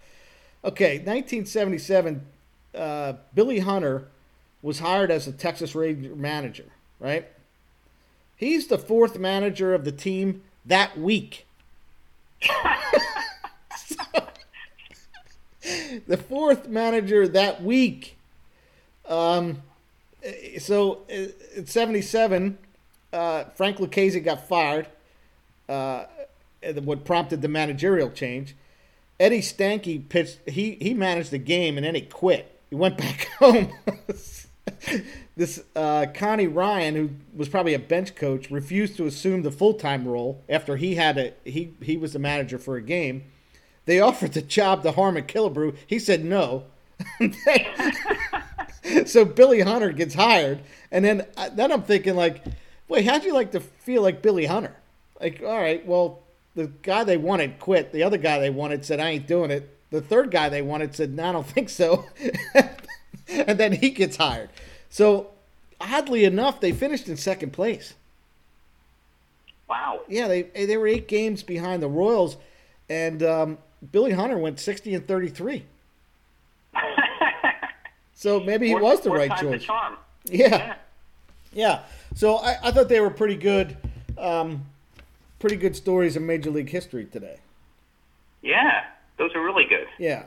Okay, 0.64 0.98
1977. 0.98 2.26
Uh, 2.74 3.14
Billy 3.34 3.60
Hunter 3.60 4.08
was 4.62 4.80
hired 4.80 5.12
as 5.12 5.28
a 5.28 5.32
Texas 5.32 5.76
Ranger 5.76 6.16
manager, 6.16 6.66
right? 7.00 7.28
He's 8.36 8.68
the 8.68 8.78
fourth 8.78 9.18
manager 9.18 9.74
of 9.74 9.86
the 9.86 9.92
team 9.92 10.44
that 10.66 10.98
week. 10.98 11.46
the 16.08 16.18
fourth 16.18 16.68
manager 16.68 17.28
that 17.28 17.64
week. 17.64 18.18
Um, 19.08 19.62
so 20.60 21.04
uh, 21.10 21.28
in 21.56 21.66
'77, 21.66 22.58
uh, 23.14 23.44
Frank 23.56 23.78
Lucchesi 23.78 24.24
got 24.24 24.48
fired. 24.48 24.88
Uh, 25.68 26.06
what 26.84 27.06
prompted 27.06 27.42
the 27.42 27.48
managerial 27.48 28.10
change? 28.10 28.56
Eddie 29.20 29.42
Stanky 29.42 30.08
pitched. 30.08 30.40
He 30.48 30.78
he 30.80 30.94
managed 30.94 31.32
the 31.32 31.38
game 31.38 31.78
and 31.78 31.86
then 31.86 31.96
he 31.96 32.02
quit. 32.02 32.60
He 32.70 32.76
went 32.76 32.98
back 33.00 33.28
home. 33.40 33.72
this 35.36 35.64
uh, 35.76 36.08
Connie 36.14 36.48
Ryan, 36.48 36.96
who 36.96 37.10
was 37.36 37.50
probably 37.50 37.74
a 37.74 37.80
bench 37.80 38.16
coach, 38.16 38.52
refused 38.52 38.98
to 38.98 39.06
assume 39.06 39.42
the 39.42 39.52
full 39.52 39.74
time 39.74 40.08
role 40.08 40.44
after 40.50 40.76
he 40.76 40.96
had 40.96 41.18
a 41.18 41.34
he 41.44 41.74
he 41.82 41.98
was 41.98 42.14
the 42.14 42.20
manager 42.20 42.58
for 42.58 42.76
a 42.76 42.82
game. 42.82 43.24
They 43.88 44.00
offered 44.02 44.34
the 44.34 44.42
job 44.42 44.84
to 44.84 44.92
Harmon 44.92 45.24
Killebrew. 45.24 45.76
He 45.88 45.98
said 45.98 46.24
no. 46.24 46.66
so 49.06 49.26
Billy 49.26 49.62
Hunter 49.62 49.92
gets 49.92 50.14
hired, 50.14 50.60
and 50.92 51.04
then 51.04 51.26
uh, 51.38 51.50
then 51.50 51.72
I'm 51.72 51.84
thinking 51.84 52.16
like, 52.16 52.44
wait, 52.88 53.06
how'd 53.06 53.24
you 53.24 53.34
like 53.34 53.54
to 53.54 53.62
feel 53.62 54.02
like 54.02 54.22
Billy 54.22 54.46
Hunter? 54.46 54.76
Like, 55.22 55.42
all 55.42 55.58
right, 55.58 55.86
well, 55.86 56.20
the 56.54 56.68
guy 56.68 57.06
they 57.06 57.18
wanted 57.18 57.60
quit. 57.60 57.94
The 57.94 58.04
other 58.04 58.18
guy 58.18 58.40
they 58.40 58.50
wanted 58.50 58.84
said, 58.84 59.00
I 59.00 59.10
ain't 59.12 59.26
doing 59.28 59.52
it. 59.52 59.74
The 59.90 60.02
third 60.02 60.32
guy 60.32 60.50
they 60.50 60.62
wanted 60.62 60.94
said, 60.94 61.16
no, 61.16 61.30
I 61.30 61.32
don't 61.32 61.48
think 61.48 61.70
so. 61.70 62.06
and 63.30 63.58
then 63.58 63.72
he 63.72 63.92
gets 63.92 64.18
hired. 64.18 64.50
So 64.90 65.32
oddly 65.80 66.26
enough, 66.26 66.60
they 66.60 66.74
finished 66.74 67.08
in 67.08 67.16
second 67.16 67.54
place. 67.54 67.94
Wow. 69.70 70.02
Yeah, 70.10 70.28
they 70.28 70.44
they 70.44 70.78
were 70.78 70.88
eight 70.88 71.08
games 71.08 71.44
behind 71.44 71.82
the 71.84 71.90
Royals, 71.90 72.38
and 72.90 73.22
um, 73.22 73.58
Billy 73.92 74.12
Hunter 74.12 74.38
went 74.38 74.60
sixty 74.60 74.94
and 74.94 75.08
thirty 75.08 75.30
three. 75.30 75.66
So 78.14 78.40
maybe 78.40 78.68
he 78.68 78.74
was 78.74 79.02
the 79.02 79.12
right 79.12 79.30
the 79.30 79.60
choice. 79.60 79.68
Yeah, 80.26 80.48
Yeah. 80.48 80.76
yeah. 81.54 81.80
So 82.16 82.38
I, 82.38 82.58
I 82.64 82.72
thought 82.72 82.90
they 82.90 83.00
were 83.00 83.12
pretty 83.12 83.36
good, 83.36 83.78
um, 84.18 84.66
pretty 85.38 85.56
good 85.56 85.76
stories 85.76 86.16
in 86.16 86.26
Major 86.26 86.50
League 86.50 86.70
history 86.70 87.06
today. 87.06 87.38
Yeah. 88.42 88.86
Those 89.18 89.36
are 89.36 89.44
really 89.44 89.66
good. 89.66 89.86
Yeah. 90.00 90.24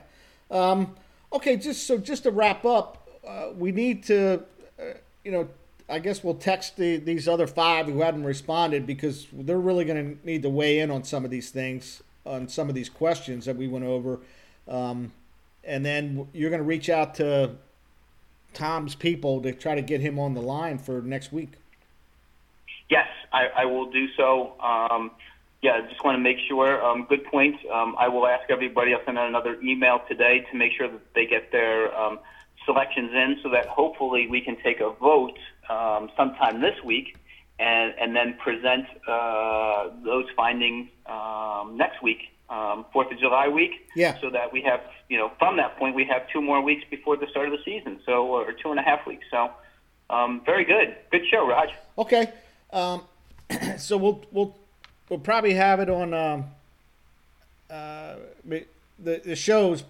Um, 0.53 0.95
okay, 1.33 1.57
just 1.57 1.85
so 1.89 1.99
just 1.99 2.23
to 2.23 2.31
wrap 2.31 2.65
up, 2.65 3.09
uh, 3.27 3.49
we 3.59 3.73
need 3.73 4.05
to, 4.05 4.45
uh, 4.81 4.85
you 5.25 5.33
know, 5.33 5.49
I 5.89 5.99
guess 5.99 6.23
we'll 6.23 6.35
text 6.35 6.77
the, 6.77 6.97
these 6.99 7.27
other 7.27 7.49
five 7.49 7.87
who 7.87 8.03
hadn't 8.03 8.23
responded 8.23 8.87
because 8.87 9.27
they're 9.33 9.59
really 9.59 9.85
going 9.85 10.17
to 10.17 10.25
need 10.27 10.43
to 10.43 10.49
weigh 10.49 10.79
in 10.79 10.93
on 10.93 11.03
some 11.03 11.25
of 11.25 11.33
these 11.33 11.51
things, 11.51 12.05
on 12.25 12.49
some 12.49 12.69
of 12.69 12.75
these 12.75 12.89
questions 12.89 13.45
that 13.47 13.57
we 13.57 13.69
went 13.69 13.85
over. 13.85 14.21
Um, 14.69 15.13
and 15.65 15.85
then 15.85 16.29
you're 16.33 16.51
going 16.51 16.63
to 16.63 16.67
reach 16.67 16.89
out 16.89 17.15
to 17.17 17.53
Tom's 18.55 18.95
people 18.95 19.41
to 19.43 19.53
try 19.53 19.75
to 19.75 19.83
get 19.83 20.01
him 20.01 20.19
on 20.19 20.35
the 20.35 20.43
line 20.43 20.79
for 20.79 21.01
next 21.03 21.33
week. 21.33 21.53
Yes, 22.89 23.07
I, 23.33 23.47
I 23.57 23.65
will 23.67 23.91
do 23.91 24.09
so. 24.17 24.61
Um, 24.61 25.13
yeah, 25.63 25.73
I 25.73 25.89
just 25.89 26.03
want 26.05 26.17
to 26.17 26.21
make 26.21 26.39
sure. 26.49 26.83
Um, 26.85 27.07
good 27.09 27.25
point. 27.25 27.57
Um, 27.71 27.95
I 27.99 28.09
will 28.09 28.27
ask 28.27 28.51
everybody. 28.51 28.95
I'll 28.95 29.05
send 29.05 29.19
out 29.19 29.29
another 29.29 29.61
email 29.61 30.01
today 30.09 30.47
to 30.51 30.57
make 30.57 30.73
sure 30.73 30.89
that 30.89 31.01
they 31.15 31.27
get 31.27 31.53
their 31.53 31.95
um, 31.95 32.19
selections 32.65 33.11
in, 33.13 33.39
so 33.43 33.51
that 33.51 33.67
hopefully 33.67 34.27
we 34.27 34.41
can 34.41 34.57
take 34.63 34.81
a 34.81 34.91
vote 34.91 35.39
um, 35.69 36.11
sometime 36.17 36.61
this 36.61 36.83
week, 36.83 37.17
and 37.61 37.95
and 38.01 38.17
then 38.17 38.35
present 38.43 38.87
uh, 39.07 39.91
those 40.05 40.27
findings 40.35 40.89
um, 41.07 41.77
next 41.77 42.03
week, 42.03 42.23
um, 42.49 42.87
Fourth 42.93 43.13
of 43.13 43.19
July 43.19 43.49
week. 43.49 43.89
Yeah. 43.95 44.19
So 44.21 44.31
that 44.31 44.53
we 44.53 44.63
have, 44.63 44.81
you 45.09 45.19
know, 45.19 45.31
from 45.39 45.57
that 45.59 45.77
point 45.79 45.95
we 45.95 46.05
have 46.07 46.23
two 46.33 46.41
more 46.41 46.61
weeks 46.61 46.85
before 46.91 47.17
the 47.17 47.27
start 47.31 47.47
of 47.47 47.53
the 47.53 47.63
season. 47.65 48.01
So 48.07 48.27
or 48.27 48.53
two 48.53 48.71
and 48.71 48.81
a 48.81 48.83
half 48.83 49.07
weeks. 49.07 49.27
So. 49.31 49.51
Um, 50.11 50.43
very 50.45 50.65
good. 50.65 50.97
Good 51.13 51.23
show, 51.31 51.47
Raj. 51.47 51.71
Okay. 51.97 52.33
Um, 52.73 53.03
so 53.79 53.97
we'll 53.97 54.25
we'll 54.33 54.57
we'll 55.09 55.21
probably 55.21 55.55
have 55.55 55.81
it 55.81 55.89
on 55.89 56.13
um, 56.13 56.45
uh, 57.71 58.17
the 58.45 58.67
the 58.99 59.37
show's 59.37 59.85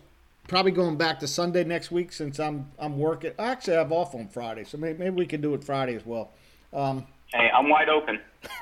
probably 0.47 0.73
going 0.73 0.97
back 0.97 1.21
to 1.21 1.27
Sunday 1.27 1.65
next 1.65 1.91
week 1.91 2.13
since 2.13 2.39
I'm 2.39 2.71
I'm 2.79 2.99
working. 2.99 3.31
Actually, 3.31 3.47
I 3.47 3.53
actually 3.53 3.77
have 3.77 3.93
off 3.93 4.15
on 4.15 4.29
Friday, 4.29 4.65
so 4.65 4.77
maybe, 4.77 4.99
maybe 4.99 5.17
we 5.17 5.27
can 5.27 5.41
do 5.41 5.55
it 5.55 5.65
Friday 5.65 5.95
as 5.95 6.05
well. 6.05 6.31
Um, 6.73 7.07
hey, 7.33 7.51
I'm 7.55 7.69
wide 7.69 7.89
open. 7.89 8.21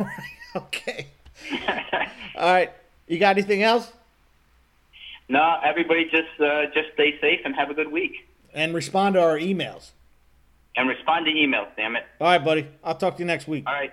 okay. 0.56 1.06
All 2.36 2.52
right. 2.52 2.72
You 3.06 3.18
got 3.18 3.36
anything 3.36 3.62
else? 3.62 3.90
No, 5.28 5.58
everybody 5.64 6.04
just 6.04 6.40
uh, 6.40 6.66
just 6.74 6.92
stay 6.94 7.18
safe 7.20 7.40
and 7.44 7.54
have 7.54 7.70
a 7.70 7.74
good 7.74 7.90
week. 7.90 8.28
And 8.54 8.74
respond 8.74 9.14
to 9.14 9.22
our 9.22 9.38
emails. 9.38 9.90
And 10.76 10.88
respond 10.88 11.26
to 11.26 11.32
emails, 11.32 11.68
damn 11.76 11.96
it. 11.96 12.04
All 12.20 12.28
right, 12.28 12.42
buddy. 12.42 12.66
I'll 12.84 12.94
talk 12.94 13.16
to 13.16 13.20
you 13.20 13.26
next 13.26 13.48
week. 13.48 13.64
All 13.66 13.74
right. 13.74 13.92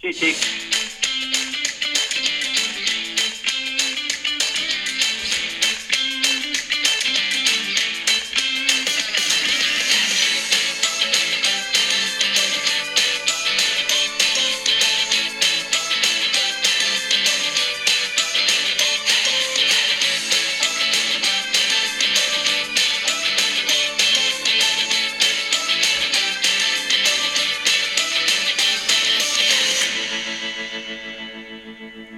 See 0.00 0.08
you, 0.08 0.12
Chief. 0.12 0.71